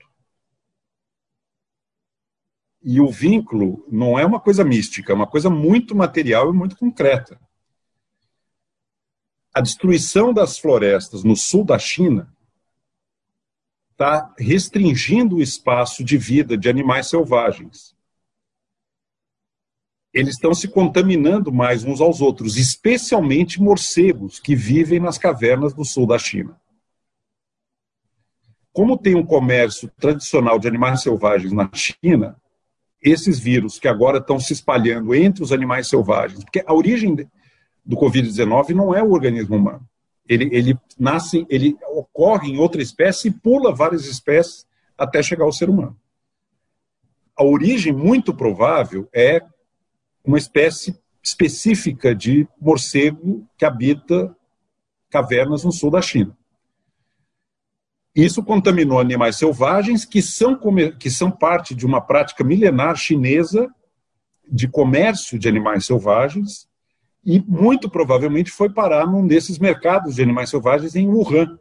E 2.89 3.01
o 3.01 3.11
vínculo 3.11 3.85
não 3.91 4.17
é 4.17 4.25
uma 4.25 4.39
coisa 4.39 4.63
mística, 4.63 5.11
é 5.11 5.15
uma 5.15 5.27
coisa 5.27 5.49
muito 5.49 5.93
material 5.93 6.49
e 6.49 6.53
muito 6.55 6.77
concreta. 6.77 7.37
A 9.53 9.59
destruição 9.59 10.33
das 10.33 10.57
florestas 10.57 11.21
no 11.21 11.35
sul 11.35 11.65
da 11.65 11.77
China 11.77 12.33
está 13.91 14.33
restringindo 14.39 15.35
o 15.35 15.41
espaço 15.41 16.01
de 16.01 16.17
vida 16.17 16.57
de 16.57 16.69
animais 16.69 17.09
selvagens. 17.09 17.93
Eles 20.13 20.35
estão 20.35 20.53
se 20.53 20.69
contaminando 20.69 21.51
mais 21.51 21.83
uns 21.83 21.99
aos 21.99 22.21
outros, 22.21 22.55
especialmente 22.55 23.61
morcegos 23.61 24.39
que 24.39 24.55
vivem 24.55 25.01
nas 25.01 25.17
cavernas 25.17 25.73
do 25.73 25.83
sul 25.83 26.07
da 26.07 26.17
China. 26.17 26.57
Como 28.71 28.97
tem 28.97 29.13
um 29.13 29.25
comércio 29.25 29.91
tradicional 29.99 30.57
de 30.57 30.69
animais 30.69 31.01
selvagens 31.01 31.51
na 31.51 31.69
China, 31.73 32.39
esses 33.01 33.39
vírus 33.39 33.79
que 33.79 33.87
agora 33.87 34.17
estão 34.17 34.39
se 34.39 34.53
espalhando 34.53 35.13
entre 35.13 35.43
os 35.43 35.51
animais 35.51 35.87
selvagens, 35.87 36.43
porque 36.43 36.63
a 36.65 36.73
origem 36.73 37.15
do 37.85 37.95
Covid-19 37.95 38.69
não 38.69 38.93
é 38.93 39.01
o 39.01 39.11
organismo 39.11 39.55
humano. 39.55 39.87
Ele, 40.27 40.49
ele 40.51 40.77
nasce, 40.99 41.45
ele 41.49 41.77
ocorre 41.91 42.51
em 42.51 42.57
outra 42.57 42.81
espécie 42.81 43.29
e 43.29 43.31
pula 43.31 43.73
várias 43.73 44.05
espécies 44.05 44.65
até 44.97 45.23
chegar 45.23 45.45
ao 45.45 45.53
ser 45.53 45.69
humano. 45.69 45.97
A 47.35 47.43
origem 47.43 47.93
muito 47.93 48.33
provável 48.33 49.07
é 49.13 49.41
uma 50.25 50.37
espécie 50.37 50.99
específica 51.23 52.13
de 52.13 52.47
morcego 52.59 53.47
que 53.57 53.63
habita 53.63 54.35
cavernas 55.09 55.63
no 55.63 55.71
sul 55.71 55.91
da 55.91 56.01
China. 56.01 56.35
Isso 58.17 58.41
contaminou 58.41 58.99
animais 58.99 59.35
selvagens 59.35 60.03
que 60.03 60.23
são, 60.23 60.59
que 60.97 61.07
são 61.07 61.29
parte 61.29 61.75
de 61.75 61.85
uma 61.85 62.01
prática 62.01 62.43
milenar 62.43 62.95
chinesa 62.95 63.71
de 64.49 64.67
comércio 64.67 65.37
de 65.37 65.47
animais 65.47 65.85
selvagens 65.85 66.67
e 67.23 67.39
muito 67.41 67.87
provavelmente 67.87 68.49
foi 68.49 68.71
parar 68.71 69.05
num 69.05 69.27
desses 69.27 69.59
mercados 69.59 70.15
de 70.15 70.23
animais 70.23 70.49
selvagens 70.49 70.95
em 70.95 71.07
Wuhan, 71.07 71.59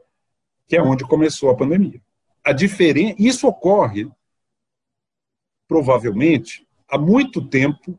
que 0.66 0.74
é 0.74 0.82
onde 0.82 1.04
começou 1.04 1.50
a 1.50 1.54
pandemia. 1.54 2.00
A 2.42 2.52
diferença, 2.52 3.16
isso 3.18 3.46
ocorre 3.46 4.08
provavelmente 5.68 6.66
há 6.88 6.96
muito 6.96 7.46
tempo, 7.46 7.98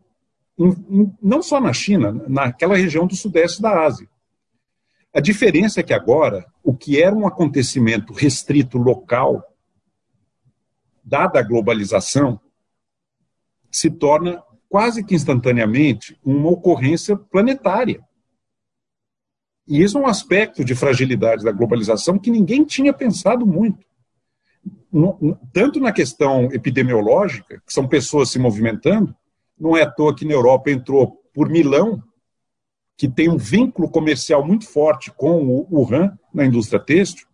em, 0.58 0.70
em, 0.89 1.18
não 1.22 1.43
só 1.43 1.62
na 1.62 1.74
China, 1.74 2.12
naquela 2.28 2.76
região 2.76 3.05
do 3.05 3.16
sudeste 3.16 3.62
da 3.62 3.86
Ásia. 3.86 4.10
A 5.14 5.20
diferença 5.20 5.80
é 5.80 5.84
que 5.84 5.93
agora, 5.93 6.45
o 6.64 6.76
que 6.76 7.01
era 7.01 7.16
um 7.16 7.26
acontecimento 7.26 8.14
restrito 8.14 8.78
local, 8.78 9.43
dada 11.03 11.39
a 11.39 11.43
globalização, 11.43 12.39
se 13.72 13.89
torna 13.89 14.43
quase 14.70 15.03
que 15.03 15.16
instantaneamente 15.16 16.20
uma 16.24 16.49
ocorrência 16.49 17.16
planetária. 17.16 18.01
E 19.68 19.82
isso 19.82 19.97
é 19.97 20.01
um 20.01 20.08
aspecto 20.08 20.64
de 20.64 20.76
fragilidade 20.76 21.43
da 21.43 21.51
globalização 21.51 22.18
que 22.18 22.32
ninguém 22.32 22.64
tinha 22.64 22.93
pensado 22.93 23.45
muito. 23.45 23.86
Tanto 25.51 25.80
na 25.80 25.91
questão 25.91 26.45
epidemiológica, 26.53 27.62
que 27.66 27.74
são 27.74 27.88
pessoas 27.88 28.30
se 28.30 28.39
movimentando, 28.39 29.16
não 29.60 29.76
é 29.76 29.84
à 29.84 29.91
toa 29.91 30.16
que 30.16 30.26
na 30.26 30.34
Europa 30.34 30.72
entrou 30.72 31.22
por 31.34 31.49
Milão, 31.49 32.01
que 32.98 33.08
tem 33.08 33.30
um 33.30 33.38
vínculo 33.38 33.88
comercial 33.88 34.43
muito 34.43 34.68
forte 34.68 35.12
com 35.12 35.45
o 35.45 35.68
Wuhan 35.72 36.18
na 36.34 36.43
indústria 36.45 36.80
têxtil, 36.80 37.28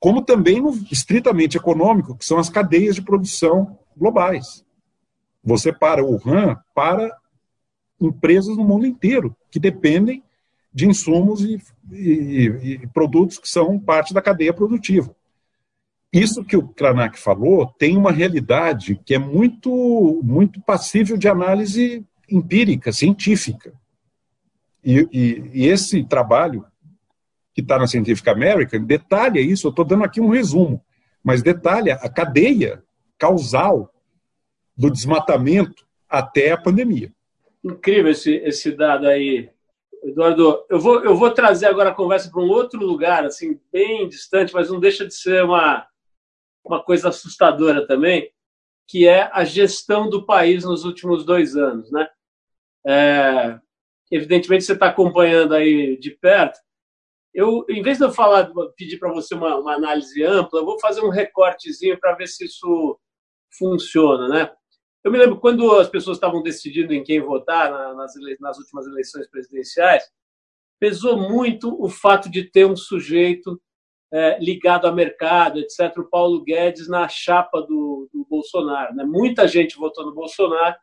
como 0.00 0.22
também 0.22 0.60
no 0.60 0.70
estritamente 0.90 1.56
econômico, 1.56 2.16
que 2.16 2.24
são 2.24 2.38
as 2.38 2.48
cadeias 2.48 2.94
de 2.94 3.02
produção 3.02 3.78
globais. 3.96 4.64
Você 5.42 5.70
para 5.70 6.02
o 6.02 6.12
Wuhan 6.12 6.58
para 6.74 7.14
empresas 8.00 8.56
no 8.56 8.64
mundo 8.64 8.86
inteiro 8.86 9.36
que 9.50 9.60
dependem 9.60 10.22
de 10.72 10.88
insumos 10.88 11.42
e, 11.42 11.62
e, 11.92 12.80
e, 12.82 12.86
produtos 12.88 13.38
que 13.38 13.48
são 13.48 13.78
parte 13.78 14.12
da 14.12 14.20
cadeia 14.20 14.52
produtiva. 14.52 15.14
Isso 16.12 16.44
que 16.44 16.56
o 16.56 16.66
Kranak 16.68 17.18
falou 17.18 17.66
tem 17.78 17.96
uma 17.96 18.10
realidade 18.10 19.00
que 19.04 19.14
é 19.14 19.18
muito, 19.18 20.20
muito 20.24 20.60
passível 20.60 21.16
de 21.16 21.28
análise 21.28 22.04
empírica, 22.28 22.92
científica. 22.92 23.72
E, 24.84 25.50
e 25.52 25.66
esse 25.66 26.04
trabalho 26.04 26.64
que 27.54 27.60
está 27.60 27.78
na 27.78 27.86
Scientific 27.86 28.28
American 28.28 28.84
detalha 28.84 29.40
isso. 29.40 29.68
Eu 29.68 29.70
estou 29.70 29.84
dando 29.84 30.04
aqui 30.04 30.20
um 30.20 30.28
resumo, 30.28 30.84
mas 31.22 31.42
detalha 31.42 31.94
a 31.94 32.08
cadeia 32.08 32.82
causal 33.16 33.94
do 34.76 34.90
desmatamento 34.90 35.86
até 36.08 36.50
a 36.50 36.60
pandemia. 36.60 37.12
Incrível 37.62 38.10
esse, 38.10 38.34
esse 38.36 38.72
dado 38.72 39.06
aí, 39.06 39.48
Eduardo, 40.02 40.66
eu 40.68 40.80
vou, 40.80 41.02
eu 41.04 41.16
vou 41.16 41.30
trazer 41.30 41.66
agora 41.66 41.90
a 41.90 41.94
conversa 41.94 42.30
para 42.30 42.42
um 42.42 42.48
outro 42.48 42.84
lugar, 42.84 43.24
assim, 43.24 43.58
bem 43.72 44.08
distante, 44.08 44.52
mas 44.52 44.68
não 44.68 44.80
deixa 44.80 45.06
de 45.06 45.14
ser 45.14 45.44
uma, 45.44 45.86
uma 46.64 46.82
coisa 46.82 47.08
assustadora 47.08 47.86
também, 47.86 48.30
que 48.86 49.06
é 49.06 49.30
a 49.32 49.44
gestão 49.44 50.10
do 50.10 50.26
país 50.26 50.64
nos 50.64 50.84
últimos 50.84 51.24
dois 51.24 51.56
anos, 51.56 51.90
né? 51.90 52.08
É, 52.86 53.58
evidentemente 54.10 54.64
você 54.64 54.72
está 54.72 54.86
acompanhando 54.86 55.54
aí 55.54 55.98
de 55.98 56.10
perto. 56.10 56.58
Eu, 57.32 57.64
em 57.68 57.82
vez 57.82 57.98
de 57.98 58.04
eu 58.04 58.12
falar, 58.12 58.50
pedir 58.76 58.98
para 58.98 59.12
você 59.12 59.34
uma, 59.34 59.56
uma 59.56 59.74
análise 59.74 60.22
ampla, 60.22 60.60
eu 60.60 60.64
vou 60.64 60.78
fazer 60.78 61.02
um 61.02 61.10
recortezinho 61.10 61.98
para 61.98 62.14
ver 62.14 62.28
se 62.28 62.44
isso 62.44 62.98
funciona, 63.58 64.28
né? 64.28 64.52
Eu 65.02 65.12
me 65.12 65.18
lembro 65.18 65.38
quando 65.38 65.70
as 65.72 65.88
pessoas 65.88 66.16
estavam 66.16 66.42
decidindo 66.42 66.94
em 66.94 67.02
quem 67.02 67.20
votar 67.20 67.70
nas, 67.94 68.12
nas 68.40 68.58
últimas 68.58 68.86
eleições 68.86 69.28
presidenciais, 69.28 70.04
pesou 70.80 71.16
muito 71.16 71.76
o 71.82 71.88
fato 71.88 72.30
de 72.30 72.44
ter 72.44 72.66
um 72.66 72.76
sujeito 72.76 73.60
é, 74.12 74.38
ligado 74.38 74.86
ao 74.86 74.94
mercado, 74.94 75.58
etc., 75.58 75.98
o 75.98 76.08
Paulo 76.08 76.42
Guedes 76.42 76.88
na 76.88 77.08
chapa 77.08 77.60
do, 77.60 78.08
do 78.12 78.24
Bolsonaro. 78.30 78.94
Né? 78.94 79.04
Muita 79.04 79.48
gente 79.48 79.76
votou 79.76 80.06
no 80.06 80.14
Bolsonaro 80.14 80.76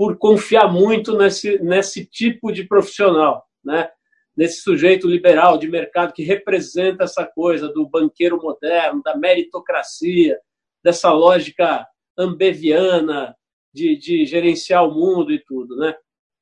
por 0.00 0.16
confiar 0.16 0.72
muito 0.72 1.14
nesse, 1.14 1.58
nesse 1.58 2.06
tipo 2.06 2.50
de 2.50 2.64
profissional, 2.64 3.46
né? 3.62 3.86
nesse 4.34 4.62
sujeito 4.62 5.06
liberal 5.06 5.58
de 5.58 5.68
mercado 5.68 6.14
que 6.14 6.22
representa 6.22 7.04
essa 7.04 7.26
coisa 7.26 7.68
do 7.68 7.86
banqueiro 7.86 8.40
moderno, 8.40 9.02
da 9.02 9.14
meritocracia, 9.14 10.40
dessa 10.82 11.12
lógica 11.12 11.86
ambeviana 12.16 13.36
de, 13.74 13.94
de 13.94 14.24
gerenciar 14.24 14.88
o 14.88 14.94
mundo 14.94 15.32
e 15.32 15.44
tudo, 15.44 15.76
né? 15.76 15.94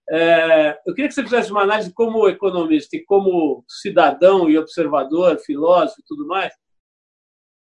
É, 0.09 0.79
eu 0.87 0.95
queria 0.95 1.09
que 1.09 1.15
você 1.15 1.25
fizesse 1.25 1.51
uma 1.51 1.63
análise 1.63 1.93
como 1.93 2.29
economista 2.29 2.97
e 2.97 3.05
como 3.05 3.65
cidadão 3.67 4.49
e 4.49 4.57
observador, 4.57 5.37
filósofo 5.41 6.01
e 6.01 6.05
tudo 6.07 6.29
mais. 6.29 6.55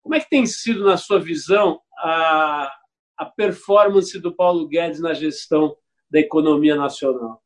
Como 0.04 0.14
é 0.14 0.20
que 0.20 0.30
tem 0.30 0.46
sido, 0.46 0.86
na 0.86 0.96
sua 0.96 1.20
visão, 1.20 1.82
a, 1.98 2.72
a 3.22 3.26
performance 3.26 4.20
do 4.20 4.36
Paulo 4.36 4.68
Guedes 4.68 5.00
na 5.00 5.14
gestão 5.14 5.76
da 6.10 6.20
economia 6.20 6.76
nacional? 6.76 7.40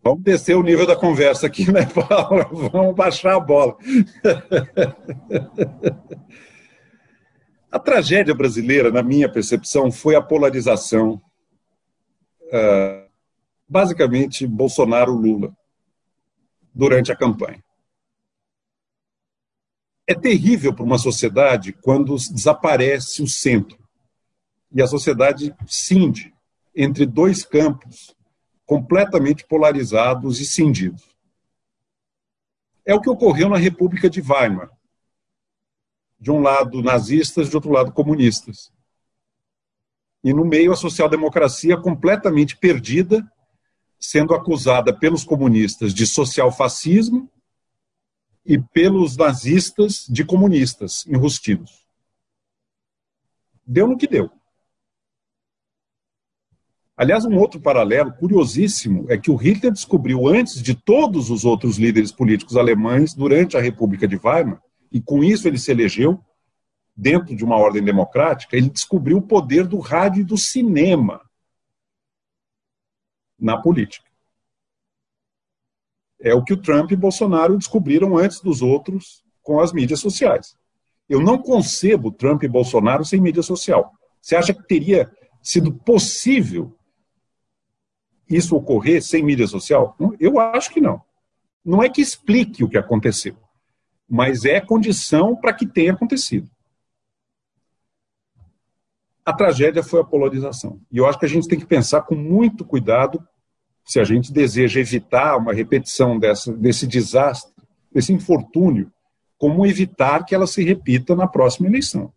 Vamos 0.00 0.22
descer 0.22 0.54
o 0.56 0.62
nível 0.62 0.86
da 0.86 0.94
conversa 0.94 1.48
aqui, 1.48 1.68
né, 1.72 1.84
Paulo? 1.84 2.70
Vamos 2.70 2.94
baixar 2.94 3.34
a 3.34 3.40
bola. 3.40 3.76
A 7.68 7.78
tragédia 7.80 8.32
brasileira, 8.32 8.92
na 8.92 9.02
minha 9.02 9.28
percepção, 9.28 9.90
foi 9.90 10.14
a 10.14 10.22
polarização. 10.22 11.20
Uh, 12.42 13.10
basicamente, 13.68 14.46
Bolsonaro-Lula, 14.46 15.52
durante 16.72 17.10
a 17.10 17.16
campanha. 17.16 17.64
É 20.06 20.14
terrível 20.14 20.72
para 20.72 20.84
uma 20.84 20.98
sociedade 20.98 21.72
quando 21.72 22.14
desaparece 22.14 23.24
o 23.24 23.26
centro 23.26 23.85
e 24.72 24.82
a 24.82 24.86
sociedade 24.86 25.54
cinde 25.66 26.34
entre 26.74 27.06
dois 27.06 27.44
campos 27.44 28.14
completamente 28.64 29.46
polarizados 29.46 30.40
e 30.40 30.44
cindidos. 30.44 31.16
É 32.84 32.94
o 32.94 33.00
que 33.00 33.10
ocorreu 33.10 33.48
na 33.48 33.56
República 33.56 34.10
de 34.10 34.20
Weimar 34.20 34.70
de 36.18 36.30
um 36.30 36.40
lado 36.40 36.82
nazistas, 36.82 37.48
de 37.48 37.56
outro 37.56 37.70
lado 37.70 37.92
comunistas. 37.92 38.72
E 40.24 40.32
no 40.32 40.44
meio 40.44 40.72
a 40.72 40.76
social-democracia 40.76 41.76
completamente 41.76 42.56
perdida, 42.56 43.24
sendo 43.98 44.34
acusada 44.34 44.96
pelos 44.96 45.24
comunistas 45.24 45.94
de 45.94 46.06
social-fascismo 46.06 47.30
e 48.44 48.58
pelos 48.58 49.16
nazistas 49.16 50.06
de 50.08 50.24
comunistas 50.24 51.06
enrustidos. 51.06 51.86
Deu 53.64 53.88
no 53.88 53.96
que 53.96 54.06
deu. 54.06 54.30
Aliás, 56.96 57.26
um 57.26 57.36
outro 57.36 57.60
paralelo 57.60 58.12
curiosíssimo 58.14 59.04
é 59.10 59.18
que 59.18 59.30
o 59.30 59.36
Hitler 59.36 59.70
descobriu 59.70 60.26
antes 60.26 60.62
de 60.62 60.74
todos 60.74 61.28
os 61.28 61.44
outros 61.44 61.76
líderes 61.76 62.10
políticos 62.10 62.56
alemães, 62.56 63.12
durante 63.12 63.56
a 63.56 63.60
República 63.60 64.08
de 64.08 64.16
Weimar, 64.16 64.62
e 64.90 65.00
com 65.00 65.22
isso 65.22 65.46
ele 65.46 65.58
se 65.58 65.70
elegeu 65.70 66.18
dentro 66.96 67.36
de 67.36 67.44
uma 67.44 67.56
ordem 67.56 67.84
democrática, 67.84 68.56
ele 68.56 68.70
descobriu 68.70 69.18
o 69.18 69.22
poder 69.22 69.66
do 69.66 69.78
rádio 69.78 70.22
e 70.22 70.24
do 70.24 70.38
cinema 70.38 71.20
na 73.38 73.60
política. 73.60 74.06
É 76.18 76.34
o 76.34 76.42
que 76.42 76.54
o 76.54 76.56
Trump 76.56 76.90
e 76.90 76.96
Bolsonaro 76.96 77.58
descobriram 77.58 78.16
antes 78.16 78.40
dos 78.40 78.62
outros 78.62 79.22
com 79.42 79.60
as 79.60 79.72
mídias 79.72 80.00
sociais. 80.00 80.56
Eu 81.06 81.20
não 81.20 81.36
concebo 81.36 82.10
Trump 82.10 82.42
e 82.42 82.48
Bolsonaro 82.48 83.04
sem 83.04 83.20
mídia 83.20 83.42
social. 83.42 83.92
Você 84.22 84.34
acha 84.34 84.54
que 84.54 84.66
teria 84.66 85.12
sido 85.42 85.72
possível 85.72 86.75
isso 88.28 88.56
ocorrer 88.56 89.02
sem 89.02 89.22
mídia 89.22 89.46
social? 89.46 89.96
Eu 90.18 90.38
acho 90.38 90.70
que 90.70 90.80
não. 90.80 91.00
Não 91.64 91.82
é 91.82 91.88
que 91.88 92.00
explique 92.00 92.62
o 92.62 92.68
que 92.68 92.78
aconteceu 92.78 93.36
mas 94.08 94.44
é 94.44 94.60
condição 94.60 95.34
para 95.34 95.52
que 95.52 95.66
tenha 95.66 95.92
acontecido. 95.92 96.48
A 99.24 99.32
tragédia 99.32 99.82
foi 99.82 100.00
a 100.00 100.04
polarização. 100.04 100.80
E 100.90 100.98
eu 100.98 101.06
acho 101.06 101.18
que 101.18 101.26
a 101.26 101.28
gente 101.28 101.48
tem 101.48 101.58
que 101.58 101.66
pensar 101.66 102.02
com 102.02 102.14
muito 102.14 102.64
cuidado 102.64 103.26
se 103.84 103.98
a 103.98 104.04
gente 104.04 104.32
deseja 104.32 104.80
evitar 104.80 105.36
uma 105.36 105.52
repetição 105.52 106.18
dessa, 106.18 106.52
desse 106.52 106.86
desastre, 106.86 107.52
desse 107.92 108.12
infortúnio, 108.12 108.92
como 109.36 109.66
evitar 109.66 110.24
que 110.24 110.34
ela 110.34 110.46
se 110.46 110.62
repita 110.62 111.16
na 111.16 111.26
próxima 111.26 111.68
eleição. 111.68 112.12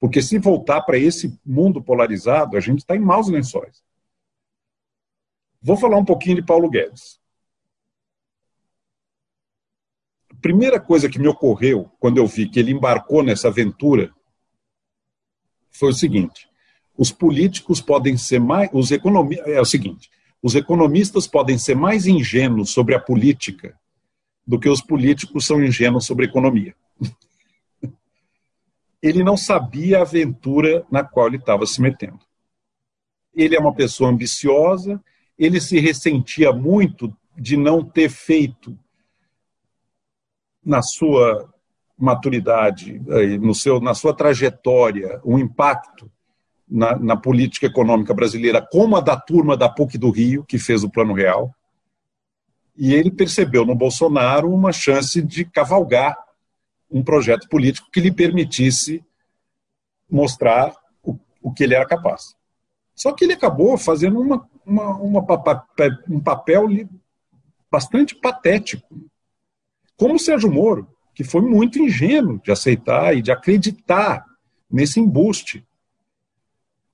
Porque 0.00 0.20
se 0.20 0.38
voltar 0.38 0.82
para 0.82 0.98
esse 0.98 1.38
mundo 1.44 1.82
polarizado, 1.82 2.56
a 2.56 2.60
gente 2.60 2.80
está 2.80 2.96
em 2.96 3.00
maus 3.00 3.28
lençóis. 3.28 3.82
Vou 5.62 5.76
falar 5.76 5.96
um 5.96 6.04
pouquinho 6.04 6.36
de 6.36 6.42
Paulo 6.42 6.68
Guedes. 6.68 7.20
primeira 10.40 10.80
coisa 10.80 11.08
que 11.08 11.18
me 11.18 11.28
ocorreu 11.28 11.90
quando 12.00 12.18
eu 12.18 12.26
vi 12.26 12.48
que 12.48 12.58
ele 12.58 12.72
embarcou 12.72 13.22
nessa 13.22 13.48
aventura 13.48 14.12
foi 15.70 15.90
o 15.90 15.94
seguinte: 15.94 16.48
os 16.96 17.12
políticos 17.12 17.80
podem 17.80 18.16
ser 18.16 18.40
mais. 18.40 18.70
Os 18.72 18.90
economi, 18.90 19.38
é 19.40 19.60
o 19.60 19.64
seguinte: 19.64 20.10
os 20.42 20.54
economistas 20.54 21.26
podem 21.26 21.58
ser 21.58 21.76
mais 21.76 22.06
ingênuos 22.06 22.70
sobre 22.70 22.94
a 22.94 23.00
política 23.00 23.78
do 24.46 24.58
que 24.58 24.68
os 24.68 24.80
políticos 24.80 25.46
são 25.46 25.62
ingênuos 25.62 26.06
sobre 26.06 26.26
a 26.26 26.28
economia. 26.28 26.74
ele 29.00 29.22
não 29.22 29.36
sabia 29.36 29.98
a 29.98 30.02
aventura 30.02 30.84
na 30.90 31.04
qual 31.04 31.28
ele 31.28 31.36
estava 31.36 31.66
se 31.66 31.80
metendo. 31.80 32.20
Ele 33.32 33.54
é 33.54 33.60
uma 33.60 33.74
pessoa 33.74 34.10
ambiciosa, 34.10 35.00
ele 35.40 35.58
se 35.58 35.80
ressentia 35.80 36.52
muito 36.52 37.16
de 37.34 37.56
não 37.56 37.82
ter 37.82 38.10
feito 38.10 38.78
na 40.62 40.82
sua 40.82 41.50
maturidade, 41.96 43.00
no 43.40 43.54
seu, 43.54 43.80
na 43.80 43.94
sua 43.94 44.14
trajetória, 44.14 45.18
um 45.24 45.38
impacto 45.38 46.10
na, 46.68 46.98
na, 46.98 47.16
política 47.16 47.66
econômica 47.66 48.12
brasileira, 48.12 48.60
como 48.60 48.96
a 48.96 49.00
da 49.00 49.16
turma 49.16 49.56
da 49.56 49.68
PUC 49.68 49.96
do 49.96 50.10
Rio, 50.10 50.44
que 50.44 50.58
fez 50.58 50.84
o 50.84 50.90
Plano 50.90 51.14
Real. 51.14 51.54
E 52.76 52.92
ele 52.92 53.10
percebeu 53.10 53.64
no 53.64 53.74
Bolsonaro 53.74 54.52
uma 54.52 54.72
chance 54.72 55.22
de 55.22 55.46
cavalgar 55.46 56.18
um 56.90 57.02
projeto 57.02 57.48
político 57.48 57.90
que 57.90 58.00
lhe 58.00 58.12
permitisse 58.12 59.02
mostrar 60.10 60.74
o, 61.02 61.18
o 61.40 61.50
que 61.50 61.64
ele 61.64 61.74
era 61.74 61.86
capaz. 61.86 62.34
Só 62.94 63.12
que 63.12 63.24
ele 63.24 63.32
acabou 63.32 63.78
fazendo 63.78 64.20
uma, 64.20 64.46
uma, 64.70 64.96
uma, 64.96 65.26
um 66.08 66.20
papel 66.20 66.68
bastante 67.70 68.14
patético. 68.14 69.00
Como 69.96 70.18
Sérgio 70.18 70.50
Moro, 70.50 70.88
que 71.14 71.24
foi 71.24 71.42
muito 71.42 71.78
ingênuo 71.78 72.40
de 72.42 72.52
aceitar 72.52 73.16
e 73.16 73.20
de 73.20 73.32
acreditar 73.32 74.24
nesse 74.70 75.00
embuste. 75.00 75.66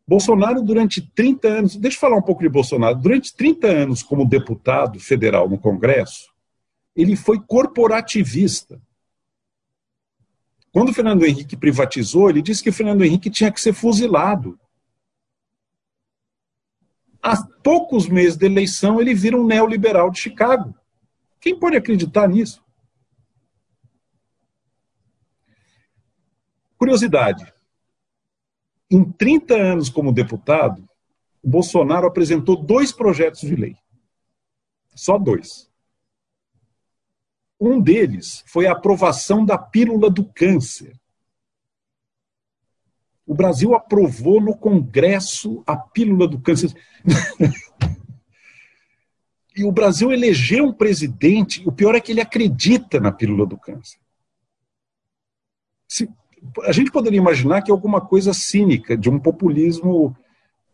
Bolsonaro, 0.09 0.63
durante 0.63 1.03
30 1.03 1.49
anos, 1.49 1.77
deixa 1.77 1.97
eu 1.97 2.01
falar 2.01 2.17
um 2.17 2.23
pouco 2.23 2.43
de 2.43 2.49
Bolsonaro, 2.49 2.97
durante 2.97 3.35
30 3.35 3.67
anos 3.67 4.03
como 4.03 4.25
deputado 4.25 4.99
federal 4.99 5.49
no 5.49 5.59
Congresso, 5.59 6.33
ele 6.95 7.15
foi 7.15 7.39
corporativista. 7.41 8.81
Quando 10.73 10.91
o 10.91 10.95
Fernando 10.95 11.25
Henrique 11.25 11.57
privatizou, 11.57 12.31
ele 12.31 12.41
disse 12.41 12.63
que 12.63 12.71
o 12.71 12.73
Fernando 12.73 13.05
Henrique 13.05 13.31
tinha 13.31 13.51
que 13.51 13.61
ser 13.61 13.73
fuzilado. 13.73 14.59
Há 17.29 17.45
poucos 17.61 18.07
meses 18.07 18.37
da 18.37 18.47
eleição, 18.47 19.01
ele 19.01 19.13
vira 19.13 19.37
um 19.37 19.45
neoliberal 19.45 20.13
de 20.13 20.21
Chicago. 20.21 20.73
Quem 21.41 21.59
pode 21.59 21.77
acreditar 21.77 22.29
nisso? 22.29 22.65
Curiosidade: 26.79 27.53
em 28.89 29.03
30 29.03 29.57
anos 29.57 29.89
como 29.89 30.13
deputado, 30.13 30.89
o 31.43 31.49
Bolsonaro 31.49 32.07
apresentou 32.07 32.63
dois 32.63 32.93
projetos 32.93 33.41
de 33.41 33.57
lei. 33.57 33.77
Só 34.95 35.19
dois. 35.19 35.69
Um 37.61 37.81
deles 37.81 38.45
foi 38.47 38.69
a 38.69 38.73
aprovação 38.73 39.45
da 39.45 39.59
pílula 39.59 40.09
do 40.09 40.25
câncer. 40.33 40.97
O 43.27 43.35
Brasil 43.35 43.75
aprovou 43.75 44.41
no 44.41 44.57
Congresso 44.57 45.63
a 45.67 45.77
pílula 45.77 46.29
do 46.29 46.39
câncer. 46.39 46.73
e 49.57 49.65
o 49.65 49.73
Brasil 49.73 50.13
elegeu 50.13 50.67
um 50.67 50.73
presidente, 50.73 51.67
o 51.67 51.73
pior 51.73 51.97
é 51.97 52.01
que 52.01 52.13
ele 52.13 52.21
acredita 52.21 53.01
na 53.01 53.11
pílula 53.11 53.45
do 53.45 53.59
câncer. 53.59 53.99
Se, 55.89 56.09
a 56.63 56.73
gente 56.73 56.93
poderia 56.93 57.19
imaginar 57.19 57.63
que 57.63 57.71
é 57.71 57.75
alguma 57.75 58.01
coisa 58.01 58.33
cínica, 58.33 58.97
de 58.97 59.11
um 59.11 59.19
populismo 59.19 60.17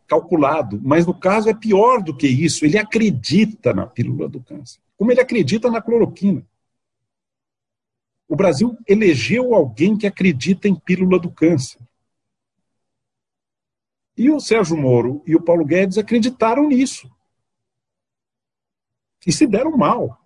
calculado, 0.07 0.79
mas 0.83 1.05
no 1.05 1.13
caso 1.13 1.49
é 1.49 1.53
pior 1.53 2.03
do 2.03 2.15
que 2.15 2.27
isso, 2.27 2.65
ele 2.65 2.77
acredita 2.77 3.73
na 3.73 3.87
pílula 3.87 4.27
do 4.27 4.41
câncer, 4.41 4.79
como 4.95 5.11
ele 5.11 5.21
acredita 5.21 5.71
na 5.71 5.81
cloroquina. 5.81 6.45
O 8.27 8.35
Brasil 8.35 8.77
elegeu 8.87 9.53
alguém 9.53 9.97
que 9.97 10.07
acredita 10.07 10.67
em 10.67 10.75
pílula 10.75 11.19
do 11.19 11.31
câncer. 11.31 11.79
E 14.15 14.29
o 14.29 14.39
Sérgio 14.39 14.77
Moro 14.77 15.23
e 15.25 15.35
o 15.35 15.41
Paulo 15.41 15.65
Guedes 15.65 15.97
acreditaram 15.97 16.67
nisso. 16.67 17.09
E 19.25 19.31
se 19.31 19.47
deram 19.47 19.75
mal. 19.77 20.19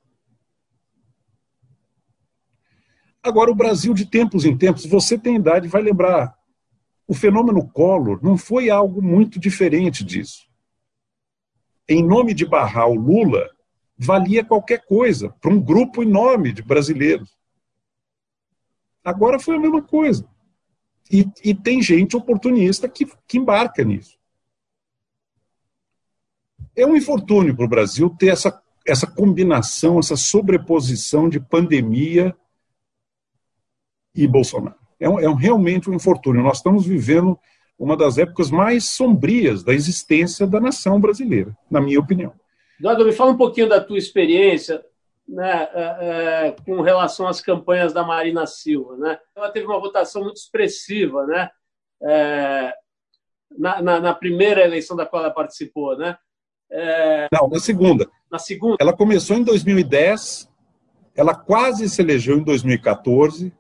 Agora, 3.23 3.51
o 3.51 3.55
Brasil, 3.55 3.93
de 3.93 4.05
tempos 4.05 4.45
em 4.45 4.57
tempos, 4.57 4.85
você 4.85 5.17
tem 5.17 5.35
idade, 5.35 5.67
vai 5.67 5.81
lembrar, 5.81 6.37
o 7.07 7.13
fenômeno 7.13 7.67
Collor 7.69 8.19
não 8.21 8.37
foi 8.37 8.69
algo 8.69 9.01
muito 9.01 9.39
diferente 9.39 10.03
disso. 10.03 10.47
Em 11.87 12.03
nome 12.03 12.33
de 12.33 12.45
barrar 12.45 12.87
o 12.87 12.95
Lula, 12.95 13.49
valia 13.97 14.43
qualquer 14.43 14.85
coisa 14.85 15.29
para 15.41 15.51
um 15.51 15.61
grupo 15.61 16.03
enorme 16.03 16.51
de 16.51 16.61
brasileiros. 16.61 17.37
Agora 19.03 19.39
foi 19.39 19.55
a 19.55 19.59
mesma 19.59 19.81
coisa. 19.81 20.29
E, 21.11 21.25
e 21.43 21.55
tem 21.55 21.81
gente 21.81 22.17
oportunista 22.17 22.87
que, 22.89 23.05
que 23.27 23.37
embarca 23.37 23.83
nisso. 23.83 24.17
É 26.75 26.85
um 26.85 26.95
infortúnio 26.95 27.55
para 27.55 27.65
o 27.65 27.69
Brasil 27.69 28.09
ter 28.09 28.27
essa, 28.27 28.61
essa 28.85 29.07
combinação, 29.07 29.99
essa 29.99 30.15
sobreposição 30.15 31.29
de 31.29 31.39
pandemia 31.39 32.35
e 34.13 34.27
Bolsonaro. 34.27 34.75
É, 34.99 35.07
um, 35.07 35.19
é 35.19 35.29
um, 35.29 35.35
realmente 35.35 35.89
um 35.89 35.93
infortúnio. 35.93 36.43
Nós 36.43 36.57
estamos 36.57 36.85
vivendo 36.85 37.37
uma 37.77 37.95
das 37.95 38.17
épocas 38.17 38.49
mais 38.49 38.85
sombrias 38.85 39.63
da 39.63 39.73
existência 39.73 40.47
da 40.47 40.59
nação 40.59 40.99
brasileira, 40.99 41.55
na 41.69 41.79
minha 41.79 41.99
opinião. 41.99 42.33
Eduardo, 42.79 43.05
me 43.05 43.11
fala 43.11 43.31
um 43.31 43.37
pouquinho 43.37 43.69
da 43.69 43.79
tua 43.79 43.97
experiência 43.97 44.83
né, 45.27 45.67
é, 45.73 46.47
é, 46.47 46.55
com 46.65 46.81
relação 46.81 47.27
às 47.27 47.41
campanhas 47.41 47.91
da 47.91 48.03
Marina 48.03 48.45
Silva. 48.45 48.95
Né? 48.97 49.19
Ela 49.35 49.51
teve 49.51 49.65
uma 49.65 49.79
votação 49.79 50.23
muito 50.23 50.37
expressiva 50.37 51.25
né? 51.25 51.49
É, 52.01 52.73
na, 53.57 53.81
na, 53.81 53.99
na, 53.99 54.13
primeira 54.13 54.63
eleição 54.63 54.95
da 54.95 55.05
qual 55.05 55.23
ela 55.23 55.33
participou. 55.33 55.97
Né? 55.97 56.17
É, 56.71 57.27
Não, 57.31 57.49
na 57.49 57.59
segunda. 57.59 58.09
Na 58.31 58.39
segunda. 58.39 58.77
Ela 58.79 58.95
começou 58.95 59.35
em 59.35 59.43
2010, 59.43 60.49
ela 61.15 61.35
quase 61.35 61.89
se 61.89 62.01
elegeu 62.01 62.37
em 62.37 62.43
2014, 62.43 63.53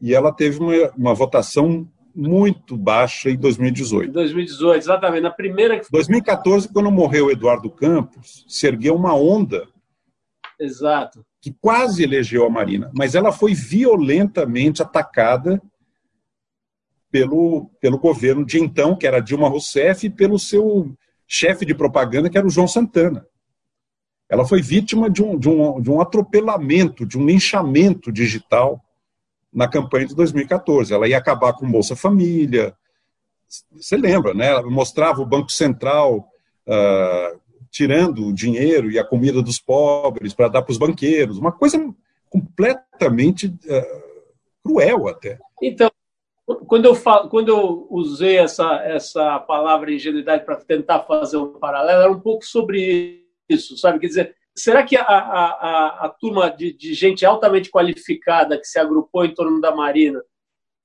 e 0.00 0.14
ela 0.14 0.32
teve 0.32 0.58
uma, 0.58 0.90
uma 0.96 1.14
votação 1.14 1.88
muito 2.14 2.76
baixa 2.76 3.28
em 3.28 3.36
2018. 3.36 4.08
Em 4.08 4.12
2018, 4.12 4.82
exatamente. 4.82 5.22
Na 5.22 5.30
primeira. 5.30 5.80
2014, 5.90 6.72
quando 6.72 6.90
morreu 6.90 7.30
Eduardo 7.30 7.70
Campos, 7.70 8.44
se 8.48 8.66
ergueu 8.66 8.94
uma 8.94 9.14
onda. 9.14 9.68
Exato. 10.58 11.24
Que 11.40 11.52
quase 11.60 12.02
elegeu 12.02 12.44
a 12.44 12.50
Marina, 12.50 12.90
mas 12.94 13.14
ela 13.14 13.32
foi 13.32 13.54
violentamente 13.54 14.82
atacada 14.82 15.60
pelo, 17.10 17.70
pelo 17.80 17.98
governo 17.98 18.44
de 18.44 18.58
então, 18.58 18.96
que 18.96 19.06
era 19.06 19.20
Dilma 19.20 19.48
Rousseff, 19.48 20.06
e 20.06 20.10
pelo 20.10 20.38
seu 20.38 20.94
chefe 21.26 21.64
de 21.64 21.74
propaganda, 21.74 22.28
que 22.28 22.38
era 22.38 22.46
o 22.46 22.50
João 22.50 22.68
Santana. 22.68 23.26
Ela 24.28 24.44
foi 24.44 24.60
vítima 24.60 25.08
de 25.08 25.22
um, 25.22 25.38
de 25.38 25.48
um, 25.48 25.80
de 25.80 25.90
um 25.90 26.00
atropelamento, 26.00 27.06
de 27.06 27.16
um 27.16 27.24
linchamento 27.24 28.10
digital 28.10 28.82
na 29.52 29.68
campanha 29.68 30.06
de 30.06 30.14
2014. 30.14 30.92
Ela 30.92 31.08
ia 31.08 31.16
acabar 31.16 31.52
com 31.52 31.70
Bolsa 31.70 31.94
Família. 31.94 32.74
Você 33.72 33.96
lembra, 33.96 34.34
né? 34.34 34.48
Ela 34.48 34.62
mostrava 34.68 35.22
o 35.22 35.26
Banco 35.26 35.50
Central 35.50 36.28
uh, 36.66 37.40
tirando 37.76 38.26
o 38.26 38.32
dinheiro 38.32 38.90
e 38.90 38.98
a 38.98 39.04
comida 39.04 39.42
dos 39.42 39.58
pobres 39.58 40.32
para 40.32 40.48
dar 40.48 40.62
para 40.62 40.72
os 40.72 40.78
banqueiros. 40.78 41.36
Uma 41.36 41.52
coisa 41.52 41.78
completamente 42.30 43.48
uh, 43.48 44.22
cruel 44.64 45.08
até. 45.08 45.38
Então, 45.62 45.90
quando 46.66 46.86
eu, 46.86 46.94
falo, 46.94 47.28
quando 47.28 47.48
eu 47.48 47.86
usei 47.90 48.38
essa, 48.38 48.76
essa 48.82 49.38
palavra 49.40 49.92
ingenuidade 49.92 50.46
para 50.46 50.56
tentar 50.56 51.00
fazer 51.00 51.36
um 51.36 51.58
paralelo, 51.58 52.00
era 52.00 52.10
um 52.10 52.20
pouco 52.20 52.46
sobre 52.46 53.26
isso, 53.46 53.76
sabe? 53.76 53.98
Quer 53.98 54.06
dizer, 54.06 54.36
Será 54.58 54.82
que 54.82 54.96
a, 54.96 55.02
a, 55.02 55.44
a, 55.44 56.06
a 56.06 56.08
turma 56.08 56.48
de, 56.48 56.72
de, 56.72 56.94
gente 56.94 57.26
altamente 57.26 57.70
qualificada 57.70 58.58
que 58.58 58.64
se 58.64 58.78
agrupou 58.78 59.22
em 59.22 59.34
torno 59.34 59.60
da 59.60 59.76
Marina 59.76 60.22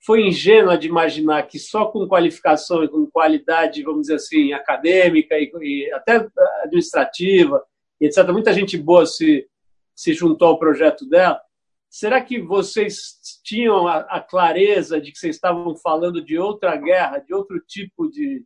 foi 0.03 0.27
ingênua 0.27 0.77
de 0.77 0.87
imaginar 0.87 1.43
que 1.43 1.59
só 1.59 1.85
com 1.85 2.07
qualificação 2.07 2.83
e 2.83 2.89
com 2.89 3.05
qualidade, 3.05 3.83
vamos 3.83 4.01
dizer 4.01 4.15
assim, 4.15 4.51
acadêmica 4.51 5.35
e, 5.37 5.51
e 5.61 5.93
até 5.93 6.27
administrativa, 6.63 7.63
etc., 7.99 8.27
muita 8.31 8.51
gente 8.51 8.77
boa 8.77 9.05
se, 9.05 9.47
se 9.95 10.13
juntou 10.13 10.47
ao 10.47 10.59
projeto 10.59 11.07
dela? 11.07 11.39
Será 11.87 12.21
que 12.21 12.41
vocês 12.41 13.19
tinham 13.43 13.87
a, 13.87 13.97
a 13.97 14.19
clareza 14.19 14.99
de 14.99 15.11
que 15.11 15.19
vocês 15.19 15.35
estavam 15.35 15.75
falando 15.75 16.23
de 16.23 16.37
outra 16.37 16.75
guerra, 16.75 17.19
de 17.19 17.33
outro 17.33 17.59
tipo 17.59 18.09
de, 18.09 18.43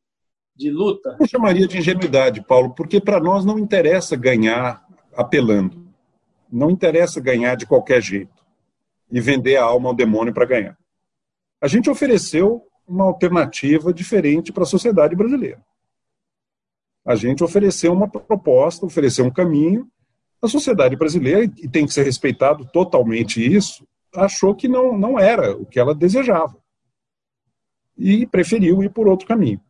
de 0.53 0.69
luta? 0.69 1.15
Eu 1.19 1.27
chamaria 1.27 1.67
de 1.67 1.77
ingenuidade, 1.77 2.43
Paulo, 2.45 2.73
porque 2.75 2.99
para 2.99 3.19
nós 3.19 3.45
não 3.45 3.57
interessa 3.57 4.17
ganhar 4.17 4.83
apelando. 5.15 5.85
Não 6.51 6.69
interessa 6.69 7.21
ganhar 7.21 7.55
de 7.55 7.65
qualquer 7.65 8.01
jeito 8.01 8.43
e 9.11 9.21
vender 9.21 9.57
a 9.57 9.63
alma 9.63 9.89
ao 9.89 9.95
demônio 9.95 10.33
para 10.33 10.45
ganhar. 10.45 10.77
A 11.61 11.67
gente 11.67 11.89
ofereceu 11.89 12.65
uma 12.87 13.05
alternativa 13.05 13.93
diferente 13.93 14.51
para 14.51 14.63
a 14.63 14.67
sociedade 14.67 15.15
brasileira. 15.15 15.63
A 17.05 17.15
gente 17.15 17.43
ofereceu 17.43 17.93
uma 17.93 18.07
proposta, 18.07 18.85
ofereceu 18.85 19.25
um 19.25 19.31
caminho. 19.31 19.87
A 20.41 20.47
sociedade 20.47 20.95
brasileira, 20.95 21.43
e 21.43 21.67
tem 21.67 21.85
que 21.85 21.93
ser 21.93 22.03
respeitado 22.03 22.65
totalmente 22.71 23.43
isso, 23.43 23.87
achou 24.13 24.55
que 24.55 24.67
não, 24.67 24.97
não 24.97 25.19
era 25.19 25.55
o 25.55 25.65
que 25.65 25.79
ela 25.79 25.95
desejava. 25.95 26.57
E 27.97 28.25
preferiu 28.27 28.83
ir 28.83 28.91
por 28.91 29.07
outro 29.07 29.27
caminho. 29.27 29.61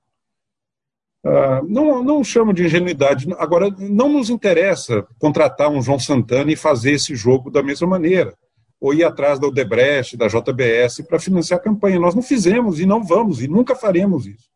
Uh, 1.26 1.66
não, 1.68 2.04
não 2.04 2.24
chamo 2.24 2.54
de 2.54 2.66
ingenuidade. 2.66 3.28
Agora, 3.38 3.70
não 3.80 4.10
nos 4.10 4.30
interessa 4.30 5.08
contratar 5.18 5.70
um 5.70 5.82
João 5.82 6.00
Santana 6.00 6.52
e 6.52 6.56
fazer 6.56 6.92
esse 6.92 7.16
jogo 7.16 7.50
da 7.50 7.64
mesma 7.64 7.88
maneira, 7.88 8.38
ou 8.86 8.94
ir 8.94 9.04
atrás 9.04 9.40
da 9.40 9.48
Odebrecht, 9.48 10.16
da 10.16 10.28
JBS, 10.28 11.02
para 11.08 11.20
financiar 11.20 11.60
a 11.60 11.64
campanha. 11.64 12.00
Nós 12.00 12.14
não 12.14 12.22
fizemos 12.22 12.80
e 12.80 12.86
não 12.86 13.04
vamos 13.04 13.42
e 13.42 13.48
nunca 13.48 13.76
faremos 13.76 14.28
isso. 14.28 14.48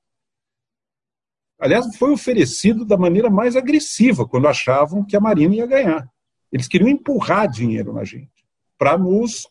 Aliás, 1.59 1.97
foi 1.97 2.11
oferecido 2.11 2.85
da 2.85 2.95
maneira 2.95 3.27
mais 3.27 3.55
agressiva 3.55 4.27
quando 4.27 4.47
achavam 4.47 5.03
que 5.03 5.17
a 5.17 5.19
Marina 5.19 5.55
ia 5.55 5.65
ganhar. 5.65 6.07
Eles 6.51 6.67
queriam 6.67 6.87
empurrar 6.87 7.49
dinheiro 7.49 7.91
na 7.91 8.03
gente 8.03 8.29
para 8.77 8.99
nos, 8.99 9.47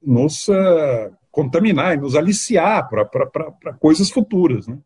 nos 0.00 0.48
uh, 0.48 1.14
contaminar 1.30 1.94
e 1.94 2.00
nos 2.00 2.16
aliciar 2.16 2.88
para 2.88 3.74
coisas 3.78 4.08
futuras. 4.08 4.66
Né? 4.66 4.78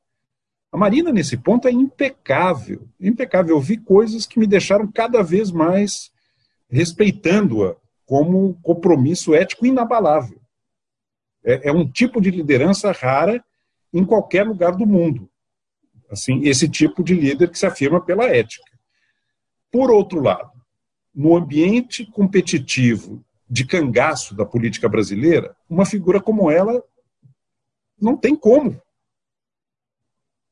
A 0.73 0.77
Marina, 0.77 1.13
nesse 1.13 1.37
ponto, 1.37 1.69
é 1.69 1.71
impecável. 1.71 2.89
Impecável. 3.01 3.55
Eu 3.55 3.61
vi 3.61 3.77
coisas 3.77 4.27
que 4.27 4.41
me 4.41 4.49
deixaram 4.49 4.91
cada 4.91 5.23
vez 5.23 5.53
mais 5.53 6.11
respeitando-a 6.69 7.77
como 8.07 8.47
um 8.47 8.53
compromisso 8.55 9.35
ético 9.35 9.67
inabalável. 9.67 10.41
É, 11.45 11.69
é 11.69 11.73
um 11.73 11.87
tipo 11.87 12.21
de 12.21 12.31
liderança 12.31 12.93
rara 12.93 13.45
em 13.93 14.05
qualquer 14.05 14.47
lugar 14.47 14.75
do 14.75 14.87
mundo. 14.87 15.29
Assim, 16.11 16.41
esse 16.45 16.69
tipo 16.69 17.03
de 17.03 17.15
líder 17.15 17.51
que 17.51 17.59
se 17.59 17.67
afirma 17.67 18.01
pela 18.01 18.25
ética. 18.27 18.65
Por 19.71 19.91
outro 19.91 20.21
lado, 20.21 20.53
no 21.15 21.37
ambiente 21.37 22.07
competitivo 22.07 23.25
de 23.49 23.67
cangaço 23.67 24.35
da 24.35 24.45
política 24.45 24.89
brasileira, 24.89 25.57
uma 25.69 25.85
figura 25.85 26.21
como 26.21 26.51
ela 26.51 26.83
não 28.01 28.17
tem 28.17 28.37
como 28.37 28.81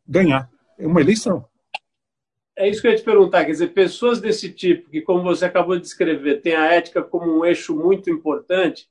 ganhar 0.06 0.50
uma 0.78 1.00
eleição. 1.00 1.48
É 2.56 2.68
isso 2.68 2.80
que 2.80 2.86
eu 2.86 2.92
ia 2.92 2.96
te 2.96 3.02
perguntar, 3.02 3.44
quer 3.44 3.50
dizer, 3.50 3.68
pessoas 3.68 4.20
desse 4.20 4.52
tipo, 4.52 4.88
que 4.88 5.02
como 5.02 5.22
você 5.22 5.44
acabou 5.44 5.74
de 5.74 5.82
descrever, 5.82 6.40
têm 6.40 6.54
a 6.54 6.66
ética 6.66 7.02
como 7.02 7.38
um 7.38 7.44
eixo 7.44 7.74
muito 7.74 8.08
importante, 8.08 8.88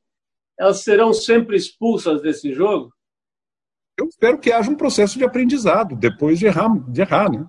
elas 0.60 0.84
serão 0.84 1.14
sempre 1.14 1.56
expulsas 1.56 2.22
desse 2.22 2.54
jogo? 2.54 2.94
Eu 3.98 4.08
espero 4.08 4.38
que 4.38 4.52
haja 4.52 4.70
um 4.70 4.76
processo 4.76 5.18
de 5.18 5.24
aprendizado 5.24 5.96
depois 5.96 6.40
de 6.40 6.46
errar, 6.46 6.70
de 6.90 7.02
errar 7.02 7.32
né? 7.32 7.48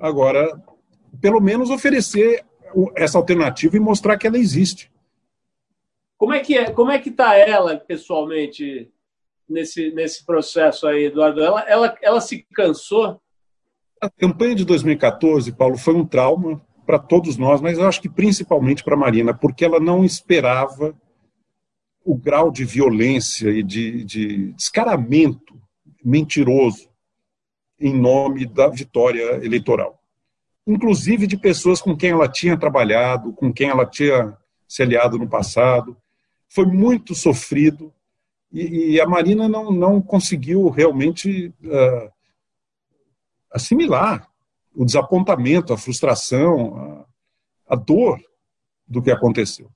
Agora, 0.00 0.60
pelo 1.20 1.40
menos 1.40 1.70
oferecer 1.70 2.44
essa 2.96 3.18
alternativa 3.18 3.76
e 3.76 3.80
mostrar 3.80 4.18
que 4.18 4.26
ela 4.26 4.38
existe. 4.38 4.90
Como 6.16 6.32
é 6.32 6.40
que 6.40 6.56
é, 6.56 6.70
como 6.70 6.90
é 6.90 6.98
que 6.98 7.10
está 7.10 7.36
ela 7.36 7.76
pessoalmente 7.76 8.90
nesse, 9.48 9.90
nesse 9.92 10.24
processo 10.24 10.86
aí, 10.86 11.04
Eduardo? 11.04 11.42
Ela, 11.42 11.60
ela, 11.62 11.98
ela 12.02 12.20
se 12.20 12.46
cansou? 12.54 13.20
A 14.04 14.10
campanha 14.10 14.54
de 14.54 14.66
2014, 14.66 15.50
Paulo, 15.52 15.78
foi 15.78 15.94
um 15.94 16.04
trauma 16.04 16.60
para 16.84 16.98
todos 16.98 17.38
nós, 17.38 17.62
mas 17.62 17.78
eu 17.78 17.88
acho 17.88 18.02
que 18.02 18.08
principalmente 18.08 18.84
para 18.84 18.98
Marina, 18.98 19.32
porque 19.32 19.64
ela 19.64 19.80
não 19.80 20.04
esperava 20.04 20.94
o 22.04 22.14
grau 22.14 22.50
de 22.50 22.66
violência 22.66 23.48
e 23.48 23.62
de, 23.62 24.04
de 24.04 24.52
descaramento 24.52 25.58
mentiroso 26.04 26.90
em 27.80 27.98
nome 27.98 28.44
da 28.44 28.68
vitória 28.68 29.42
eleitoral. 29.42 29.98
Inclusive 30.66 31.26
de 31.26 31.38
pessoas 31.38 31.80
com 31.80 31.96
quem 31.96 32.10
ela 32.10 32.28
tinha 32.28 32.58
trabalhado, 32.58 33.32
com 33.32 33.50
quem 33.50 33.70
ela 33.70 33.86
tinha 33.86 34.36
se 34.68 34.82
aliado 34.82 35.18
no 35.18 35.26
passado. 35.26 35.96
Foi 36.46 36.66
muito 36.66 37.14
sofrido 37.14 37.90
e, 38.52 38.92
e 38.92 39.00
a 39.00 39.06
Marina 39.06 39.48
não, 39.48 39.72
não 39.72 40.02
conseguiu 40.02 40.68
realmente 40.68 41.54
uh, 41.64 42.13
assimilar 43.54 44.28
o 44.74 44.84
desapontamento, 44.84 45.72
a 45.72 45.78
frustração, 45.78 47.06
a, 47.68 47.74
a 47.74 47.76
dor 47.76 48.20
do 48.86 49.00
que 49.00 49.10
aconteceu. 49.10 49.70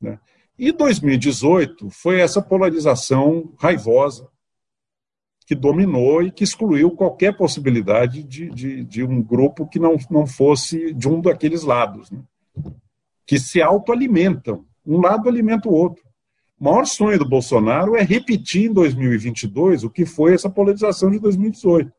Né? 0.00 0.18
E 0.58 0.72
2018 0.72 1.88
foi 1.90 2.20
essa 2.20 2.42
polarização 2.42 3.54
raivosa 3.58 4.28
que 5.46 5.54
dominou 5.54 6.22
e 6.22 6.32
que 6.32 6.44
excluiu 6.44 6.90
qualquer 6.90 7.36
possibilidade 7.36 8.22
de, 8.22 8.50
de, 8.50 8.84
de 8.84 9.04
um 9.04 9.22
grupo 9.22 9.66
que 9.66 9.78
não, 9.78 9.96
não 10.10 10.26
fosse 10.26 10.92
de 10.92 11.08
um 11.08 11.20
daqueles 11.20 11.62
lados, 11.62 12.10
né? 12.10 12.20
que 13.24 13.38
se 13.38 13.62
autoalimentam. 13.62 14.64
Um 14.84 15.00
lado 15.00 15.28
alimenta 15.28 15.68
o 15.68 15.72
outro. 15.72 16.02
O 16.58 16.64
maior 16.64 16.86
sonho 16.86 17.18
do 17.18 17.28
Bolsonaro 17.28 17.96
é 17.96 18.02
repetir 18.02 18.70
em 18.70 18.72
2022 18.72 19.84
o 19.84 19.90
que 19.90 20.04
foi 20.04 20.34
essa 20.34 20.50
polarização 20.50 21.10
de 21.10 21.18
2018. 21.18 21.92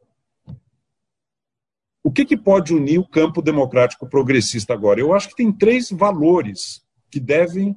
Que, 2.13 2.25
que 2.25 2.37
pode 2.37 2.73
unir 2.73 2.99
o 2.99 3.07
campo 3.07 3.41
democrático 3.41 4.07
progressista 4.07 4.73
agora? 4.73 4.99
Eu 4.99 5.13
acho 5.13 5.29
que 5.29 5.35
tem 5.35 5.51
três 5.51 5.89
valores 5.89 6.85
que 7.09 7.19
devem 7.19 7.75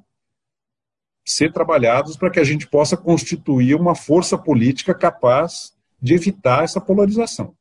ser 1.25 1.53
trabalhados 1.53 2.17
para 2.17 2.31
que 2.31 2.39
a 2.39 2.45
gente 2.45 2.69
possa 2.69 2.97
constituir 2.97 3.75
uma 3.75 3.95
força 3.95 4.39
política 4.39 4.95
capaz 4.95 5.77
de 6.01 6.15
evitar 6.15 6.63
essa 6.63 6.81
polarização. 6.81 7.57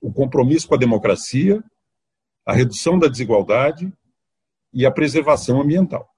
O 0.00 0.12
compromisso 0.12 0.68
com 0.68 0.74
a 0.74 0.78
democracia, 0.78 1.64
a 2.44 2.52
redução 2.52 2.98
da 2.98 3.08
desigualdade 3.08 3.90
e 4.72 4.84
a 4.84 4.90
preservação 4.90 5.62
ambiental. 5.62 6.08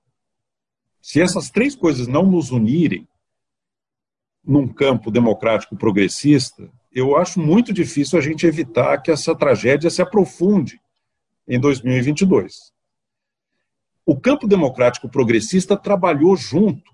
Se 1.00 1.20
essas 1.20 1.50
três 1.50 1.76
coisas 1.76 2.08
não 2.08 2.26
nos 2.26 2.50
unirem 2.50 3.06
num 4.42 4.66
campo 4.66 5.10
democrático 5.10 5.76
progressista, 5.76 6.68
eu 6.96 7.14
acho 7.14 7.38
muito 7.38 7.74
difícil 7.74 8.18
a 8.18 8.22
gente 8.22 8.46
evitar 8.46 8.96
que 9.02 9.10
essa 9.10 9.36
tragédia 9.36 9.90
se 9.90 10.00
aprofunde 10.00 10.80
em 11.46 11.60
2022. 11.60 12.72
O 14.06 14.18
campo 14.18 14.48
democrático 14.48 15.06
progressista 15.06 15.76
trabalhou 15.76 16.34
junto 16.34 16.90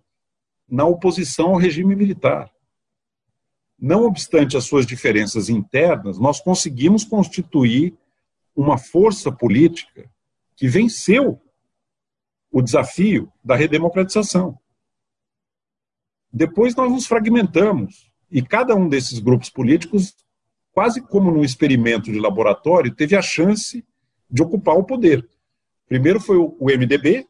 na 0.68 0.84
oposição 0.84 1.50
ao 1.50 1.56
regime 1.56 1.94
militar. 1.94 2.50
Não 3.78 4.04
obstante 4.04 4.56
as 4.56 4.64
suas 4.64 4.86
diferenças 4.86 5.48
internas, 5.48 6.18
nós 6.18 6.40
conseguimos 6.40 7.04
constituir 7.04 7.96
uma 8.56 8.76
força 8.76 9.30
política 9.30 10.10
que 10.56 10.66
venceu 10.66 11.40
o 12.50 12.60
desafio 12.60 13.32
da 13.44 13.54
redemocratização. 13.54 14.58
Depois 16.32 16.74
nós 16.74 16.90
nos 16.90 17.06
fragmentamos 17.06 18.11
e 18.32 18.40
cada 18.40 18.74
um 18.74 18.88
desses 18.88 19.18
grupos 19.18 19.50
políticos, 19.50 20.16
quase 20.72 21.02
como 21.02 21.30
num 21.30 21.44
experimento 21.44 22.10
de 22.10 22.18
laboratório, 22.18 22.94
teve 22.94 23.14
a 23.14 23.20
chance 23.20 23.84
de 24.28 24.42
ocupar 24.42 24.74
o 24.74 24.84
poder. 24.84 25.28
Primeiro 25.86 26.18
foi 26.18 26.38
o 26.38 26.56
MDB, 26.64 27.26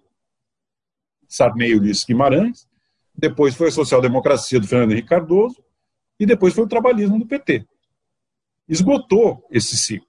Sarney 1.27 1.75
Ulisses 1.75 2.05
Guimarães, 2.05 2.69
depois 3.13 3.57
foi 3.57 3.69
a 3.69 3.73
social-democracia 3.73 4.61
do 4.61 4.69
Fernando 4.69 4.93
Henrique 4.93 5.09
Cardoso, 5.09 5.63
e 6.21 6.25
depois 6.25 6.55
foi 6.55 6.63
o 6.63 6.69
trabalhismo 6.69 7.19
do 7.19 7.27
PT. 7.27 7.67
Esgotou 8.69 9.45
esse 9.51 9.77
ciclo. 9.77 10.07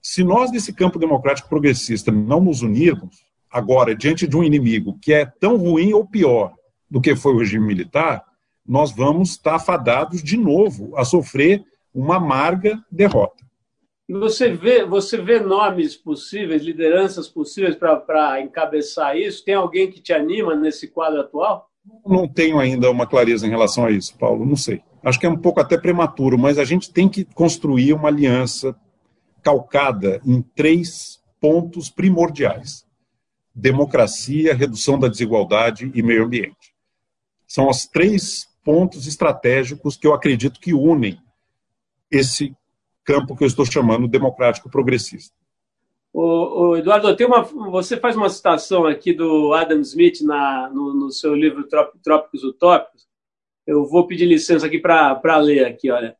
Se 0.00 0.24
nós, 0.24 0.50
desse 0.50 0.72
campo 0.72 0.98
democrático 0.98 1.50
progressista, 1.50 2.10
não 2.10 2.40
nos 2.40 2.62
unirmos, 2.62 3.22
agora, 3.50 3.94
diante 3.94 4.26
de 4.26 4.34
um 4.34 4.42
inimigo 4.42 4.98
que 5.02 5.12
é 5.12 5.26
tão 5.26 5.58
ruim 5.58 5.92
ou 5.92 6.06
pior 6.06 6.54
do 6.88 6.98
que 6.98 7.14
foi 7.14 7.34
o 7.34 7.38
regime 7.38 7.66
militar, 7.66 8.24
nós 8.66 8.92
vamos 8.92 9.30
estar 9.30 9.58
fadados 9.58 10.22
de 10.22 10.36
novo 10.36 10.96
a 10.96 11.04
sofrer 11.04 11.64
uma 11.94 12.16
amarga 12.16 12.82
derrota. 12.90 13.44
Você 14.08 14.50
vê, 14.50 14.84
você 14.84 15.18
vê 15.18 15.38
nomes 15.38 15.96
possíveis, 15.96 16.62
lideranças 16.62 17.28
possíveis 17.28 17.76
para 17.76 18.40
encabeçar 18.40 19.16
isso? 19.16 19.44
Tem 19.44 19.54
alguém 19.54 19.88
que 19.88 20.00
te 20.00 20.12
anima 20.12 20.56
nesse 20.56 20.88
quadro 20.88 21.20
atual? 21.20 21.70
Não 22.04 22.26
tenho 22.26 22.58
ainda 22.58 22.90
uma 22.90 23.06
clareza 23.06 23.46
em 23.46 23.50
relação 23.50 23.84
a 23.84 23.90
isso, 23.90 24.16
Paulo, 24.18 24.44
não 24.44 24.56
sei. 24.56 24.82
Acho 25.02 25.18
que 25.18 25.26
é 25.26 25.30
um 25.30 25.36
pouco 25.36 25.60
até 25.60 25.78
prematuro, 25.78 26.36
mas 26.36 26.58
a 26.58 26.64
gente 26.64 26.92
tem 26.92 27.08
que 27.08 27.24
construir 27.24 27.92
uma 27.92 28.08
aliança 28.08 28.74
calcada 29.42 30.20
em 30.26 30.42
três 30.42 31.22
pontos 31.40 31.88
primordiais: 31.88 32.84
democracia, 33.54 34.54
redução 34.54 34.98
da 34.98 35.08
desigualdade 35.08 35.90
e 35.94 36.02
meio 36.02 36.24
ambiente. 36.24 36.74
São 37.46 37.68
os 37.68 37.86
três 37.86 38.49
pontos 38.64 39.06
estratégicos 39.06 39.96
que 39.96 40.06
eu 40.06 40.14
acredito 40.14 40.60
que 40.60 40.74
unem 40.74 41.18
esse 42.10 42.54
campo 43.04 43.36
que 43.36 43.44
eu 43.44 43.48
estou 43.48 43.64
chamando 43.64 44.08
democrático 44.08 44.70
progressista. 44.70 45.34
O, 46.12 46.70
o 46.70 46.76
Eduardo, 46.76 47.14
tem 47.14 47.26
uma, 47.26 47.42
você 47.42 47.96
faz 47.96 48.16
uma 48.16 48.28
citação 48.28 48.84
aqui 48.86 49.12
do 49.12 49.54
Adam 49.54 49.80
Smith 49.80 50.20
na, 50.22 50.68
no, 50.70 50.92
no 50.92 51.10
seu 51.10 51.34
livro 51.34 51.68
Trópicos 52.02 52.42
Utópicos. 52.42 53.08
Eu 53.66 53.86
vou 53.86 54.06
pedir 54.06 54.26
licença 54.26 54.66
aqui 54.66 54.78
para 54.78 55.38
ler 55.38 55.64
aqui, 55.66 55.90
olha. 55.90 56.16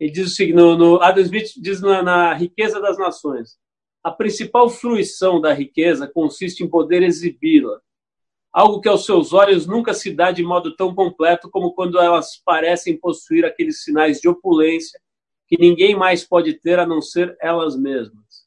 Ele 0.00 0.10
diz 0.10 0.26
o 0.26 0.34
seguinte, 0.34 0.56
no, 0.56 0.76
no 0.76 1.00
Adam 1.02 1.22
Smith 1.22 1.52
diz 1.58 1.80
na, 1.80 2.02
na 2.02 2.34
riqueza 2.34 2.80
das 2.80 2.98
nações. 2.98 3.58
A 4.02 4.10
principal 4.10 4.68
fruição 4.68 5.40
da 5.40 5.52
riqueza 5.52 6.08
consiste 6.08 6.64
em 6.64 6.68
poder 6.68 7.02
exibi-la, 7.02 7.80
algo 8.52 8.80
que 8.80 8.88
aos 8.88 9.06
seus 9.06 9.32
olhos 9.32 9.66
nunca 9.66 9.94
se 9.94 10.12
dá 10.12 10.30
de 10.30 10.42
modo 10.42 10.76
tão 10.76 10.94
completo 10.94 11.50
como 11.50 11.72
quando 11.72 11.98
elas 11.98 12.36
parecem 12.44 12.98
possuir 12.98 13.44
aqueles 13.44 13.82
sinais 13.82 14.20
de 14.20 14.28
opulência 14.28 15.00
que 15.48 15.56
ninguém 15.58 15.94
mais 15.94 16.24
pode 16.24 16.54
ter 16.54 16.78
a 16.78 16.86
não 16.86 17.00
ser 17.00 17.36
elas 17.40 17.76
mesmas. 17.76 18.42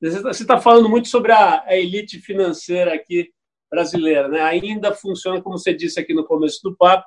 Você 0.00 0.42
está 0.42 0.60
falando 0.60 0.88
muito 0.88 1.08
sobre 1.08 1.32
a, 1.32 1.62
a, 1.64 1.76
elite 1.76 2.18
financeira 2.18 2.92
aqui 2.94 3.30
brasileira, 3.70 4.28
né? 4.28 4.42
Ainda 4.42 4.94
funciona, 4.94 5.40
como 5.40 5.58
você 5.58 5.72
disse 5.72 5.98
aqui 5.98 6.12
no 6.12 6.24
começo 6.24 6.60
do 6.62 6.76
papo, 6.76 7.06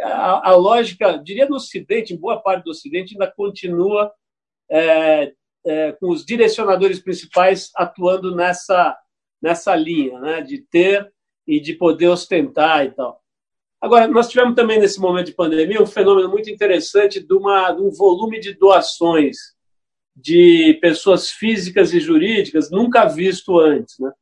a, 0.00 0.50
a, 0.50 0.56
lógica, 0.56 1.16
diria 1.16 1.46
no 1.46 1.56
Ocidente, 1.56 2.12
em 2.12 2.18
boa 2.18 2.40
parte 2.40 2.64
do 2.64 2.70
Ocidente, 2.70 3.14
ainda 3.14 3.32
continua 3.32 4.12
é, 4.70 5.32
é, 5.64 5.92
com 5.92 6.10
os 6.10 6.24
direcionadores 6.24 7.00
principais 7.00 7.70
atuando 7.76 8.34
nessa, 8.34 8.96
nessa 9.40 9.74
linha, 9.74 10.18
né, 10.20 10.40
de 10.42 10.58
ter 10.58 11.10
e 11.46 11.60
de 11.60 11.74
poder 11.74 12.08
ostentar 12.08 12.84
e 12.84 12.90
tal. 12.90 13.22
Agora, 13.80 14.08
nós 14.08 14.28
tivemos 14.28 14.54
também 14.54 14.78
nesse 14.78 14.98
momento 14.98 15.26
de 15.26 15.34
pandemia 15.34 15.82
um 15.82 15.86
fenômeno 15.86 16.28
muito 16.28 16.48
interessante 16.48 17.20
de, 17.20 17.34
uma, 17.34 17.70
de 17.70 17.82
um 17.82 17.90
volume 17.90 18.40
de 18.40 18.54
doações 18.54 19.36
de 20.16 20.78
pessoas 20.80 21.30
físicas 21.30 21.92
e 21.92 22.00
jurídicas 22.00 22.70
nunca 22.70 23.04
visto 23.06 23.58
antes. 23.58 23.98
Né? 23.98 24.12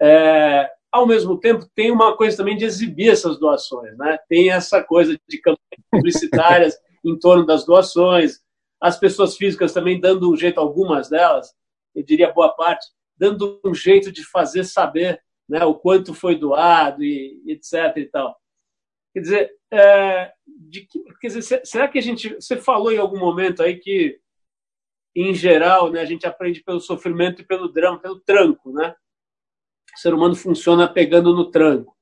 É, 0.00 0.70
ao 0.90 1.06
mesmo 1.06 1.38
tempo, 1.38 1.68
tem 1.74 1.90
uma 1.90 2.16
coisa 2.16 2.36
também 2.36 2.56
de 2.56 2.64
exibir 2.64 3.10
essas 3.10 3.38
doações. 3.38 3.96
Né? 3.96 4.18
Tem 4.28 4.50
essa 4.50 4.82
coisa 4.82 5.16
de 5.28 5.38
campanhas 5.38 5.84
publicitárias 5.90 6.74
em 7.04 7.18
torno 7.18 7.44
das 7.44 7.64
doações, 7.64 8.40
as 8.80 8.98
pessoas 8.98 9.36
físicas 9.36 9.72
também 9.72 10.00
dando 10.00 10.30
um 10.30 10.36
jeito, 10.36 10.58
algumas 10.58 11.08
delas, 11.08 11.54
eu 11.94 12.02
diria 12.02 12.32
boa 12.32 12.50
parte, 12.54 12.86
dando 13.16 13.60
um 13.64 13.74
jeito 13.74 14.10
de 14.10 14.24
fazer 14.24 14.64
saber 14.64 15.20
né, 15.48 15.64
o 15.64 15.74
quanto 15.74 16.14
foi 16.14 16.36
doado 16.36 17.02
e 17.02 17.42
etc. 17.46 17.96
e 17.96 18.06
tal. 18.06 18.38
Quer 19.12 19.20
dizer, 19.20 19.52
é, 19.70 20.32
de 20.46 20.86
que, 20.86 21.02
quer 21.20 21.28
dizer, 21.28 21.62
será 21.64 21.88
que 21.88 21.98
a 21.98 22.02
gente. 22.02 22.34
Você 22.34 22.56
falou 22.56 22.92
em 22.92 22.98
algum 22.98 23.18
momento 23.18 23.62
aí 23.62 23.78
que, 23.78 24.18
em 25.14 25.34
geral, 25.34 25.90
né, 25.90 26.00
a 26.00 26.04
gente 26.04 26.26
aprende 26.26 26.62
pelo 26.62 26.80
sofrimento 26.80 27.42
e 27.42 27.46
pelo 27.46 27.68
drama, 27.68 27.98
pelo 27.98 28.20
tranco, 28.20 28.72
né? 28.72 28.94
O 29.96 29.98
ser 29.98 30.12
humano 30.12 30.34
funciona 30.34 30.92
pegando 30.92 31.34
no 31.34 31.50
tranco. 31.50 31.96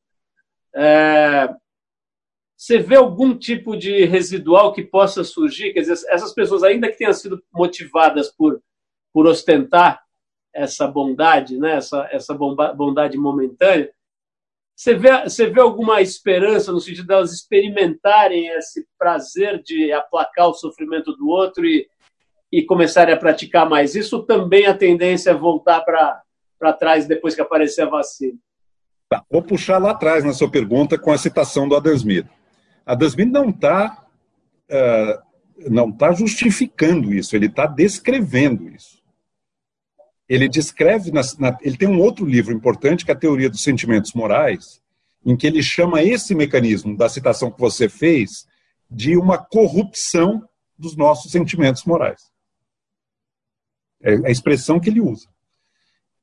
É, 0.74 1.54
você 2.56 2.78
vê 2.78 2.94
algum 2.94 3.36
tipo 3.36 3.76
de 3.76 4.04
residual 4.04 4.72
que 4.72 4.82
possa 4.82 5.24
surgir? 5.24 5.72
Quer 5.72 5.80
dizer, 5.80 6.06
essas 6.08 6.32
pessoas, 6.32 6.62
ainda 6.62 6.90
que 6.90 6.96
tenham 6.96 7.12
sido 7.12 7.42
motivadas 7.52 8.30
por, 8.30 8.62
por 9.12 9.26
ostentar 9.26 10.02
essa 10.54 10.86
bondade, 10.86 11.58
né, 11.58 11.76
essa, 11.76 12.08
essa 12.12 12.34
bondade 12.34 13.16
momentânea, 13.16 13.90
você 14.74 14.94
vê, 14.94 15.22
você 15.22 15.46
vê 15.48 15.60
alguma 15.60 16.00
esperança 16.00 16.72
no 16.72 16.80
sentido 16.80 17.06
de 17.06 17.12
elas 17.12 17.32
experimentarem 17.32 18.48
esse 18.48 18.86
prazer 18.98 19.62
de 19.62 19.92
aplacar 19.92 20.48
o 20.48 20.54
sofrimento 20.54 21.12
do 21.12 21.28
outro 21.28 21.64
e, 21.64 21.88
e 22.50 22.64
começarem 22.64 23.14
a 23.14 23.18
praticar 23.18 23.68
mais? 23.68 23.94
Isso 23.94 24.22
também 24.24 24.66
a 24.66 24.76
tendência 24.76 25.30
é 25.30 25.34
voltar 25.34 25.82
para 25.82 26.72
trás 26.72 27.06
depois 27.06 27.34
que 27.34 27.40
aparecer 27.40 27.82
a 27.82 27.90
vacina. 27.90 28.38
Tá, 29.08 29.22
vou 29.30 29.42
puxar 29.42 29.78
lá 29.78 29.90
atrás 29.90 30.24
na 30.24 30.32
sua 30.32 30.50
pergunta 30.50 30.98
com 30.98 31.12
a 31.12 31.18
citação 31.18 31.68
do 31.68 31.76
Adam 31.76 31.94
Smith. 31.94 32.26
Adam 32.84 33.08
Smith 33.08 33.30
não 33.30 33.50
está 33.50 34.06
uh, 34.70 35.70
não 35.70 35.92
tá 35.92 36.12
justificando 36.12 37.12
isso, 37.12 37.36
ele 37.36 37.46
está 37.46 37.66
descrevendo 37.66 38.68
isso 38.68 39.01
ele 40.32 40.48
descreve, 40.48 41.12
na, 41.12 41.20
na, 41.38 41.58
ele 41.60 41.76
tem 41.76 41.86
um 41.86 42.00
outro 42.00 42.24
livro 42.24 42.54
importante, 42.54 43.04
que 43.04 43.10
é 43.10 43.14
a 43.14 43.18
Teoria 43.18 43.50
dos 43.50 43.62
Sentimentos 43.62 44.14
Morais, 44.14 44.80
em 45.26 45.36
que 45.36 45.46
ele 45.46 45.62
chama 45.62 46.02
esse 46.02 46.34
mecanismo 46.34 46.96
da 46.96 47.06
citação 47.06 47.52
que 47.52 47.60
você 47.60 47.86
fez 47.86 48.46
de 48.90 49.14
uma 49.14 49.36
corrupção 49.36 50.42
dos 50.78 50.96
nossos 50.96 51.30
sentimentos 51.30 51.84
morais. 51.84 52.32
É 54.02 54.26
a 54.26 54.30
expressão 54.30 54.80
que 54.80 54.88
ele 54.88 55.02
usa. 55.02 55.28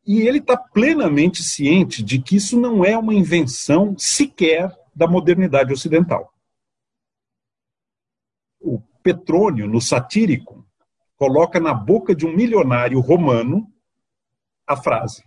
E 0.03 0.21
ele 0.21 0.39
está 0.39 0.57
plenamente 0.57 1.43
ciente 1.43 2.01
de 2.01 2.19
que 2.19 2.35
isso 2.35 2.59
não 2.59 2.83
é 2.83 2.97
uma 2.97 3.13
invenção 3.13 3.95
sequer 3.95 4.75
da 4.95 5.07
modernidade 5.07 5.71
ocidental. 5.71 6.33
O 8.59 8.81
Petrônio, 9.03 9.67
no 9.67 9.79
Satírico, 9.79 10.65
coloca 11.15 11.59
na 11.59 11.75
boca 11.75 12.15
de 12.15 12.25
um 12.25 12.35
milionário 12.35 12.99
romano 12.99 13.71
a 14.69 14.77
frase: 14.77 15.23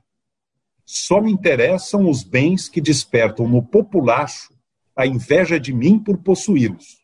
Só 0.85 1.21
me 1.21 1.33
interessam 1.33 2.09
os 2.09 2.23
bens 2.23 2.69
que 2.69 2.81
despertam 2.81 3.49
no 3.49 3.63
populacho 3.63 4.55
a 4.95 5.05
inveja 5.05 5.59
de 5.59 5.73
mim 5.73 5.99
por 5.99 6.19
possuí-los. 6.19 7.03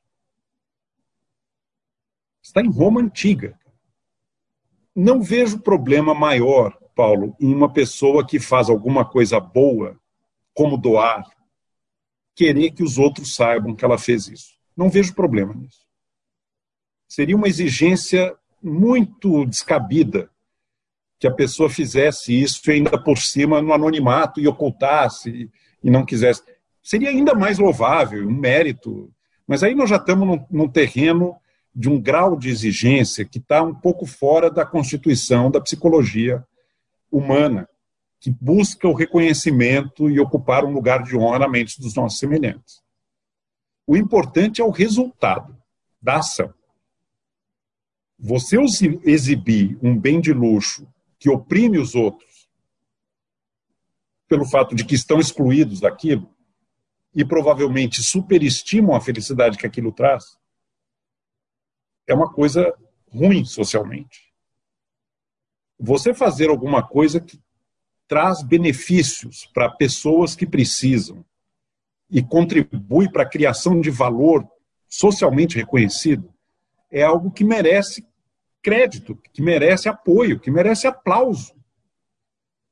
Está 2.41 2.63
em 2.63 2.71
Roma 2.71 3.01
antiga. 3.01 3.59
Não 4.95 5.21
vejo 5.21 5.61
problema 5.61 6.15
maior, 6.15 6.79
Paulo, 6.95 7.37
em 7.41 7.53
uma 7.53 7.73
pessoa 7.73 8.27
que 8.27 8.39
faz 8.39 8.71
alguma 8.71 9.05
coisa 9.05 9.39
boa, 9.41 9.99
como 10.55 10.77
doar, 10.77 11.25
querer 12.35 12.71
que 12.71 12.83
os 12.83 12.99
outros 12.99 13.35
saibam 13.35 13.75
que 13.75 13.85
ela 13.85 13.99
fez 13.99 14.29
isso. 14.29 14.59
Não 14.77 14.89
vejo 14.89 15.15
problema 15.15 15.55
nisso. 15.55 15.87
Seria 17.09 17.37
uma 17.37 17.49
exigência 17.49 18.37
muito 18.63 19.45
descabida 19.47 20.31
que 21.19 21.27
a 21.27 21.33
pessoa 21.33 21.69
fizesse 21.69 22.33
isso 22.33 22.71
ainda 22.71 22.97
por 23.03 23.19
cima 23.19 23.61
no 23.61 23.73
anonimato 23.73 24.41
e 24.41 24.47
ocultasse 24.47 25.51
e 25.83 25.91
não 25.91 26.05
quisesse. 26.05 26.43
Seria 26.83 27.11
ainda 27.11 27.35
mais 27.35 27.59
louvável, 27.59 28.27
um 28.27 28.33
mérito. 28.33 29.13
Mas 29.47 29.63
aí 29.63 29.75
nós 29.75 29.91
já 29.91 29.97
estamos 29.97 30.27
num, 30.27 30.47
num 30.51 30.69
terreno 30.69 31.37
de 31.75 31.89
um 31.89 32.01
grau 32.01 32.37
de 32.37 32.49
exigência 32.49 33.25
que 33.25 33.39
está 33.39 33.63
um 33.63 33.75
pouco 33.75 34.07
fora 34.07 34.51
da 34.51 34.65
constituição 34.65 35.51
da 35.51 35.61
psicologia 35.61 36.45
humana, 37.11 37.69
que 38.21 38.31
busca 38.31 38.87
o 38.87 38.95
reconhecimento 38.95 40.11
e 40.11 40.21
ocupar 40.21 40.65
um 40.65 40.73
lugar 40.73 41.03
de 41.03 41.17
honra 41.17 41.41
na 41.41 41.49
mente 41.49 41.81
dos 41.81 41.95
nossos 41.95 42.19
semelhantes. 42.19 42.83
O 43.87 43.97
importante 43.97 44.61
é 44.61 44.65
o 44.65 44.71
resultado 44.71 45.57
da 46.01 46.17
ação. 46.17 46.53
Você 48.19 48.57
exibir 49.05 49.79
um 49.81 49.97
bem 49.97 50.21
de 50.21 50.33
luxo 50.33 50.87
que 51.19 51.29
oprime 51.29 51.79
os 51.79 51.95
outros 51.95 52.49
pelo 54.29 54.45
fato 54.45 54.75
de 54.75 54.85
que 54.85 54.95
estão 54.95 55.19
excluídos 55.19 55.81
daquilo 55.81 56.31
e 57.15 57.25
provavelmente 57.25 58.03
superestimam 58.03 58.95
a 58.95 59.01
felicidade 59.01 59.57
que 59.57 59.67
aquilo 59.67 59.91
traz, 59.91 60.39
é 62.07 62.15
uma 62.15 62.33
coisa 62.33 62.75
ruim 63.11 63.45
socialmente. 63.45 64.33
Você 65.81 66.13
fazer 66.13 66.51
alguma 66.51 66.87
coisa 66.87 67.21
que 67.21 67.41
traz 68.07 68.43
benefícios 68.43 69.47
para 69.53 69.71
pessoas 69.71 70.35
que 70.35 70.47
precisam 70.47 71.25
e 72.11 72.23
contribui 72.23 73.11
para 73.11 73.23
a 73.23 73.29
criação 73.29 73.81
de 73.81 73.91
valor 73.91 74.47
socialmente 74.89 75.57
reconhecido 75.57 76.33
é 76.91 77.03
algo 77.03 77.31
que 77.31 77.45
merece 77.45 78.08
crédito, 78.69 79.19
que 79.33 79.41
merece 79.41 79.89
apoio, 79.89 80.39
que 80.39 80.51
merece 80.51 80.87
aplauso. 80.87 81.55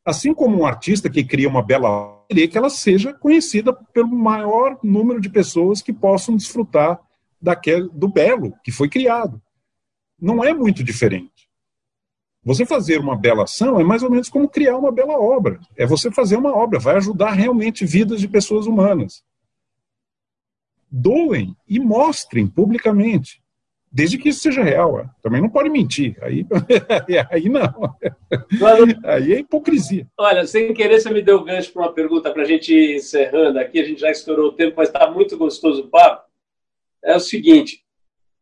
Assim 0.04 0.34
como 0.34 0.58
um 0.58 0.66
artista 0.66 1.08
que 1.08 1.24
cria 1.24 1.48
uma 1.48 1.62
bela 1.62 1.88
obra, 1.88 2.46
que 2.46 2.58
ela 2.58 2.68
seja 2.68 3.14
conhecida 3.14 3.72
pelo 3.72 4.14
maior 4.14 4.78
número 4.82 5.22
de 5.22 5.30
pessoas 5.30 5.80
que 5.80 5.94
possam 5.94 6.36
desfrutar 6.36 7.00
daquele, 7.40 7.88
do 7.88 8.08
belo 8.08 8.52
que 8.62 8.70
foi 8.70 8.90
criado. 8.90 9.40
Não 10.20 10.44
é 10.44 10.52
muito 10.52 10.84
diferente. 10.84 11.48
Você 12.44 12.66
fazer 12.66 13.00
uma 13.00 13.16
bela 13.16 13.44
ação 13.44 13.80
é 13.80 13.84
mais 13.84 14.02
ou 14.02 14.10
menos 14.10 14.28
como 14.28 14.50
criar 14.50 14.76
uma 14.76 14.92
bela 14.92 15.18
obra. 15.18 15.58
É 15.76 15.86
você 15.86 16.10
fazer 16.10 16.36
uma 16.36 16.54
obra, 16.54 16.78
vai 16.78 16.96
ajudar 16.96 17.32
realmente 17.32 17.86
vidas 17.86 18.20
de 18.20 18.28
pessoas 18.28 18.66
humanas. 18.66 19.24
Doem 20.90 21.56
e 21.66 21.80
mostrem 21.80 22.46
publicamente 22.46 23.42
desde 23.96 24.18
que 24.18 24.28
isso 24.28 24.40
seja 24.40 24.62
real. 24.62 25.08
Também 25.22 25.40
não 25.40 25.48
pode 25.48 25.70
mentir. 25.70 26.18
Aí, 26.20 26.44
aí 27.32 27.48
não. 27.48 27.96
Aí 29.02 29.32
é 29.32 29.38
hipocrisia. 29.38 30.06
Olha, 30.18 30.46
sem 30.46 30.74
querer, 30.74 31.00
você 31.00 31.08
me 31.08 31.22
deu 31.22 31.42
gancho 31.42 31.72
para 31.72 31.82
uma 31.82 31.94
pergunta 31.94 32.30
para 32.30 32.42
a 32.42 32.44
gente 32.44 32.74
ir 32.74 32.96
encerrando 32.96 33.58
aqui. 33.58 33.80
A 33.80 33.84
gente 33.84 34.02
já 34.02 34.10
estourou 34.10 34.48
o 34.48 34.52
tempo, 34.52 34.74
mas 34.76 34.90
está 34.90 35.10
muito 35.10 35.38
gostoso 35.38 35.84
o 35.84 35.88
papo. 35.88 36.30
É 37.02 37.16
o 37.16 37.20
seguinte: 37.20 37.82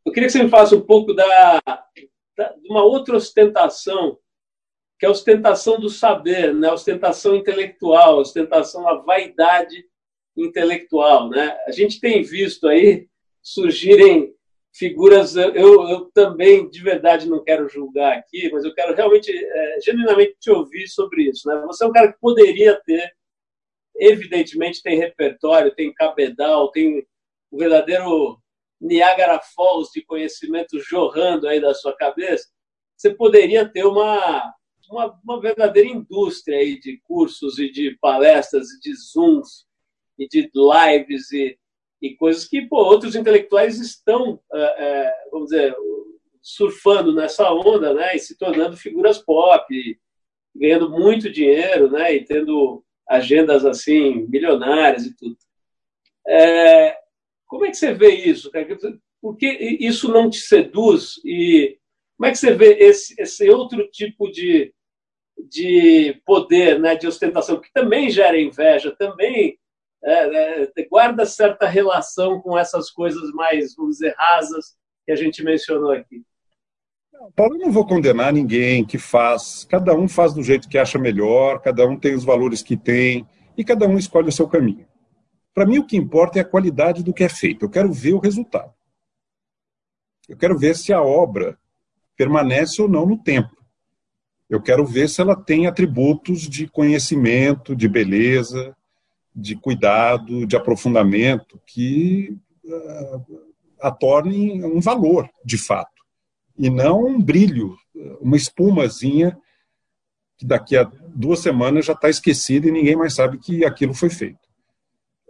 eu 0.04 0.10
queria 0.10 0.26
que 0.26 0.32
você 0.32 0.42
me 0.42 0.50
falasse 0.50 0.74
um 0.74 0.80
pouco 0.80 1.14
da, 1.14 1.60
da, 2.36 2.48
de 2.60 2.68
uma 2.68 2.82
outra 2.82 3.14
ostentação, 3.16 4.18
que 4.98 5.06
é 5.06 5.08
a 5.08 5.12
ostentação 5.12 5.78
do 5.78 5.88
saber, 5.88 6.52
né? 6.52 6.68
a 6.68 6.74
ostentação 6.74 7.36
intelectual, 7.36 8.16
a 8.16 8.22
ostentação 8.22 8.82
da 8.82 8.94
vaidade 8.94 9.84
intelectual. 10.36 11.28
Né? 11.28 11.56
A 11.68 11.70
gente 11.70 12.00
tem 12.00 12.24
visto 12.24 12.66
aí 12.66 13.06
surgirem 13.40 14.34
figuras. 14.74 15.36
Eu, 15.36 15.54
eu 15.54 16.10
também, 16.12 16.68
de 16.68 16.82
verdade, 16.82 17.28
não 17.28 17.42
quero 17.42 17.68
julgar 17.68 18.18
aqui, 18.18 18.50
mas 18.52 18.64
eu 18.64 18.74
quero 18.74 18.94
realmente, 18.94 19.30
é, 19.32 19.80
genuinamente 19.80 20.36
te 20.40 20.50
ouvir 20.50 20.88
sobre 20.88 21.30
isso. 21.30 21.48
Né? 21.48 21.62
Você 21.66 21.84
é 21.84 21.86
um 21.86 21.92
cara 21.92 22.12
que 22.12 22.18
poderia 22.20 22.80
ter, 22.84 23.14
evidentemente, 23.96 24.82
tem 24.82 24.98
repertório, 24.98 25.74
tem 25.74 25.94
cabedal, 25.94 26.70
tem 26.70 27.06
o 27.50 27.58
verdadeiro 27.58 28.38
Niagara 28.80 29.40
Falls 29.54 29.90
de 29.94 30.04
conhecimento 30.04 30.78
jorrando 30.80 31.46
aí 31.46 31.60
da 31.60 31.72
sua 31.72 31.96
cabeça. 31.96 32.48
Você 32.96 33.14
poderia 33.14 33.68
ter 33.68 33.84
uma, 33.84 34.52
uma, 34.90 35.20
uma 35.22 35.40
verdadeira 35.40 35.88
indústria 35.88 36.58
aí 36.58 36.78
de 36.80 37.00
cursos 37.04 37.58
e 37.58 37.70
de 37.70 37.96
palestras 38.00 38.70
e 38.72 38.80
de 38.80 38.94
Zooms 38.94 39.66
e 40.18 40.28
de 40.28 40.50
lives 40.54 41.30
e 41.32 41.58
e 42.04 42.14
coisas 42.16 42.44
que 42.44 42.60
pô, 42.60 42.76
outros 42.84 43.16
intelectuais 43.16 43.80
estão, 43.80 44.38
é, 44.52 44.58
é, 44.58 45.14
vamos 45.32 45.48
dizer, 45.48 45.74
surfando 46.42 47.14
nessa 47.14 47.50
onda, 47.50 47.94
né, 47.94 48.14
e 48.14 48.18
se 48.18 48.36
tornando 48.36 48.76
figuras 48.76 49.18
pop, 49.18 49.98
ganhando 50.54 50.90
muito 50.90 51.30
dinheiro, 51.30 51.90
né, 51.90 52.14
e 52.14 52.22
tendo 52.22 52.84
agendas 53.08 53.64
assim 53.64 54.26
milionárias 54.28 55.06
e 55.06 55.16
tudo. 55.16 55.36
É, 56.28 56.94
como 57.46 57.64
é 57.64 57.70
que 57.70 57.76
você 57.78 57.94
vê 57.94 58.10
isso? 58.10 58.50
Por 59.22 59.36
que 59.38 59.46
isso 59.80 60.12
não 60.12 60.28
te 60.28 60.40
seduz? 60.40 61.14
E 61.24 61.78
como 62.18 62.28
é 62.28 62.32
que 62.32 62.38
você 62.38 62.52
vê 62.52 62.74
esse, 62.80 63.14
esse 63.18 63.48
outro 63.48 63.88
tipo 63.90 64.30
de, 64.30 64.74
de 65.48 66.20
poder, 66.26 66.78
né, 66.78 66.96
de 66.96 67.06
ostentação, 67.06 67.58
que 67.58 67.72
também 67.72 68.10
gera 68.10 68.38
inveja, 68.38 68.94
também 68.94 69.58
é, 70.04 70.62
é, 70.62 70.88
guarda 70.88 71.24
certa 71.24 71.66
relação 71.66 72.40
com 72.40 72.58
essas 72.58 72.90
coisas 72.90 73.32
mais, 73.32 73.74
vamos 73.74 73.96
dizer, 73.96 74.14
rasas 74.18 74.76
que 75.06 75.12
a 75.12 75.16
gente 75.16 75.42
mencionou 75.42 75.92
aqui. 75.92 76.22
Paulo, 77.34 77.54
eu 77.54 77.60
não 77.60 77.72
vou 77.72 77.86
condenar 77.86 78.32
ninguém 78.32 78.84
que 78.84 78.98
faz. 78.98 79.64
Cada 79.64 79.94
um 79.94 80.06
faz 80.06 80.34
do 80.34 80.42
jeito 80.42 80.68
que 80.68 80.76
acha 80.76 80.98
melhor, 80.98 81.60
cada 81.60 81.86
um 81.86 81.98
tem 81.98 82.14
os 82.14 82.24
valores 82.24 82.62
que 82.62 82.76
tem 82.76 83.26
e 83.56 83.64
cada 83.64 83.86
um 83.86 83.96
escolhe 83.96 84.28
o 84.28 84.32
seu 84.32 84.46
caminho. 84.46 84.86
Para 85.54 85.64
mim, 85.64 85.78
o 85.78 85.86
que 85.86 85.96
importa 85.96 86.38
é 86.38 86.42
a 86.42 86.44
qualidade 86.44 87.02
do 87.02 87.14
que 87.14 87.24
é 87.24 87.28
feito. 87.28 87.64
Eu 87.64 87.70
quero 87.70 87.92
ver 87.92 88.12
o 88.12 88.18
resultado. 88.18 88.72
Eu 90.28 90.36
quero 90.36 90.58
ver 90.58 90.74
se 90.74 90.92
a 90.92 91.00
obra 91.00 91.56
permanece 92.16 92.82
ou 92.82 92.88
não 92.88 93.06
no 93.06 93.16
tempo. 93.16 93.56
Eu 94.50 94.60
quero 94.60 94.84
ver 94.84 95.08
se 95.08 95.20
ela 95.20 95.36
tem 95.36 95.66
atributos 95.66 96.42
de 96.42 96.66
conhecimento, 96.68 97.74
de 97.74 97.88
beleza, 97.88 98.76
de 99.34 99.56
cuidado, 99.56 100.46
de 100.46 100.56
aprofundamento 100.56 101.60
que 101.66 102.36
uh, 102.64 103.44
a 103.80 103.90
tornem 103.90 104.64
um 104.64 104.80
valor, 104.80 105.28
de 105.44 105.58
fato, 105.58 105.90
e 106.56 106.70
não 106.70 107.04
um 107.04 107.20
brilho, 107.20 107.76
uma 108.20 108.36
espumazinha 108.36 109.36
que 110.36 110.46
daqui 110.46 110.76
a 110.76 110.84
duas 111.14 111.40
semanas 111.40 111.86
já 111.86 111.92
está 111.92 112.08
esquecida 112.08 112.68
e 112.68 112.72
ninguém 112.72 112.96
mais 112.96 113.14
sabe 113.14 113.38
que 113.38 113.64
aquilo 113.64 113.92
foi 113.92 114.10
feito. 114.10 114.38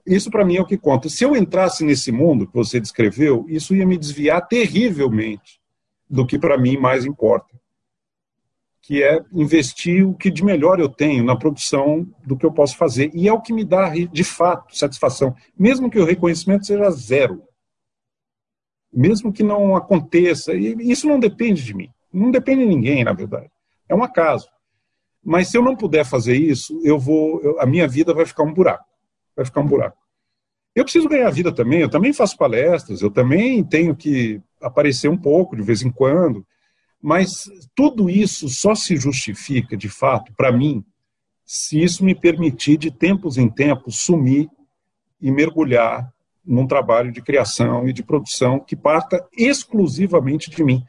Isso 0.07 0.31
para 0.31 0.45
mim 0.45 0.57
é 0.57 0.61
o 0.61 0.67
que 0.67 0.77
conta. 0.77 1.09
Se 1.09 1.25
eu 1.25 1.35
entrasse 1.35 1.83
nesse 1.83 2.13
mundo 2.13 2.47
que 2.47 2.55
você 2.55 2.79
descreveu, 2.79 3.47
isso 3.49 3.75
ia 3.75 3.87
me 3.87 3.97
desviar 3.97 4.47
terrivelmente 4.47 5.61
do 6.09 6.27
que 6.27 6.39
para 6.39 6.59
mim 6.59 6.77
mais 6.77 7.07
importa 7.07 7.55
que 8.87 9.03
é 9.03 9.25
investir 9.33 10.07
o 10.07 10.15
que 10.15 10.31
de 10.31 10.45
melhor 10.45 10.79
eu 10.79 10.91
tenho 10.91 11.25
na 11.25 11.35
produção 11.35 12.07
do 12.23 12.37
que 12.37 12.45
eu 12.45 12.53
posso 12.53 12.77
fazer. 12.77 13.11
E 13.15 13.27
é 13.27 13.33
o 13.33 13.41
que 13.41 13.51
me 13.51 13.65
dá, 13.65 13.89
de 13.89 14.23
fato, 14.23 14.77
satisfação. 14.77 15.35
Mesmo 15.59 15.91
que 15.91 15.99
o 15.99 16.05
reconhecimento 16.05 16.67
seja 16.67 16.91
zero. 16.91 17.43
Mesmo 18.93 19.33
que 19.33 19.43
não 19.43 19.75
aconteça. 19.75 20.53
E 20.53 20.77
isso 20.91 21.09
não 21.09 21.19
depende 21.19 21.65
de 21.65 21.73
mim. 21.73 21.89
Não 22.13 22.31
depende 22.31 22.61
de 22.61 22.69
ninguém, 22.69 23.03
na 23.03 23.15
verdade. 23.15 23.51
É 23.89 23.95
um 23.95 24.05
acaso. 24.05 24.49
Mas 25.25 25.49
se 25.49 25.57
eu 25.57 25.63
não 25.63 25.75
puder 25.75 26.05
fazer 26.05 26.37
isso, 26.37 26.79
eu 26.85 26.99
vou, 26.99 27.41
eu, 27.43 27.59
a 27.61 27.65
minha 27.65 27.89
vida 27.89 28.13
vai 28.13 28.27
ficar 28.27 28.43
um 28.43 28.53
buraco. 28.53 28.85
Vai 29.35 29.47
ficar 29.47 29.63
um 29.63 29.67
buraco. 29.67 29.97
Eu 30.75 30.85
preciso 30.85 31.09
ganhar 31.09 31.31
vida 31.31 31.51
também. 31.51 31.81
Eu 31.81 31.89
também 31.89 32.13
faço 32.13 32.37
palestras. 32.37 33.01
Eu 33.01 33.11
também 33.11 33.65
tenho 33.65 33.97
que 33.97 34.43
aparecer 34.61 35.09
um 35.09 35.17
pouco 35.17 35.57
de 35.57 35.63
vez 35.63 35.81
em 35.81 35.91
quando 35.91 36.47
mas 37.05 37.51
tudo 37.75 38.09
isso 38.09 38.49
só 38.49 38.75
se 38.75 38.97
justifica, 38.97 39.77
de 39.77 39.91
fato, 39.91 40.33
para 40.33 40.51
mim, 40.51 40.83
se 41.45 41.83
isso 41.83 42.03
me 42.03 42.15
permitir, 42.15 42.79
de 42.79 42.91
tempos 42.91 43.37
em 43.37 43.47
tempos, 43.47 43.99
sumir 43.99 44.49
e 45.21 45.31
mergulhar 45.31 46.11
num 46.43 46.67
trabalho 46.67 47.13
de 47.13 47.21
criação 47.21 47.87
e 47.87 47.93
de 47.93 48.03
produção 48.03 48.59
que 48.59 48.75
parta 48.75 49.23
exclusivamente 49.37 50.51
de 50.51 50.65
mim. 50.65 50.83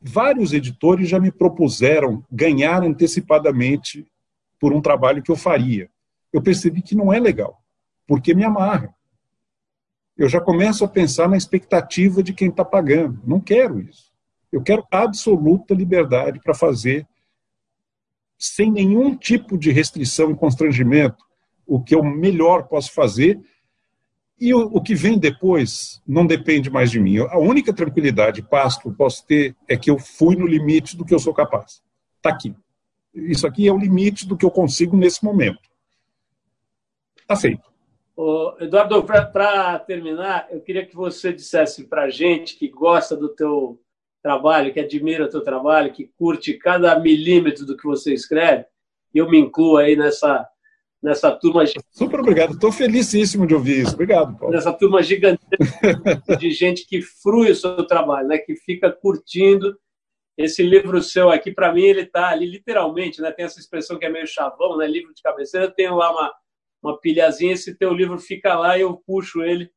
Vários 0.00 0.54
editores 0.54 1.06
já 1.06 1.20
me 1.20 1.30
propuseram 1.30 2.24
ganhar 2.32 2.82
antecipadamente 2.82 4.06
por 4.58 4.72
um 4.72 4.80
trabalho 4.80 5.22
que 5.22 5.30
eu 5.30 5.36
faria. 5.36 5.90
Eu 6.32 6.40
percebi 6.40 6.80
que 6.80 6.94
não 6.94 7.12
é 7.12 7.20
legal, 7.20 7.58
porque 8.06 8.34
me 8.34 8.42
amarra. 8.42 8.94
Eu 10.16 10.30
já 10.30 10.40
começo 10.40 10.82
a 10.82 10.88
pensar 10.88 11.28
na 11.28 11.36
expectativa 11.36 12.22
de 12.22 12.32
quem 12.32 12.48
está 12.48 12.64
pagando. 12.64 13.20
Não 13.22 13.38
quero 13.38 13.78
isso. 13.78 14.11
Eu 14.52 14.62
quero 14.62 14.86
absoluta 14.90 15.72
liberdade 15.72 16.38
para 16.40 16.52
fazer, 16.52 17.06
sem 18.36 18.70
nenhum 18.70 19.16
tipo 19.16 19.56
de 19.56 19.72
restrição 19.72 20.30
e 20.30 20.36
constrangimento, 20.36 21.24
o 21.66 21.82
que 21.82 21.94
eu 21.94 22.04
melhor 22.04 22.64
posso 22.64 22.92
fazer. 22.92 23.40
E 24.38 24.52
o, 24.52 24.60
o 24.66 24.82
que 24.82 24.94
vem 24.94 25.18
depois 25.18 26.02
não 26.06 26.26
depende 26.26 26.68
mais 26.68 26.90
de 26.90 27.00
mim. 27.00 27.18
A 27.18 27.38
única 27.38 27.72
tranquilidade 27.72 28.40
e 28.40 28.42
paz 28.42 28.76
que 28.76 28.86
eu 28.88 28.92
posso 28.92 29.24
ter 29.26 29.56
é 29.68 29.76
que 29.76 29.90
eu 29.90 29.98
fui 29.98 30.36
no 30.36 30.46
limite 30.46 30.96
do 30.96 31.04
que 31.04 31.14
eu 31.14 31.18
sou 31.18 31.32
capaz. 31.32 31.82
Está 32.16 32.30
aqui. 32.30 32.54
Isso 33.14 33.46
aqui 33.46 33.66
é 33.66 33.72
o 33.72 33.78
limite 33.78 34.26
do 34.26 34.36
que 34.36 34.44
eu 34.44 34.50
consigo 34.50 34.96
nesse 34.96 35.24
momento. 35.24 35.60
Está 37.16 37.36
feito. 37.36 37.72
Ô, 38.16 38.54
Eduardo, 38.60 39.02
para 39.04 39.78
terminar, 39.78 40.46
eu 40.50 40.60
queria 40.60 40.84
que 40.84 40.94
você 40.94 41.32
dissesse 41.32 41.84
para 41.84 42.10
gente 42.10 42.56
que 42.56 42.68
gosta 42.68 43.16
do 43.16 43.28
teu 43.28 43.81
trabalho, 44.22 44.72
que 44.72 44.80
admira 44.80 45.24
o 45.24 45.28
teu 45.28 45.42
trabalho, 45.42 45.92
que 45.92 46.10
curte 46.16 46.54
cada 46.54 46.98
milímetro 46.98 47.66
do 47.66 47.76
que 47.76 47.84
você 47.84 48.14
escreve, 48.14 48.64
e 49.14 49.18
eu 49.18 49.28
me 49.28 49.38
incluo 49.38 49.76
aí 49.76 49.96
nessa, 49.96 50.46
nessa 51.02 51.30
turma. 51.32 51.64
Super 51.90 52.20
obrigado, 52.20 52.54
estou 52.54 52.70
felicíssimo 52.70 53.46
de 53.46 53.54
ouvir 53.54 53.82
isso. 53.82 53.94
Obrigado, 53.94 54.38
Paulo. 54.38 54.54
Nessa 54.54 54.72
turma 54.72 55.02
gigantesca 55.02 56.36
de 56.38 56.50
gente 56.52 56.86
que 56.86 57.02
frui 57.02 57.50
o 57.50 57.56
seu 57.56 57.84
trabalho, 57.86 58.28
né, 58.28 58.38
que 58.38 58.54
fica 58.54 58.90
curtindo. 58.90 59.76
Esse 60.38 60.62
livro 60.62 61.02
seu 61.02 61.28
aqui, 61.28 61.52
para 61.52 61.74
mim, 61.74 61.82
ele 61.82 62.02
está 62.02 62.30
ali 62.30 62.46
literalmente, 62.46 63.20
né, 63.20 63.30
tem 63.32 63.44
essa 63.44 63.60
expressão 63.60 63.98
que 63.98 64.06
é 64.06 64.08
meio 64.08 64.26
chavão, 64.26 64.78
né, 64.78 64.86
livro 64.86 65.12
de 65.12 65.20
cabeceira, 65.20 65.66
eu 65.66 65.70
tenho 65.70 65.96
lá 65.96 66.10
uma, 66.10 66.32
uma 66.82 67.00
pilhazinha, 67.00 67.52
esse 67.52 67.76
teu 67.76 67.92
livro 67.92 68.18
fica 68.18 68.56
lá 68.56 68.78
e 68.78 68.82
eu 68.82 68.96
puxo 68.96 69.42
ele 69.42 69.70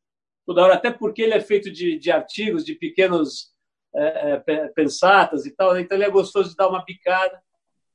toda 0.45 0.63
hora, 0.63 0.75
até 0.75 0.91
porque 0.91 1.23
ele 1.23 1.33
é 1.33 1.41
feito 1.41 1.71
de, 1.71 1.97
de 1.97 2.11
artigos, 2.11 2.63
de 2.63 2.75
pequenos 2.75 3.54
é, 3.95 4.43
é 4.47 4.67
pensatas 4.69 5.45
e 5.45 5.51
tal, 5.51 5.73
né? 5.73 5.81
então 5.81 5.97
ele 5.97 6.05
é 6.05 6.09
gostoso 6.09 6.49
de 6.49 6.55
dar 6.55 6.67
uma 6.67 6.83
picada, 6.83 7.41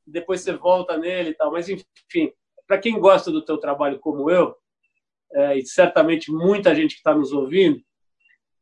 depois 0.07 0.41
você 0.41 0.53
volta 0.53 0.97
nele 0.97 1.31
e 1.31 1.35
tal. 1.35 1.53
Mas, 1.53 1.69
enfim, 1.69 2.33
para 2.67 2.79
quem 2.79 2.99
gosta 2.99 3.31
do 3.31 3.45
teu 3.45 3.59
trabalho 3.59 3.99
como 3.99 4.31
eu, 4.31 4.55
é, 5.33 5.59
e 5.59 5.67
certamente 5.67 6.33
muita 6.33 6.75
gente 6.75 6.95
que 6.95 7.01
está 7.01 7.15
nos 7.15 7.33
ouvindo, 7.33 7.81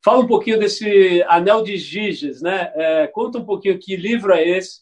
fala 0.05 0.21
um 0.21 0.27
pouquinho 0.27 0.59
desse 0.59 1.23
Anel 1.29 1.63
de 1.63 1.77
Giges, 1.77 2.43
né? 2.43 2.73
É, 2.75 3.07
conta 3.07 3.39
um 3.39 3.45
pouquinho 3.45 3.79
que 3.79 3.97
livro 3.97 4.33
é 4.33 4.47
esse, 4.47 4.81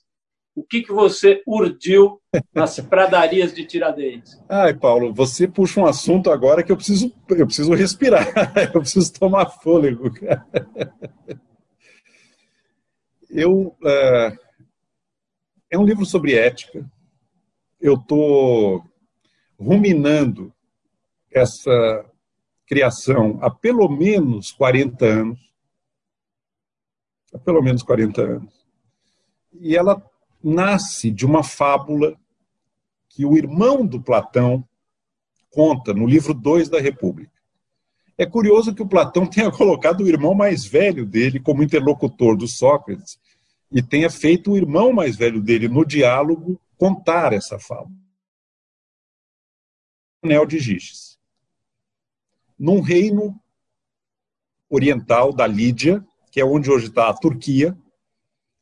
o 0.55 0.63
que, 0.63 0.83
que 0.83 0.91
você 0.91 1.43
urdiu 1.47 2.21
nas 2.55 2.81
pradarias 2.81 3.55
de 3.55 3.67
Tiradentes? 3.67 4.41
Ai, 4.49 4.73
Paulo, 4.73 5.13
você 5.13 5.47
puxa 5.47 5.81
um 5.81 5.87
assunto 5.87 6.31
agora 6.31 6.63
que 6.63 6.73
eu 6.73 6.77
preciso, 6.77 7.13
eu 7.29 7.47
preciso 7.47 7.75
respirar, 7.75 8.27
eu 8.73 8.81
preciso 8.81 9.13
tomar 9.13 9.51
fôlego. 9.51 10.11
Eu 13.31 13.77
é, 13.85 14.39
é 15.71 15.79
um 15.79 15.85
livro 15.85 16.05
sobre 16.05 16.35
ética. 16.35 16.89
Eu 17.81 17.95
estou 17.95 18.85
ruminando 19.59 20.53
essa 21.31 22.05
criação 22.67 23.39
há 23.43 23.51
pelo 23.51 23.89
menos 23.89 24.51
40 24.53 25.05
anos. 25.05 25.53
Há 27.33 27.39
pelo 27.39 27.63
menos 27.63 27.83
40 27.83 28.23
anos. 28.23 28.67
E 29.53 29.77
ela 29.77 30.03
nasce 30.43 31.11
de 31.11 31.27
uma 31.27 31.43
fábula 31.43 32.17
que 33.09 33.25
o 33.25 33.37
irmão 33.37 33.87
do 33.87 34.01
Platão 34.01 34.67
conta 35.51 35.93
no 35.95 36.07
livro 36.07 36.35
2 36.35 36.69
da 36.69 36.81
República. 36.81 37.36
É 38.19 38.25
curioso 38.25 38.75
que 38.75 38.83
o 38.83 38.89
Platão 38.89 39.27
tenha 39.29 39.51
colocado 39.51 40.03
o 40.03 40.09
irmão 40.09 40.35
mais 40.35 40.65
velho 40.65 41.05
dele 41.05 41.39
como 41.39 41.63
interlocutor 41.63 42.37
do 42.37 42.49
Sócrates 42.49 43.19
e 43.71 43.83
tenha 43.83 44.09
feito 44.09 44.53
o 44.53 44.57
irmão 44.57 44.93
mais 44.93 45.17
velho 45.17 45.41
dele 45.41 45.69
no 45.69 45.85
diálogo 45.85 46.61
contar 46.79 47.33
essa 47.33 47.59
fala. 47.59 47.89
Anel 50.23 50.47
de 50.47 50.59
Giges. 50.59 51.19
Num 52.59 52.81
reino 52.81 53.39
oriental 54.69 55.33
da 55.33 55.47
Lídia, 55.47 56.05
que 56.31 56.41
é 56.41 56.45
onde 56.45 56.71
hoje 56.71 56.87
está 56.87 57.09
a 57.09 57.15
Turquia, 57.15 57.77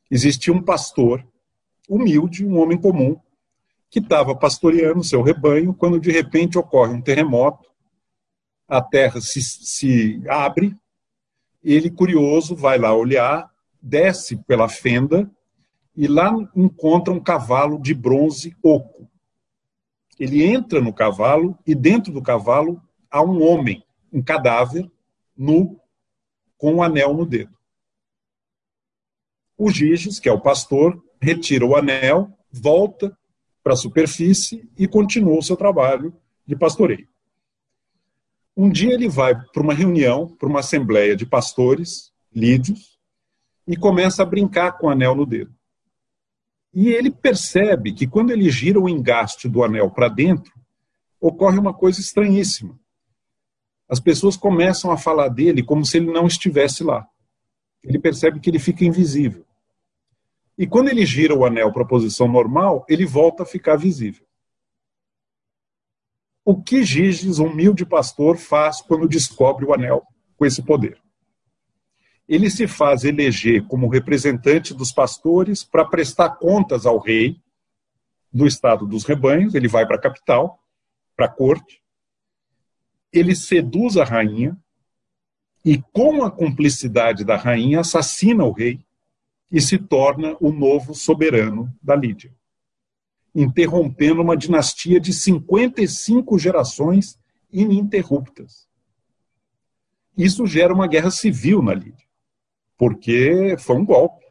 existia 0.09 0.53
um 0.53 0.61
pastor 0.61 1.25
humilde, 1.89 2.45
um 2.45 2.59
homem 2.59 2.79
comum, 2.79 3.19
que 3.89 3.99
estava 3.99 4.35
pastoreando 4.35 5.03
seu 5.03 5.21
rebanho 5.21 5.73
quando 5.73 5.99
de 5.99 6.11
repente 6.11 6.57
ocorre 6.57 6.93
um 6.93 7.01
terremoto, 7.01 7.69
a 8.67 8.81
terra 8.81 9.21
se, 9.21 9.41
se 9.41 10.21
abre, 10.27 10.75
ele, 11.63 11.89
curioso, 11.89 12.55
vai 12.55 12.77
lá 12.77 12.93
olhar 12.93 13.49
desce 13.85 14.35
pela 14.35 14.67
fenda 14.67 15.29
e 15.95 16.07
lá 16.07 16.31
encontra 16.55 17.13
um 17.13 17.19
cavalo 17.19 17.79
de 17.79 17.93
bronze 17.93 18.57
oco. 18.63 19.07
Ele 20.19 20.43
entra 20.43 20.81
no 20.81 20.91
cavalo 20.91 21.57
e 21.67 21.75
dentro 21.75 22.11
do 22.11 22.21
cavalo 22.21 22.81
há 23.11 23.21
um 23.21 23.43
homem, 23.43 23.83
um 24.11 24.23
cadáver 24.23 24.89
nu, 25.37 25.79
com 26.57 26.75
um 26.75 26.83
anel 26.83 27.13
no 27.13 27.25
dedo. 27.25 27.55
O 29.57 29.69
Giges, 29.69 30.19
que 30.19 30.27
é 30.27 30.31
o 30.31 30.41
pastor, 30.41 31.01
retira 31.21 31.65
o 31.65 31.75
anel, 31.75 32.35
volta 32.51 33.15
para 33.63 33.73
a 33.73 33.77
superfície 33.77 34.67
e 34.77 34.87
continua 34.87 35.37
o 35.37 35.43
seu 35.43 35.55
trabalho 35.55 36.13
de 36.45 36.55
pastoreio. 36.55 37.07
Um 38.57 38.69
dia 38.69 38.93
ele 38.93 39.09
vai 39.09 39.35
para 39.35 39.61
uma 39.61 39.73
reunião, 39.73 40.27
para 40.27 40.47
uma 40.47 40.59
assembleia 40.59 41.15
de 41.15 41.25
pastores, 41.25 42.11
lídios, 42.33 42.97
e 43.67 43.75
começa 43.75 44.23
a 44.23 44.25
brincar 44.25 44.77
com 44.77 44.87
o 44.87 44.89
anel 44.89 45.13
no 45.15 45.25
dedo. 45.25 45.53
E 46.73 46.89
ele 46.89 47.11
percebe 47.11 47.93
que 47.93 48.07
quando 48.07 48.31
ele 48.31 48.49
gira 48.49 48.79
o 48.79 48.87
engaste 48.87 49.49
do 49.49 49.63
anel 49.63 49.89
para 49.89 50.07
dentro, 50.07 50.53
ocorre 51.19 51.57
uma 51.57 51.73
coisa 51.73 51.99
estranhíssima. 51.99 52.79
As 53.87 53.99
pessoas 53.99 54.35
começam 54.35 54.91
a 54.91 54.97
falar 54.97 55.29
dele 55.29 55.63
como 55.63 55.85
se 55.85 55.97
ele 55.97 56.11
não 56.11 56.27
estivesse 56.27 56.83
lá. 56.83 57.07
Ele 57.83 57.99
percebe 57.99 58.39
que 58.39 58.49
ele 58.49 58.59
fica 58.59 58.83
invisível. 58.83 59.45
E 60.57 60.65
quando 60.65 60.89
ele 60.89 61.05
gira 61.05 61.35
o 61.35 61.45
anel 61.45 61.71
para 61.71 61.83
a 61.83 61.87
posição 61.87 62.27
normal, 62.27 62.85
ele 62.89 63.05
volta 63.05 63.43
a 63.43 63.45
ficar 63.45 63.75
visível. 63.75 64.24
O 66.45 66.61
que 66.61 66.83
Giges, 66.83 67.39
um 67.39 67.47
humilde 67.47 67.85
pastor, 67.85 68.37
faz 68.37 68.81
quando 68.81 69.09
descobre 69.09 69.65
o 69.65 69.73
anel 69.73 70.03
com 70.37 70.45
esse 70.45 70.61
poder? 70.61 71.03
ele 72.27 72.49
se 72.49 72.67
faz 72.67 73.03
eleger 73.03 73.65
como 73.67 73.87
representante 73.87 74.73
dos 74.73 74.91
pastores 74.91 75.63
para 75.63 75.85
prestar 75.85 76.31
contas 76.31 76.85
ao 76.85 76.97
rei 76.97 77.39
do 78.33 78.47
estado 78.47 78.85
dos 78.85 79.05
rebanhos. 79.05 79.53
Ele 79.53 79.67
vai 79.67 79.85
para 79.85 79.95
a 79.95 80.01
capital, 80.01 80.59
para 81.15 81.27
a 81.27 81.29
corte. 81.29 81.81
Ele 83.13 83.35
seduz 83.35 83.95
a 83.95 84.03
rainha 84.03 84.57
e, 85.63 85.81
com 85.93 86.23
a 86.23 86.31
cumplicidade 86.31 87.23
da 87.23 87.37
rainha, 87.37 87.81
assassina 87.81 88.43
o 88.43 88.51
rei 88.51 88.83
e 89.51 89.61
se 89.61 89.77
torna 89.77 90.35
o 90.41 90.51
novo 90.51 90.95
soberano 90.95 91.71
da 91.81 91.95
Lídia, 91.95 92.33
interrompendo 93.35 94.21
uma 94.21 94.37
dinastia 94.37 94.99
de 94.99 95.13
55 95.13 96.39
gerações 96.39 97.19
ininterruptas. 97.51 98.67
Isso 100.17 100.47
gera 100.47 100.73
uma 100.73 100.87
guerra 100.87 101.11
civil 101.11 101.61
na 101.61 101.73
Lídia 101.73 102.05
porque 102.77 103.55
foi 103.57 103.75
um 103.75 103.85
golpe. 103.85 104.25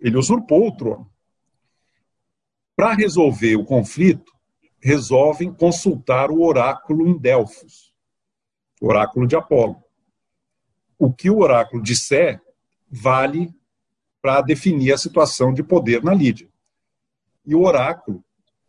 Ele 0.00 0.16
usurpou 0.16 0.68
o 0.68 0.76
trono. 0.76 1.10
Para 2.76 2.94
resolver 2.94 3.56
o 3.56 3.64
conflito, 3.64 4.32
resolvem 4.80 5.52
consultar 5.52 6.30
o 6.30 6.42
oráculo 6.42 7.06
em 7.06 7.16
Delfos, 7.16 7.94
oráculo 8.80 9.26
de 9.26 9.36
Apolo. 9.36 9.82
O 10.98 11.12
que 11.12 11.30
o 11.30 11.38
oráculo 11.38 11.82
disser 11.82 12.42
vale 12.90 13.54
para 14.20 14.40
definir 14.40 14.92
a 14.92 14.98
situação 14.98 15.52
de 15.52 15.62
poder 15.62 16.02
na 16.02 16.12
Lídia. 16.12 16.48
E 17.46 17.54
o 17.54 17.62
oráculo, 17.62 18.24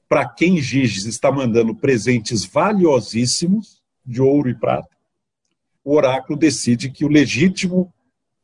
para 0.08 0.28
quem 0.28 0.62
Giges 0.62 1.06
está 1.06 1.32
mandando 1.32 1.76
presentes 1.76 2.46
valiosíssimos, 2.46 3.84
de 4.06 4.22
ouro 4.22 4.50
e 4.50 4.56
prata, 4.56 4.96
o 5.84 5.96
oráculo 5.96 6.38
decide 6.38 6.92
que 6.92 7.04
o 7.04 7.08
legítimo 7.08 7.92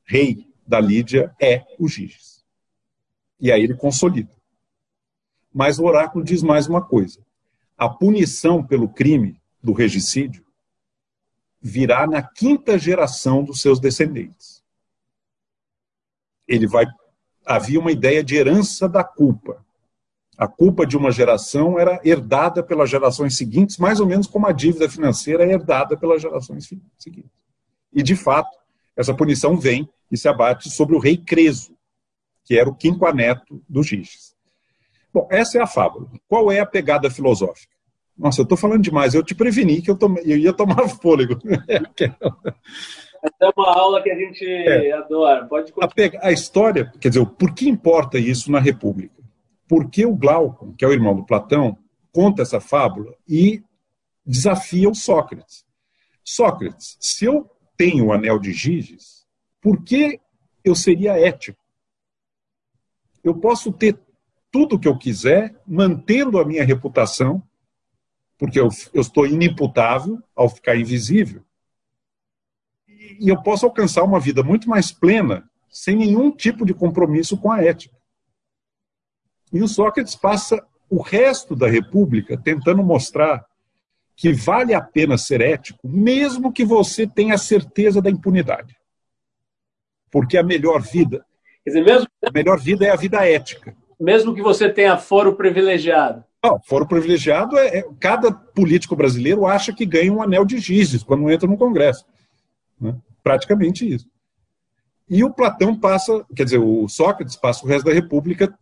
rei 0.04 0.48
da 0.66 0.80
Lídia 0.80 1.36
é 1.40 1.64
o 1.78 1.88
Giges. 1.88 2.44
E 3.40 3.52
aí 3.52 3.64
ele 3.64 3.76
consolida. 3.76 4.32
Mas 5.54 5.80
o 5.80 5.86
oráculo 5.86 6.24
diz 6.24 6.42
mais 6.42 6.68
uma 6.68 6.82
coisa: 6.82 7.20
a 7.78 7.90
punição 7.90 8.66
pelo 8.66 8.90
crime 8.90 9.40
do 9.62 9.74
regicídio 9.74 10.46
virá 11.62 12.08
na 12.08 12.24
quinta 12.24 12.78
geração 12.78 13.44
dos 13.44 13.62
seus 13.62 13.80
descendentes. 13.80 14.64
Ele 16.48 16.68
vai 16.68 16.86
havia 17.46 17.80
uma 17.80 17.92
ideia 17.92 18.24
de 18.24 18.36
herança 18.36 18.88
da 18.88 19.04
culpa. 19.04 19.66
A 20.38 20.48
culpa 20.48 20.86
de 20.86 20.98
uma 20.98 21.12
geração 21.12 21.78
era 21.78 22.00
herdada 22.04 22.64
pelas 22.64 22.90
gerações 22.90 23.38
seguintes, 23.38 23.78
mais 23.78 24.00
ou 24.00 24.08
menos 24.08 24.28
como 24.28 24.48
a 24.48 24.52
dívida 24.52 24.90
financeira 24.90 25.46
é 25.46 25.52
herdada 25.52 25.96
pelas 25.98 26.22
gerações 26.22 26.68
seguintes. 26.68 27.32
E 27.94 28.02
de 28.02 28.16
fato, 28.16 28.58
essa 28.96 29.14
punição 29.14 29.58
vem 29.58 29.88
e 30.12 30.18
se 30.18 30.28
abate 30.28 30.70
sobre 30.70 30.96
o 30.96 31.00
rei 31.00 31.18
Creso, 31.18 31.76
que 32.44 32.58
era 32.58 32.70
o 32.70 32.76
quinquaneto 32.76 33.62
dos 33.68 33.88
Giges. 33.88 34.36
Bom, 35.14 35.28
essa 35.30 35.58
é 35.58 35.62
a 35.62 35.68
fábula. 35.68 36.10
Qual 36.28 36.52
é 36.52 36.60
a 36.60 36.66
pegada 36.66 37.10
filosófica? 37.10 37.76
Nossa, 38.18 38.42
eu 38.42 38.44
estou 38.44 38.58
falando 38.58 38.82
demais. 38.82 39.14
Eu 39.14 39.24
te 39.24 39.36
preveni 39.36 39.82
que 39.82 39.92
eu, 39.92 39.98
tom... 39.98 40.16
eu 40.24 40.38
ia 40.38 40.54
tomar 40.54 40.88
fôlego. 41.02 41.38
Essa 41.68 43.36
é 43.42 43.52
uma 43.56 43.76
aula 43.76 44.02
que 44.02 44.12
a 44.12 44.16
gente 44.16 44.46
é. 44.46 44.92
adora. 44.94 45.46
Pode 45.46 45.74
a, 45.80 46.28
a 46.28 46.32
história, 46.32 46.92
quer 47.00 47.10
dizer, 47.10 47.26
por 47.26 47.54
que 47.54 47.68
importa 47.68 48.18
isso 48.18 48.52
na 48.52 48.60
República? 48.60 49.21
Porque 49.72 50.06
o 50.06 50.14
Glauco, 50.14 50.74
que 50.74 50.84
é 50.84 50.88
o 50.90 50.92
irmão 50.92 51.16
do 51.16 51.26
Platão, 51.26 51.78
conta 52.12 52.42
essa 52.42 52.60
fábula 52.60 53.16
e 53.26 53.64
desafia 54.26 54.90
o 54.90 54.94
Sócrates. 54.94 55.66
Sócrates, 56.26 56.98
se 57.00 57.24
eu 57.24 57.50
tenho 57.78 58.08
o 58.08 58.12
anel 58.12 58.38
de 58.38 58.52
Giges, 58.52 59.26
por 59.62 59.82
que 59.82 60.20
eu 60.62 60.76
seria 60.76 61.18
ético? 61.18 61.64
Eu 63.24 63.34
posso 63.34 63.72
ter 63.72 63.98
tudo 64.52 64.76
o 64.76 64.80
que 64.80 64.90
eu 64.90 64.98
quiser, 64.98 65.56
mantendo 65.66 66.38
a 66.38 66.44
minha 66.44 66.66
reputação, 66.66 67.42
porque 68.38 68.60
eu, 68.60 68.68
eu 68.94 69.00
estou 69.00 69.26
inimputável 69.26 70.22
ao 70.36 70.50
ficar 70.50 70.76
invisível, 70.76 71.46
e 72.90 73.30
eu 73.30 73.42
posso 73.42 73.66
alcançar 73.66 74.04
uma 74.04 74.20
vida 74.20 74.44
muito 74.44 74.70
mais 74.70 74.92
plena, 74.92 75.50
sem 75.70 75.96
nenhum 75.96 76.30
tipo 76.30 76.66
de 76.66 76.74
compromisso 76.74 77.38
com 77.38 77.50
a 77.50 77.64
ética. 77.64 78.01
E 79.52 79.62
o 79.62 79.68
Sócrates 79.68 80.16
passa 80.16 80.64
o 80.90 81.02
resto 81.02 81.56
da 81.56 81.68
República 81.68 82.38
tentando 82.38 82.84
mostrar 82.84 83.46
que 84.16 84.32
vale 84.32 84.74
a 84.74 84.82
pena 84.82 85.18
ser 85.18 85.42
ético, 85.42 85.80
mesmo 85.88 86.52
que 86.52 86.64
você 86.64 87.08
tenha 87.08 87.38
certeza 87.38 88.02
da 88.02 88.10
impunidade. 88.10 88.78
Porque 90.12 90.38
a 90.38 90.44
melhor 90.44 90.82
vida. 90.82 91.26
Quer 91.64 91.72
dizer, 91.72 91.84
mesmo... 91.84 92.08
A 92.24 92.32
melhor 92.32 92.60
vida 92.60 92.86
é 92.86 92.92
a 92.92 92.96
vida 92.96 93.26
ética. 93.26 93.76
Mesmo 94.00 94.36
que 94.36 94.42
você 94.42 94.70
tenha 94.70 94.98
foro 94.98 95.36
privilegiado. 95.36 96.24
Não, 96.44 96.60
foro 96.62 96.88
privilegiado 96.88 97.58
é, 97.58 97.80
é, 97.80 97.86
Cada 98.00 98.32
político 98.32 98.96
brasileiro 98.96 99.46
acha 99.46 99.74
que 99.74 99.86
ganha 99.86 100.12
um 100.12 100.22
anel 100.22 100.44
de 100.44 100.60
gizes 100.60 101.04
quando 101.04 101.30
entra 101.30 101.48
no 101.48 101.58
Congresso. 101.58 102.06
Né? 102.80 102.96
Praticamente 103.24 103.90
isso. 103.90 104.10
E 105.10 105.24
o 105.24 105.34
Platão 105.34 105.76
passa, 105.76 106.26
quer 106.36 106.44
dizer, 106.44 106.58
o 106.58 106.88
Sócrates 106.88 107.36
passa 107.36 107.66
o 107.66 107.68
resto 107.68 107.86
da 107.86 107.94
República 107.94 108.54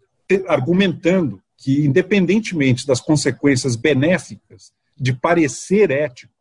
argumentando 0.48 1.42
que, 1.58 1.86
independentemente 1.86 2.86
das 2.86 3.02
consequências 3.02 3.76
benéficas 3.76 4.74
de 4.96 5.14
parecer 5.14 5.92
ético, 5.92 6.34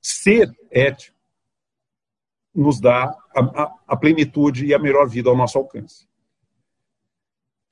ser 0.00 0.54
ético 0.70 1.16
nos 2.54 2.80
dá 2.80 3.16
a, 3.34 3.40
a, 3.40 3.74
a 3.88 3.96
plenitude 3.96 4.66
e 4.66 4.74
a 4.74 4.78
melhor 4.78 5.08
vida 5.08 5.30
ao 5.30 5.36
nosso 5.36 5.56
alcance. 5.56 6.06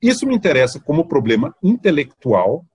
Isso 0.01 0.25
me 0.25 0.35
interessa 0.35 0.79
como 0.79 1.07
problema 1.07 1.55
intelectual, 1.61 2.65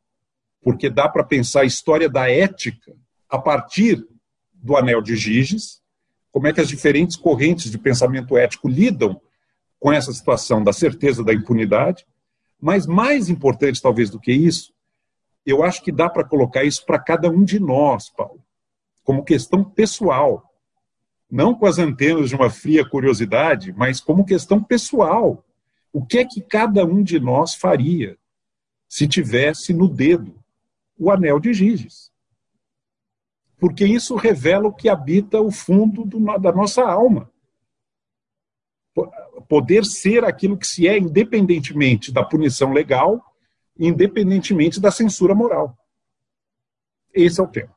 porque 0.62 0.88
dá 0.88 1.08
para 1.08 1.24
pensar 1.24 1.62
a 1.62 1.66
história 1.66 2.08
da 2.08 2.30
ética 2.30 2.94
a 3.28 3.38
partir 3.38 4.06
do 4.52 4.76
anel 4.76 5.02
de 5.02 5.16
Giges, 5.16 5.82
como 6.30 6.46
é 6.46 6.52
que 6.52 6.60
as 6.60 6.68
diferentes 6.68 7.16
correntes 7.16 7.70
de 7.70 7.78
pensamento 7.78 8.36
ético 8.36 8.68
lidam 8.68 9.20
com 9.78 9.92
essa 9.92 10.12
situação 10.12 10.62
da 10.62 10.72
certeza 10.72 11.22
da 11.22 11.34
impunidade, 11.34 12.06
mas 12.60 12.86
mais 12.86 13.28
importante 13.28 13.80
talvez 13.80 14.10
do 14.10 14.20
que 14.20 14.32
isso, 14.32 14.72
eu 15.44 15.62
acho 15.62 15.82
que 15.82 15.92
dá 15.92 16.08
para 16.08 16.24
colocar 16.24 16.64
isso 16.64 16.84
para 16.84 16.98
cada 16.98 17.30
um 17.30 17.44
de 17.44 17.60
nós, 17.60 18.08
Paulo, 18.10 18.42
como 19.04 19.24
questão 19.24 19.62
pessoal 19.62 20.46
não 21.30 21.54
com 21.54 21.66
as 21.66 21.78
antenas 21.78 22.30
de 22.30 22.36
uma 22.36 22.50
fria 22.50 22.88
curiosidade, 22.88 23.72
mas 23.72 24.00
como 24.00 24.24
questão 24.24 24.62
pessoal. 24.62 25.44
O 25.92 26.04
que 26.04 26.18
é 26.18 26.24
que 26.24 26.40
cada 26.40 26.84
um 26.84 27.02
de 27.02 27.18
nós 27.18 27.54
faria 27.54 28.16
se 28.88 29.08
tivesse 29.08 29.72
no 29.72 29.88
dedo 29.88 30.34
o 30.98 31.10
anel 31.10 31.40
de 31.40 31.52
Giges? 31.52 32.12
Porque 33.58 33.84
isso 33.84 34.14
revela 34.14 34.68
o 34.68 34.72
que 34.72 34.88
habita 34.88 35.40
o 35.40 35.50
fundo 35.50 36.04
do, 36.04 36.20
da 36.38 36.52
nossa 36.52 36.82
alma. 36.82 37.30
Poder 39.48 39.84
ser 39.84 40.24
aquilo 40.24 40.56
que 40.56 40.66
se 40.66 40.88
é, 40.88 40.98
independentemente 40.98 42.12
da 42.12 42.24
punição 42.24 42.72
legal, 42.72 43.22
independentemente 43.78 44.80
da 44.80 44.90
censura 44.90 45.34
moral. 45.34 45.76
Esse 47.14 47.40
é 47.40 47.44
o 47.44 47.48
tema. 47.48 47.74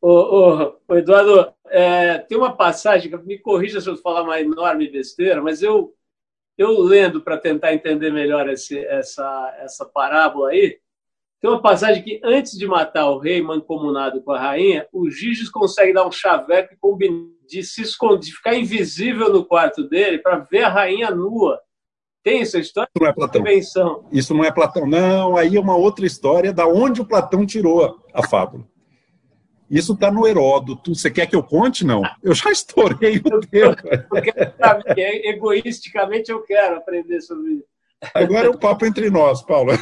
Ô, 0.00 0.74
ô, 0.88 0.94
Eduardo, 0.96 1.52
é, 1.68 2.18
tem 2.18 2.36
uma 2.36 2.56
passagem, 2.56 3.10
me 3.24 3.38
corrija 3.38 3.80
se 3.80 3.88
eu 3.88 3.96
falar 3.96 4.22
uma 4.22 4.40
enorme 4.40 4.88
besteira, 4.88 5.42
mas 5.42 5.62
eu, 5.62 5.94
eu 6.56 6.80
lendo 6.80 7.20
para 7.20 7.38
tentar 7.38 7.74
entender 7.74 8.12
melhor 8.12 8.48
esse, 8.48 8.78
essa, 8.86 9.56
essa 9.58 9.84
parábola 9.84 10.50
aí, 10.50 10.78
tem 11.46 11.52
uma 11.52 11.62
passagem 11.62 12.02
que, 12.02 12.20
antes 12.24 12.58
de 12.58 12.66
matar 12.66 13.08
o 13.08 13.18
rei 13.18 13.40
mancomunado 13.40 14.20
com 14.20 14.32
a 14.32 14.40
rainha, 14.40 14.84
o 14.92 15.08
Giges 15.08 15.48
consegue 15.48 15.92
dar 15.92 16.04
um 16.04 16.10
chaveco 16.10 16.74
de 17.48 17.62
se 17.62 17.82
esconder, 17.82 18.18
de 18.18 18.32
ficar 18.32 18.56
invisível 18.56 19.32
no 19.32 19.44
quarto 19.44 19.88
dele 19.88 20.18
para 20.18 20.38
ver 20.38 20.64
a 20.64 20.68
rainha 20.68 21.08
nua. 21.12 21.60
Tem 22.24 22.40
essa 22.40 22.58
história? 22.58 22.88
Isso 22.92 23.00
não 23.00 23.08
é 23.08 23.12
Platão. 23.12 23.40
Invenção. 23.40 24.04
Isso 24.10 24.34
não 24.34 24.44
é 24.44 24.50
Platão. 24.50 24.86
Não, 24.88 25.36
aí 25.36 25.54
é 25.54 25.60
uma 25.60 25.76
outra 25.76 26.04
história 26.04 26.52
da 26.52 26.66
onde 26.66 27.00
o 27.00 27.06
Platão 27.06 27.46
tirou 27.46 27.96
a 28.12 28.26
fábula. 28.26 28.66
Isso 29.70 29.92
está 29.92 30.10
no 30.10 30.26
Heródoto. 30.26 30.96
Você 30.96 31.12
quer 31.12 31.28
que 31.28 31.36
eu 31.36 31.44
conte? 31.44 31.86
Não. 31.86 32.02
Eu 32.24 32.34
já 32.34 32.50
estourei 32.50 33.18
o 33.18 33.40
tempo. 33.40 33.82
Porque, 34.08 34.32
egoisticamente, 35.28 36.32
eu 36.32 36.42
quero 36.42 36.76
aprender 36.76 37.20
sobre 37.20 37.52
isso. 37.52 37.75
Agora 38.14 38.46
é 38.46 38.50
um 38.50 38.58
papo 38.58 38.84
entre 38.86 39.10
nós, 39.10 39.42
Paulo. 39.42 39.72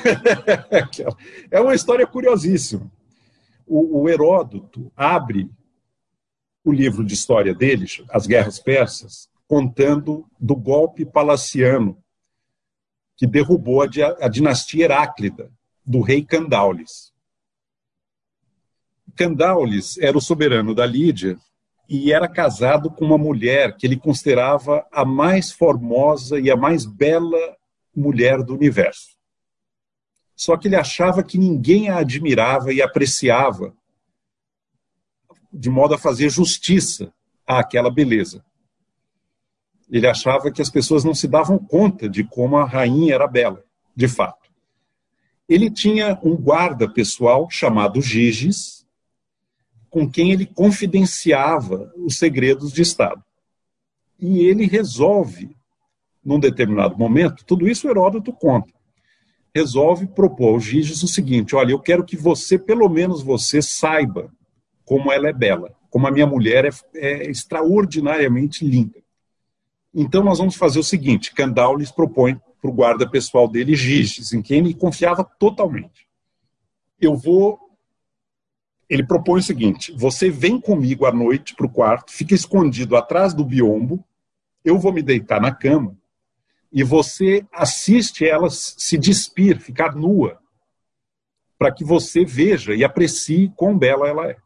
É 1.50 1.60
uma 1.60 1.74
história 1.74 2.06
curiosíssima. 2.06 2.90
O, 3.66 4.08
Heródoto 4.08 4.92
abre 4.96 5.50
o 6.64 6.72
livro 6.72 7.04
de 7.04 7.14
história 7.14 7.54
dele, 7.54 7.86
As 8.10 8.26
Guerras 8.26 8.58
Persas, 8.58 9.28
contando 9.46 10.26
do 10.38 10.54
golpe 10.54 11.04
palaciano 11.04 11.96
que 13.16 13.26
derrubou 13.26 13.82
a, 13.82 13.86
a 14.20 14.28
dinastia 14.28 14.84
Heráclida, 14.84 15.50
do 15.84 16.00
rei 16.00 16.24
Candaules. 16.24 17.12
Candaules 19.14 19.96
era 19.98 20.16
o 20.16 20.20
soberano 20.20 20.74
da 20.74 20.84
Lídia 20.84 21.38
e 21.88 22.12
era 22.12 22.26
casado 22.26 22.90
com 22.90 23.04
uma 23.04 23.18
mulher 23.18 23.76
que 23.76 23.86
ele 23.86 23.96
considerava 23.96 24.86
a 24.90 25.04
mais 25.04 25.52
formosa 25.52 26.40
e 26.40 26.50
a 26.50 26.56
mais 26.56 26.84
bela 26.84 27.56
mulher 27.94 28.42
do 28.42 28.54
universo. 28.54 29.14
Só 30.34 30.56
que 30.56 30.68
ele 30.68 30.76
achava 30.76 31.22
que 31.22 31.38
ninguém 31.38 31.88
a 31.88 31.98
admirava 31.98 32.72
e 32.72 32.82
apreciava 32.82 33.74
de 35.52 35.70
modo 35.70 35.94
a 35.94 35.98
fazer 35.98 36.28
justiça 36.28 37.12
àquela 37.46 37.90
beleza. 37.90 38.44
Ele 39.88 40.06
achava 40.06 40.50
que 40.50 40.60
as 40.60 40.70
pessoas 40.70 41.04
não 41.04 41.14
se 41.14 41.28
davam 41.28 41.58
conta 41.58 42.08
de 42.08 42.24
como 42.24 42.56
a 42.56 42.64
rainha 42.64 43.14
era 43.14 43.28
bela, 43.28 43.62
de 43.94 44.08
fato. 44.08 44.50
Ele 45.48 45.70
tinha 45.70 46.18
um 46.22 46.34
guarda 46.34 46.90
pessoal 46.90 47.48
chamado 47.50 48.00
Giges, 48.00 48.84
com 49.88 50.10
quem 50.10 50.32
ele 50.32 50.46
confidenciava 50.46 51.92
os 51.96 52.16
segredos 52.16 52.72
de 52.72 52.82
Estado. 52.82 53.22
E 54.18 54.40
ele 54.40 54.66
resolve 54.66 55.54
num 56.24 56.40
determinado 56.40 56.96
momento, 56.96 57.44
tudo 57.44 57.68
isso 57.68 57.88
Heródoto 57.88 58.32
conta, 58.32 58.72
resolve 59.54 60.06
propor 60.06 60.54
ao 60.54 60.60
Giges 60.60 61.02
o 61.02 61.08
seguinte: 61.08 61.54
olha, 61.54 61.72
eu 61.72 61.78
quero 61.78 62.04
que 62.04 62.16
você, 62.16 62.58
pelo 62.58 62.88
menos 62.88 63.22
você, 63.22 63.60
saiba 63.60 64.32
como 64.84 65.12
ela 65.12 65.28
é 65.28 65.32
bela, 65.32 65.74
como 65.90 66.06
a 66.06 66.10
minha 66.10 66.26
mulher 66.26 66.64
é, 66.64 66.70
é 66.94 67.30
extraordinariamente 67.30 68.66
linda. 68.66 68.98
Então 69.94 70.24
nós 70.24 70.38
vamos 70.38 70.56
fazer 70.56 70.78
o 70.78 70.84
seguinte: 70.84 71.34
Candau 71.34 71.76
lhes 71.76 71.92
propõe 71.92 72.40
para 72.60 72.70
o 72.70 72.74
guarda 72.74 73.08
pessoal 73.08 73.46
dele 73.46 73.76
Giges, 73.76 74.32
em 74.32 74.42
quem 74.42 74.58
ele 74.58 74.74
confiava 74.74 75.22
totalmente. 75.22 76.08
Eu 77.00 77.14
vou. 77.14 77.60
Ele 78.88 79.06
propõe 79.06 79.40
o 79.40 79.42
seguinte: 79.42 79.92
você 79.96 80.30
vem 80.30 80.60
comigo 80.60 81.06
à 81.06 81.12
noite 81.12 81.54
para 81.54 81.66
o 81.66 81.70
quarto, 81.70 82.12
fica 82.12 82.34
escondido 82.34 82.96
atrás 82.96 83.32
do 83.32 83.44
biombo, 83.44 84.04
eu 84.64 84.78
vou 84.78 84.92
me 84.92 85.02
deitar 85.02 85.40
na 85.40 85.54
cama 85.54 85.96
e 86.74 86.82
você 86.82 87.46
assiste 87.52 88.26
ela 88.26 88.50
se 88.50 88.98
despir, 88.98 89.60
ficar 89.60 89.94
nua, 89.94 90.40
para 91.56 91.70
que 91.70 91.84
você 91.84 92.24
veja 92.24 92.74
e 92.74 92.82
aprecie 92.82 93.52
quão 93.56 93.78
bela 93.78 94.08
ela 94.08 94.28
é. 94.28 94.36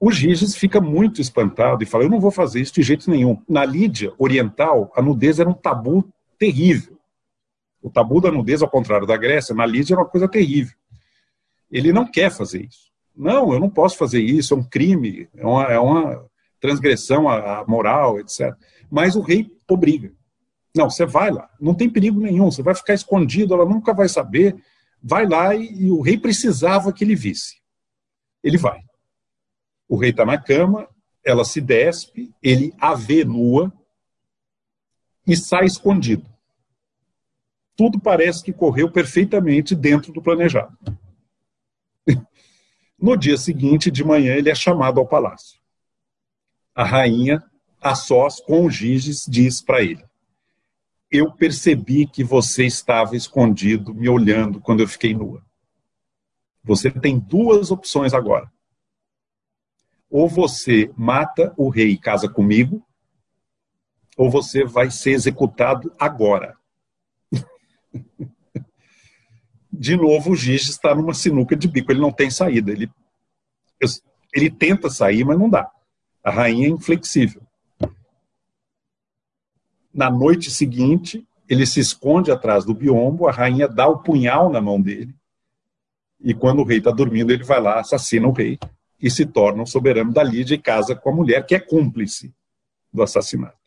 O 0.00 0.10
Giges 0.10 0.56
fica 0.56 0.80
muito 0.80 1.20
espantado 1.20 1.82
e 1.82 1.86
fala: 1.86 2.04
Eu 2.04 2.08
não 2.08 2.18
vou 2.18 2.30
fazer 2.30 2.62
isso 2.62 2.72
de 2.72 2.82
jeito 2.82 3.10
nenhum. 3.10 3.40
Na 3.46 3.66
Lídia 3.66 4.14
oriental, 4.18 4.90
a 4.96 5.02
nudez 5.02 5.38
era 5.38 5.48
um 5.48 5.52
tabu 5.52 6.08
terrível. 6.38 6.98
O 7.82 7.90
tabu 7.90 8.18
da 8.18 8.32
nudez, 8.32 8.62
ao 8.62 8.70
contrário 8.70 9.06
da 9.06 9.16
Grécia, 9.16 9.54
na 9.54 9.66
Lídia 9.66 9.92
era 9.92 10.00
uma 10.00 10.08
coisa 10.08 10.26
terrível. 10.26 10.74
Ele 11.70 11.92
não 11.92 12.10
quer 12.10 12.30
fazer 12.30 12.64
isso. 12.64 12.90
Não, 13.14 13.52
eu 13.52 13.60
não 13.60 13.68
posso 13.68 13.98
fazer 13.98 14.22
isso, 14.22 14.54
é 14.54 14.56
um 14.56 14.64
crime, 14.64 15.28
é 15.36 15.46
uma, 15.46 15.64
é 15.64 15.78
uma 15.78 16.24
transgressão 16.58 17.28
à 17.28 17.62
moral, 17.68 18.18
etc. 18.18 18.54
Mas 18.90 19.14
o 19.16 19.20
rei 19.20 19.50
obriga. 19.68 20.10
Não, 20.74 20.90
você 20.90 21.06
vai 21.06 21.30
lá, 21.30 21.48
não 21.60 21.74
tem 21.74 21.88
perigo 21.88 22.18
nenhum, 22.18 22.50
você 22.50 22.62
vai 22.62 22.74
ficar 22.74 22.94
escondido, 22.94 23.54
ela 23.54 23.64
nunca 23.64 23.94
vai 23.94 24.08
saber. 24.08 24.56
Vai 25.00 25.26
lá 25.26 25.54
e, 25.54 25.84
e 25.84 25.90
o 25.90 26.00
rei 26.00 26.18
precisava 26.18 26.92
que 26.92 27.04
ele 27.04 27.14
visse. 27.14 27.60
Ele 28.42 28.58
vai. 28.58 28.80
O 29.88 29.96
rei 29.96 30.10
está 30.10 30.24
na 30.24 30.36
cama, 30.36 30.88
ela 31.24 31.44
se 31.44 31.60
despe, 31.60 32.34
ele 32.42 32.74
a 32.78 32.94
vê 32.94 33.24
nua 33.24 33.72
e 35.26 35.36
sai 35.36 35.66
escondido. 35.66 36.28
Tudo 37.76 38.00
parece 38.00 38.42
que 38.42 38.52
correu 38.52 38.90
perfeitamente 38.90 39.74
dentro 39.74 40.12
do 40.12 40.22
planejado. 40.22 40.76
No 42.96 43.18
dia 43.18 43.36
seguinte, 43.36 43.90
de 43.90 44.02
manhã, 44.02 44.34
ele 44.34 44.48
é 44.48 44.54
chamado 44.54 44.98
ao 44.98 45.06
palácio. 45.06 45.60
A 46.74 46.84
rainha, 46.84 47.42
a 47.78 47.94
sós 47.94 48.40
com 48.40 48.64
o 48.64 48.70
Giges, 48.70 49.26
diz 49.28 49.60
para 49.60 49.82
ele: 49.82 50.02
eu 51.14 51.30
percebi 51.30 52.08
que 52.08 52.24
você 52.24 52.66
estava 52.66 53.14
escondido, 53.14 53.94
me 53.94 54.08
olhando 54.08 54.60
quando 54.60 54.80
eu 54.80 54.88
fiquei 54.88 55.14
nua. 55.14 55.46
Você 56.64 56.90
tem 56.90 57.20
duas 57.20 57.70
opções 57.70 58.12
agora. 58.12 58.50
Ou 60.10 60.28
você 60.28 60.90
mata 60.96 61.54
o 61.56 61.68
rei 61.68 61.90
e 61.90 61.98
casa 61.98 62.28
comigo, 62.28 62.84
ou 64.16 64.28
você 64.28 64.64
vai 64.64 64.90
ser 64.90 65.12
executado 65.12 65.94
agora. 66.00 66.56
de 69.72 69.96
novo, 69.96 70.32
o 70.32 70.36
Giges 70.36 70.70
está 70.70 70.96
numa 70.96 71.14
sinuca 71.14 71.54
de 71.54 71.68
bico, 71.68 71.92
ele 71.92 72.00
não 72.00 72.10
tem 72.10 72.28
saída. 72.28 72.72
Ele, 72.72 72.90
ele 74.32 74.50
tenta 74.50 74.90
sair, 74.90 75.24
mas 75.24 75.38
não 75.38 75.48
dá. 75.48 75.70
A 76.24 76.32
rainha 76.32 76.66
é 76.66 76.70
inflexível. 76.70 77.43
Na 79.94 80.10
noite 80.10 80.50
seguinte, 80.50 81.24
ele 81.48 81.64
se 81.64 81.78
esconde 81.78 82.32
atrás 82.32 82.64
do 82.64 82.74
biombo, 82.74 83.28
a 83.28 83.32
rainha 83.32 83.68
dá 83.68 83.86
o 83.86 83.98
punhal 83.98 84.50
na 84.50 84.60
mão 84.60 84.80
dele, 84.80 85.14
e 86.20 86.34
quando 86.34 86.60
o 86.60 86.64
rei 86.64 86.78
está 86.78 86.90
dormindo, 86.90 87.32
ele 87.32 87.44
vai 87.44 87.60
lá, 87.60 87.78
assassina 87.78 88.26
o 88.26 88.32
rei 88.32 88.58
e 89.00 89.10
se 89.10 89.26
torna 89.26 89.62
o 89.62 89.66
soberano 89.66 90.12
da 90.12 90.22
Lídia 90.22 90.54
e 90.54 90.58
casa 90.58 90.96
com 90.96 91.10
a 91.10 91.14
mulher 91.14 91.44
que 91.46 91.54
é 91.54 91.60
cúmplice 91.60 92.34
do 92.92 93.02
assassinato. 93.02 93.58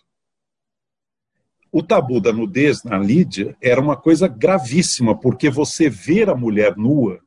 O 1.72 1.84
tabu 1.84 2.20
da 2.20 2.34
nudez 2.34 2.84
na 2.84 2.98
Lídia 2.98 3.56
era 3.62 3.80
uma 3.80 3.95
coisa 3.95 4.28
gravíssima, 4.28 5.16
porque 5.16 5.49
você 5.49 5.90
ver 5.90 6.30
a 6.30 6.36
mulher 6.36 6.76
nua 6.76 7.22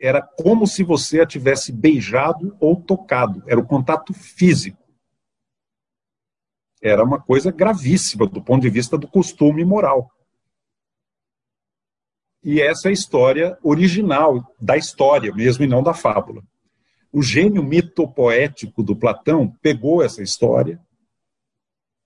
era 0.00 0.20
como 0.20 0.66
se 0.66 0.82
você 0.82 1.20
a 1.20 1.26
tivesse 1.26 1.70
beijado 1.70 2.56
ou 2.58 2.74
tocado, 2.74 3.44
era 3.46 3.60
o 3.60 3.64
contato 3.64 4.12
físico 4.12 4.81
era 6.82 7.04
uma 7.04 7.20
coisa 7.20 7.52
gravíssima 7.52 8.26
do 8.26 8.42
ponto 8.42 8.62
de 8.62 8.68
vista 8.68 8.98
do 8.98 9.06
costume 9.06 9.64
moral. 9.64 10.10
E 12.42 12.60
essa 12.60 12.88
é 12.88 12.90
a 12.90 12.92
história 12.92 13.56
original 13.62 14.44
da 14.60 14.76
história 14.76 15.32
mesmo 15.32 15.64
e 15.64 15.68
não 15.68 15.80
da 15.80 15.94
fábula. 15.94 16.42
O 17.12 17.22
gênio 17.22 17.62
mitopoético 17.62 18.82
do 18.82 18.96
Platão 18.96 19.54
pegou 19.62 20.02
essa 20.02 20.22
história 20.22 20.80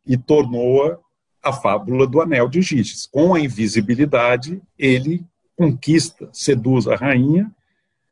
e 0.07 0.19
tornou-a 0.19 0.99
a 1.43 1.53
fábula 1.53 2.07
do 2.07 2.21
anel 2.21 2.49
de 2.49 2.61
Giges. 2.61 3.07
Com 3.07 3.35
a 3.35 3.41
invisibilidade, 3.41 4.61
ele 4.77 5.25
conquista, 5.57 6.29
seduz 6.33 6.87
a 6.87 6.97
rainha, 6.97 7.51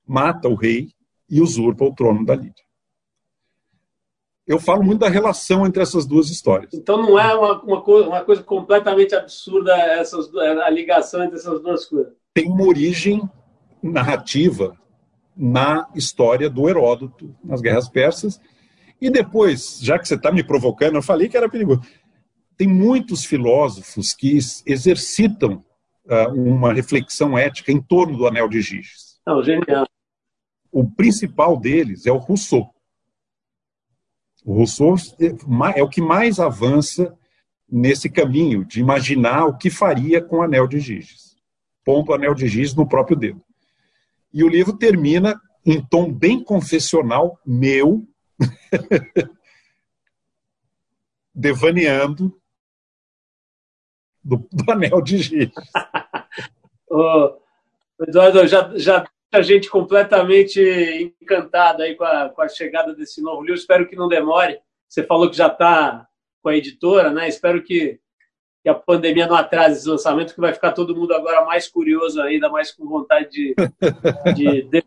mata 0.07 0.49
o 0.49 0.55
rei 0.55 0.93
e 1.29 1.43
usurpa 1.43 1.85
o 1.85 1.95
trono 1.95 2.25
da 2.25 2.35
Lídia 2.35 2.64
eu 4.47 4.59
falo 4.59 4.83
muito 4.83 5.01
da 5.01 5.09
relação 5.09 5.67
entre 5.67 5.83
essas 5.83 6.07
duas 6.07 6.29
histórias. 6.31 6.73
Então 6.75 7.01
não 7.01 7.19
é 7.19 7.35
uma, 7.35 7.63
uma, 7.63 7.81
coisa, 7.83 8.09
uma 8.09 8.25
coisa 8.25 8.43
completamente 8.43 9.15
absurda 9.15 9.75
essas, 9.75 10.35
a 10.35 10.71
ligação 10.71 11.25
entre 11.25 11.37
essas 11.37 11.61
duas 11.63 11.87
coisas. 11.87 12.13
Tem 12.35 12.47
uma 12.47 12.67
origem 12.67 13.23
narrativa 13.83 14.77
na 15.37 15.89
história 15.95 16.49
do 16.49 16.69
Heródoto, 16.69 17.35
nas 17.43 17.61
Guerras 17.61 17.89
Persas. 17.89 18.41
E 19.01 19.11
depois, 19.11 19.79
já 19.81 19.99
que 19.99 20.07
você 20.07 20.15
está 20.15 20.31
me 20.31 20.45
provocando, 20.45 20.97
eu 20.97 21.03
falei 21.03 21.29
que 21.29 21.37
era 21.37 21.49
perigoso. 21.49 21.83
Tem 22.57 22.69
muitos 22.69 23.25
filósofos 23.25 24.15
que 24.15 24.39
exercitam 24.67 25.65
uh, 26.07 26.33
uma 26.33 26.73
reflexão 26.73 27.37
ética 27.37 27.73
em 27.73 27.81
torno 27.81 28.17
do 28.17 28.27
Anel 28.27 28.49
de 28.49 28.61
Giges. 28.61 29.19
Não, 29.27 29.43
genial. 29.43 29.87
O 30.71 30.89
principal 30.89 31.59
deles 31.59 32.07
é 32.07 32.13
o 32.13 32.19
Rousseau. 32.19 32.74
O 34.45 34.53
Rousseau 34.55 34.95
é 35.75 35.83
o 35.83 35.89
que 35.89 36.03
mais 36.03 36.39
avança 36.39 37.17
nesse 37.67 38.11
caminho 38.11 38.65
de 38.65 38.79
imaginar 38.79 39.47
o 39.47 39.57
que 39.57 39.71
faria 39.71 40.23
com 40.23 40.37
o 40.37 40.43
anel 40.43 40.69
de 40.69 40.79
Giges. 40.79 41.35
Ponto 41.83 42.13
o 42.13 42.15
anel 42.15 42.35
de 42.35 42.47
Giges 42.47 42.75
no 42.75 42.87
próprio 42.87 43.17
dedo. 43.17 43.43
E 44.33 44.45
o 44.45 44.49
livro 44.49 44.77
termina 44.77 45.41
em 45.65 45.83
tom 45.83 46.13
bem 46.13 46.45
confessional, 46.45 47.41
meu, 47.45 48.07
devaneando 51.35 52.39
do, 54.23 54.47
do 54.53 54.71
anel 54.71 55.01
de 55.01 55.51
oh, 56.91 57.39
Eduardo, 58.07 58.47
já, 58.47 58.77
já 58.77 59.07
a 59.37 59.43
gente 59.43 59.69
completamente 59.69 60.61
encantada 61.21 61.85
aí 61.85 61.97
com 61.97 62.05
a, 62.05 62.29
com 62.29 62.43
a 62.43 62.49
chegada 62.49 62.95
desse 62.95 63.21
novo 63.21 63.43
livro. 63.43 63.59
Espero 63.59 63.89
que 63.89 63.97
não 63.97 64.09
demore. 64.09 64.61
Você 64.89 65.03
falou 65.03 65.29
que 65.29 65.37
já 65.37 65.49
está 65.49 66.07
com 66.43 66.49
a 66.49 66.57
editora, 66.57 67.11
né? 67.11 67.29
Espero 67.29 67.63
que, 67.63 67.99
que, 68.63 68.69
a 68.69 68.75
pandemia 68.75 69.27
não 69.27 69.35
atrase 69.35 69.79
esse 69.79 69.89
lançamento, 69.89 70.35
que 70.35 70.41
vai 70.41 70.53
ficar 70.53 70.73
todo 70.73 70.95
mundo 70.95 71.15
agora 71.15 71.45
mais 71.45 71.69
curioso 71.69 72.21
ainda, 72.23 72.49
mais 72.49 72.71
com 72.71 72.87
vontade 72.87 73.29
de, 73.31 73.55
de, 74.35 74.63
de 74.63 74.85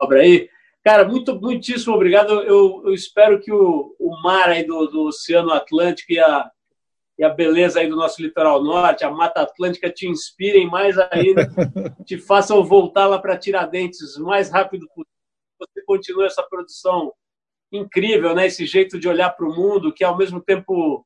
obra 0.00 0.20
aí. 0.20 0.50
Cara, 0.84 1.06
muito, 1.06 1.38
muitíssimo 1.40 1.94
obrigado. 1.94 2.42
Eu, 2.42 2.82
eu 2.84 2.92
espero 2.92 3.40
que 3.40 3.52
o, 3.52 3.94
o 3.98 4.22
mar 4.22 4.50
aí 4.50 4.64
do, 4.64 4.86
do 4.86 5.02
Oceano 5.04 5.52
Atlântico 5.52 6.12
e 6.12 6.18
a, 6.18 6.50
e 7.18 7.24
a 7.24 7.28
beleza 7.28 7.80
aí 7.80 7.88
do 7.88 7.96
nosso 7.96 8.22
litoral 8.22 8.62
norte, 8.62 9.04
a 9.04 9.10
Mata 9.10 9.42
Atlântica 9.42 9.90
te 9.90 10.06
inspirem 10.06 10.70
mais 10.70 10.96
ainda, 10.96 11.48
te 12.06 12.16
façam 12.16 12.62
voltar 12.62 13.08
lá 13.08 13.18
para 13.18 13.36
Tiradentes 13.36 14.16
o 14.16 14.24
mais 14.24 14.50
rápido 14.50 14.86
possível. 14.88 15.12
Você 15.58 15.82
continua 15.84 16.26
essa 16.26 16.44
produção 16.44 17.12
incrível, 17.72 18.36
né? 18.36 18.46
Esse 18.46 18.64
jeito 18.64 19.00
de 19.00 19.08
olhar 19.08 19.30
para 19.30 19.44
o 19.44 19.54
mundo, 19.54 19.92
que 19.92 20.04
é 20.04 20.06
ao 20.06 20.16
mesmo 20.16 20.40
tempo 20.40 21.04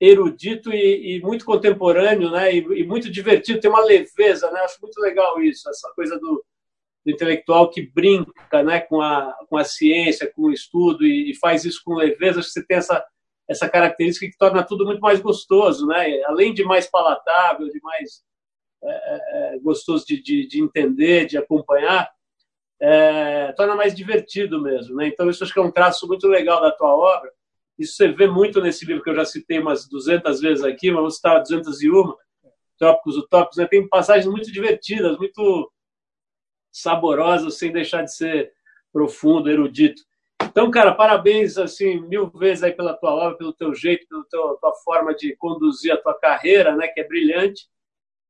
erudito 0.00 0.72
e, 0.72 1.16
e 1.16 1.20
muito 1.20 1.44
contemporâneo, 1.44 2.30
né? 2.30 2.54
E, 2.54 2.58
e, 2.58 2.86
muito 2.86 3.10
divertido, 3.10 3.60
tem 3.60 3.68
uma 3.68 3.84
leveza, 3.84 4.48
né? 4.52 4.60
Acho 4.60 4.80
muito 4.80 5.00
legal 5.00 5.42
isso, 5.42 5.68
essa 5.68 5.92
coisa 5.96 6.16
do, 6.16 6.44
do 7.04 7.12
intelectual 7.12 7.68
que 7.68 7.82
brinca, 7.82 8.62
né? 8.62 8.78
Com 8.78 9.00
a, 9.02 9.36
com 9.48 9.56
a 9.56 9.64
ciência, 9.64 10.32
com 10.32 10.42
o 10.42 10.52
estudo 10.52 11.04
e, 11.04 11.32
e 11.32 11.38
faz 11.38 11.64
isso 11.64 11.82
com 11.84 11.94
leveza. 11.94 12.38
Acho 12.38 12.48
que 12.48 12.54
você 12.54 12.64
tem 12.64 12.76
essa 12.76 13.04
essa 13.50 13.68
característica 13.68 14.30
que 14.30 14.38
torna 14.38 14.62
tudo 14.62 14.84
muito 14.84 15.00
mais 15.00 15.20
gostoso, 15.20 15.84
né? 15.84 16.22
Além 16.26 16.54
de 16.54 16.62
mais 16.62 16.86
palatável, 16.86 17.68
de 17.68 17.80
mais 17.82 18.22
é, 18.80 18.90
é, 18.90 19.54
é, 19.56 19.58
gostoso 19.58 20.06
de, 20.06 20.22
de, 20.22 20.46
de, 20.46 20.62
entender, 20.62 21.26
de 21.26 21.36
acompanhar, 21.36 22.08
é, 22.80 23.52
torna 23.52 23.74
mais 23.74 23.92
divertido 23.92 24.62
mesmo, 24.62 24.94
né? 24.94 25.08
Então 25.08 25.28
isso 25.28 25.42
acho 25.42 25.52
que 25.52 25.58
é 25.58 25.62
um 25.62 25.70
traço 25.72 26.06
muito 26.06 26.28
legal 26.28 26.62
da 26.62 26.70
tua 26.70 26.94
obra. 26.94 27.28
Isso 27.76 27.96
você 27.96 28.06
vê 28.06 28.28
muito 28.28 28.60
nesse 28.60 28.86
livro 28.86 29.02
que 29.02 29.10
eu 29.10 29.16
já 29.16 29.24
citei 29.24 29.58
umas 29.58 29.88
200 29.88 30.40
vezes 30.40 30.64
aqui, 30.64 30.92
mas 30.92 31.00
vou 31.00 31.10
citar 31.10 31.42
201, 31.42 32.14
Trópicos 32.78 33.16
Utópicos, 33.16 33.58
né? 33.58 33.66
Tem 33.66 33.88
passagens 33.88 34.26
muito 34.26 34.52
divertidas, 34.52 35.18
muito 35.18 35.72
saborosas, 36.70 37.58
sem 37.58 37.72
deixar 37.72 38.02
de 38.02 38.14
ser 38.14 38.52
profundo, 38.92 39.50
erudito. 39.50 40.02
Então, 40.44 40.70
cara, 40.70 40.94
parabéns 40.94 41.56
assim 41.58 42.00
mil 42.00 42.28
vezes 42.30 42.62
aí 42.62 42.72
pela 42.72 42.94
tua 42.94 43.12
obra, 43.12 43.36
pelo 43.36 43.52
teu 43.52 43.74
jeito, 43.74 44.06
pela 44.08 44.24
tua, 44.28 44.58
tua 44.60 44.72
forma 44.84 45.14
de 45.14 45.36
conduzir 45.36 45.92
a 45.92 45.96
tua 45.96 46.14
carreira, 46.14 46.74
né, 46.74 46.88
que 46.88 47.00
é 47.00 47.06
brilhante. 47.06 47.68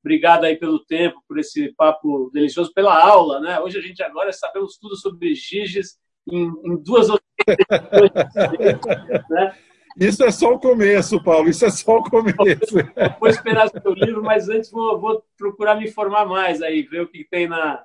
Obrigado 0.02 0.44
aí 0.44 0.56
pelo 0.56 0.84
tempo, 0.84 1.22
por 1.28 1.38
esse 1.38 1.72
papo 1.74 2.30
delicioso, 2.32 2.72
pela 2.72 2.98
aula, 3.02 3.38
né? 3.38 3.60
Hoje 3.60 3.78
a 3.78 3.82
gente 3.82 4.02
agora 4.02 4.32
sabemos 4.32 4.78
tudo 4.78 4.96
sobre 4.96 5.34
Giges 5.34 5.98
em, 6.30 6.50
em 6.64 6.76
duas 6.82 7.10
ou 7.10 7.18
três 7.18 7.58
né? 9.28 9.54
Isso 9.98 10.24
é 10.24 10.30
só 10.30 10.54
o 10.54 10.58
começo, 10.58 11.22
Paulo. 11.22 11.48
Isso 11.48 11.66
é 11.66 11.70
só 11.70 11.98
o 11.98 12.02
começo. 12.02 12.74
Vou 13.18 13.28
esperar 13.28 13.66
o 13.66 13.82
seu 13.82 13.92
livro, 13.92 14.22
mas 14.22 14.48
antes 14.48 14.70
vou, 14.70 14.98
vou 14.98 15.22
procurar 15.36 15.74
me 15.74 15.86
informar 15.86 16.24
mais 16.24 16.62
aí, 16.62 16.82
ver 16.82 17.02
o 17.02 17.08
que 17.08 17.24
tem 17.24 17.46
na, 17.46 17.84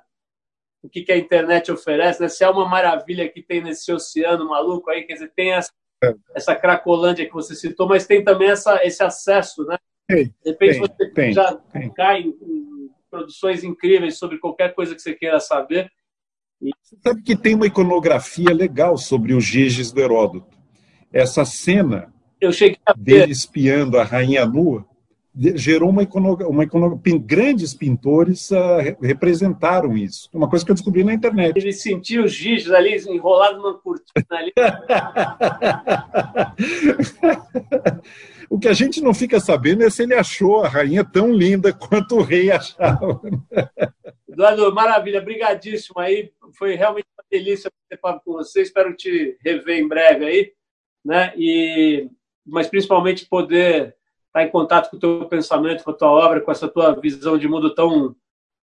o 0.86 0.88
que, 0.88 1.02
que 1.02 1.12
a 1.12 1.18
internet 1.18 1.70
oferece, 1.70 2.22
né? 2.22 2.28
se 2.28 2.44
é 2.44 2.48
uma 2.48 2.68
maravilha 2.68 3.28
que 3.28 3.42
tem 3.42 3.60
nesse 3.60 3.92
oceano 3.92 4.48
maluco 4.48 4.88
aí, 4.88 5.02
quer 5.02 5.14
dizer, 5.14 5.32
tem 5.34 5.52
essa, 5.52 5.70
é. 6.02 6.14
essa 6.34 6.54
cracolândia 6.54 7.26
que 7.26 7.32
você 7.32 7.54
citou, 7.54 7.88
mas 7.88 8.06
tem 8.06 8.22
também 8.22 8.50
essa, 8.50 8.80
esse 8.84 9.02
acesso, 9.02 9.64
né? 9.64 9.76
Tem, 10.08 10.26
de 10.26 10.50
repente 10.50 10.72
tem, 10.72 10.80
você 10.80 11.10
tem, 11.10 11.32
já 11.32 11.54
tem. 11.54 11.92
cai 11.92 12.20
em, 12.20 12.28
em, 12.28 12.90
produções 13.10 13.64
incríveis 13.64 14.16
sobre 14.18 14.38
qualquer 14.38 14.74
coisa 14.74 14.94
que 14.94 15.02
você 15.02 15.14
queira 15.14 15.40
saber. 15.40 15.90
E... 16.62 16.70
Você 16.80 16.96
sabe 17.02 17.22
que 17.22 17.36
tem 17.36 17.54
uma 17.54 17.66
iconografia 17.66 18.54
legal 18.54 18.96
sobre 18.96 19.34
os 19.34 19.44
Giges 19.44 19.90
do 19.90 20.00
Heródoto. 20.00 20.56
Essa 21.12 21.44
cena 21.44 22.12
Eu 22.40 22.52
cheguei 22.52 22.78
a 22.86 22.92
dele 22.92 23.32
espiando 23.32 23.98
a 23.98 24.04
rainha 24.04 24.46
nua 24.46 24.86
gerou 25.36 25.90
uma 25.90 26.02
iconografia, 26.02 26.50
uma 26.50 26.64
iconografia 26.64 27.18
grandes 27.18 27.74
pintores 27.74 28.50
uh, 28.50 28.96
representaram 29.02 29.94
isso. 29.96 30.30
Uma 30.32 30.48
coisa 30.48 30.64
que 30.64 30.70
eu 30.70 30.74
descobri 30.74 31.04
na 31.04 31.12
internet. 31.12 31.56
Ele 31.56 31.72
sentiu 31.72 32.24
os 32.24 32.32
giz 32.32 32.70
ali 32.70 32.96
enrolado 33.08 33.58
numa 33.58 33.78
cortina 33.78 34.24
ali. 34.30 34.52
o 38.48 38.58
que 38.58 38.68
a 38.68 38.72
gente 38.72 39.02
não 39.02 39.12
fica 39.12 39.38
sabendo 39.38 39.84
é 39.84 39.90
se 39.90 40.04
ele 40.04 40.14
achou 40.14 40.64
a 40.64 40.68
rainha 40.68 41.04
tão 41.04 41.30
linda 41.32 41.72
quanto 41.72 42.16
o 42.16 42.22
rei 42.22 42.50
achava. 42.50 43.20
Eduardo, 44.28 44.74
maravilha, 44.74 45.20
brigadíssimo 45.20 46.00
aí. 46.00 46.32
Foi 46.56 46.74
realmente 46.74 47.06
uma 47.16 47.24
delícia 47.30 47.70
participar 47.70 48.20
com 48.24 48.32
você. 48.32 48.62
Espero 48.62 48.94
te 48.94 49.36
rever 49.44 49.78
em 49.78 49.88
breve 49.88 50.24
aí, 50.24 50.52
né? 51.04 51.34
E 51.36 52.08
mas 52.46 52.68
principalmente 52.68 53.26
poder 53.26 53.96
estar 54.36 54.40
tá 54.40 54.42
em 54.44 54.50
contato 54.50 54.90
com 54.90 54.96
o 54.96 55.00
teu 55.00 55.24
pensamento, 55.26 55.82
com 55.82 55.90
a 55.90 55.94
tua 55.94 56.08
obra, 56.08 56.40
com 56.40 56.52
essa 56.52 56.68
tua 56.68 56.94
visão 57.00 57.38
de 57.38 57.48
mundo 57.48 57.74
tão, 57.74 58.14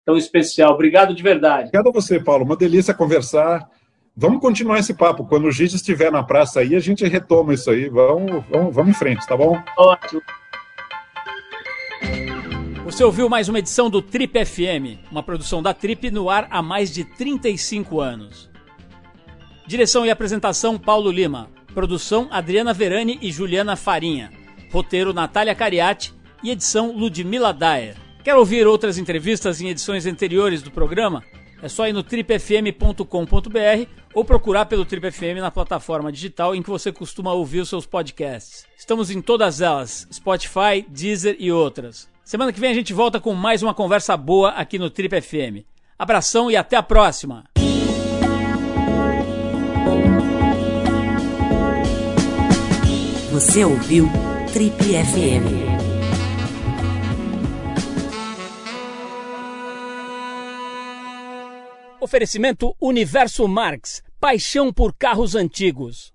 tão 0.06 0.16
especial. 0.16 0.74
Obrigado 0.74 1.16
de 1.16 1.24
verdade. 1.24 1.70
Obrigado 1.70 1.90
a 1.90 1.92
você, 1.92 2.20
Paulo. 2.20 2.46
Uma 2.46 2.56
delícia 2.56 2.94
conversar. 2.94 3.68
Vamos 4.16 4.40
continuar 4.40 4.78
esse 4.78 4.94
papo. 4.94 5.26
Quando 5.26 5.46
o 5.46 5.52
Gide 5.52 5.76
estiver 5.76 6.12
na 6.12 6.22
praça 6.22 6.60
aí, 6.60 6.76
a 6.76 6.80
gente 6.80 7.04
retoma 7.06 7.56
isso 7.56 7.72
aí. 7.72 7.90
Vamos, 7.90 8.46
vamos, 8.48 8.76
vamos 8.76 8.92
em 8.92 8.94
frente, 8.94 9.28
tá 9.28 9.36
bom? 9.36 9.60
Ótimo. 9.76 10.22
Você 12.86 13.04
ouviu 13.04 13.28
mais 13.28 13.50
uma 13.50 13.60
edição 13.60 13.90
do 13.90 14.02
Trip 14.02 14.46
FM, 14.46 15.10
uma 15.10 15.24
produção 15.24 15.64
da 15.64 15.74
Trip 15.74 16.12
no 16.12 16.30
ar 16.30 16.48
há 16.52 16.62
mais 16.62 16.94
de 16.94 17.04
35 17.04 18.00
anos. 18.00 18.52
Direção 19.66 20.06
e 20.06 20.12
apresentação 20.12 20.78
Paulo 20.78 21.10
Lima. 21.10 21.50
Produção 21.74 22.28
Adriana 22.30 22.74
Verani 22.74 23.18
e 23.20 23.32
Juliana 23.32 23.76
Farinha. 23.76 24.43
Roteiro 24.74 25.14
Natália 25.14 25.54
Cariati 25.54 26.12
e 26.42 26.50
edição 26.50 26.92
Ludmila 26.92 27.54
Daer. 27.54 27.96
Quer 28.24 28.36
ouvir 28.36 28.66
outras 28.66 28.98
entrevistas 28.98 29.62
em 29.62 29.70
edições 29.70 30.08
anteriores 30.08 30.64
do 30.64 30.72
programa? 30.72 31.24
É 31.62 31.70
só 31.70 31.88
ir 31.88 31.94
no 31.94 32.02
tripfm.com.br 32.02 33.06
ou 34.16 34.26
procurar 34.26 34.66
pelo 34.66 34.84
Trip 34.84 35.12
FM 35.12 35.40
na 35.40 35.52
plataforma 35.52 36.12
digital 36.12 36.56
em 36.56 36.64
que 36.64 36.72
você 36.72 36.92
costuma 36.92 37.34
ouvir 37.34 37.60
os 37.60 37.70
seus 37.70 37.86
podcasts. 37.86 38.66
Estamos 38.76 39.12
em 39.12 39.22
todas 39.22 39.62
elas: 39.62 40.08
Spotify, 40.12 40.84
Deezer 40.90 41.36
e 41.38 41.52
outras. 41.52 42.10
Semana 42.24 42.52
que 42.52 42.60
vem 42.60 42.72
a 42.72 42.74
gente 42.74 42.94
volta 42.94 43.20
com 43.20 43.34
mais 43.36 43.62
uma 43.62 43.76
conversa 43.76 44.18
boa 44.18 44.50
aqui 44.50 44.80
no 44.80 44.90
Trip 44.90 45.22
FM. 45.22 45.68
Abração 46.00 46.50
e 46.50 46.58
até 46.58 46.76
a 46.76 46.82
próxima! 46.82 47.44
Você 53.32 53.64
ouviu 53.64 54.23
Trip 54.54 54.76
FM. 54.78 55.50
Oferecimento 62.00 62.76
Universo 62.80 63.48
Marx, 63.48 64.04
paixão 64.20 64.72
por 64.72 64.94
carros 64.94 65.34
antigos. 65.34 66.13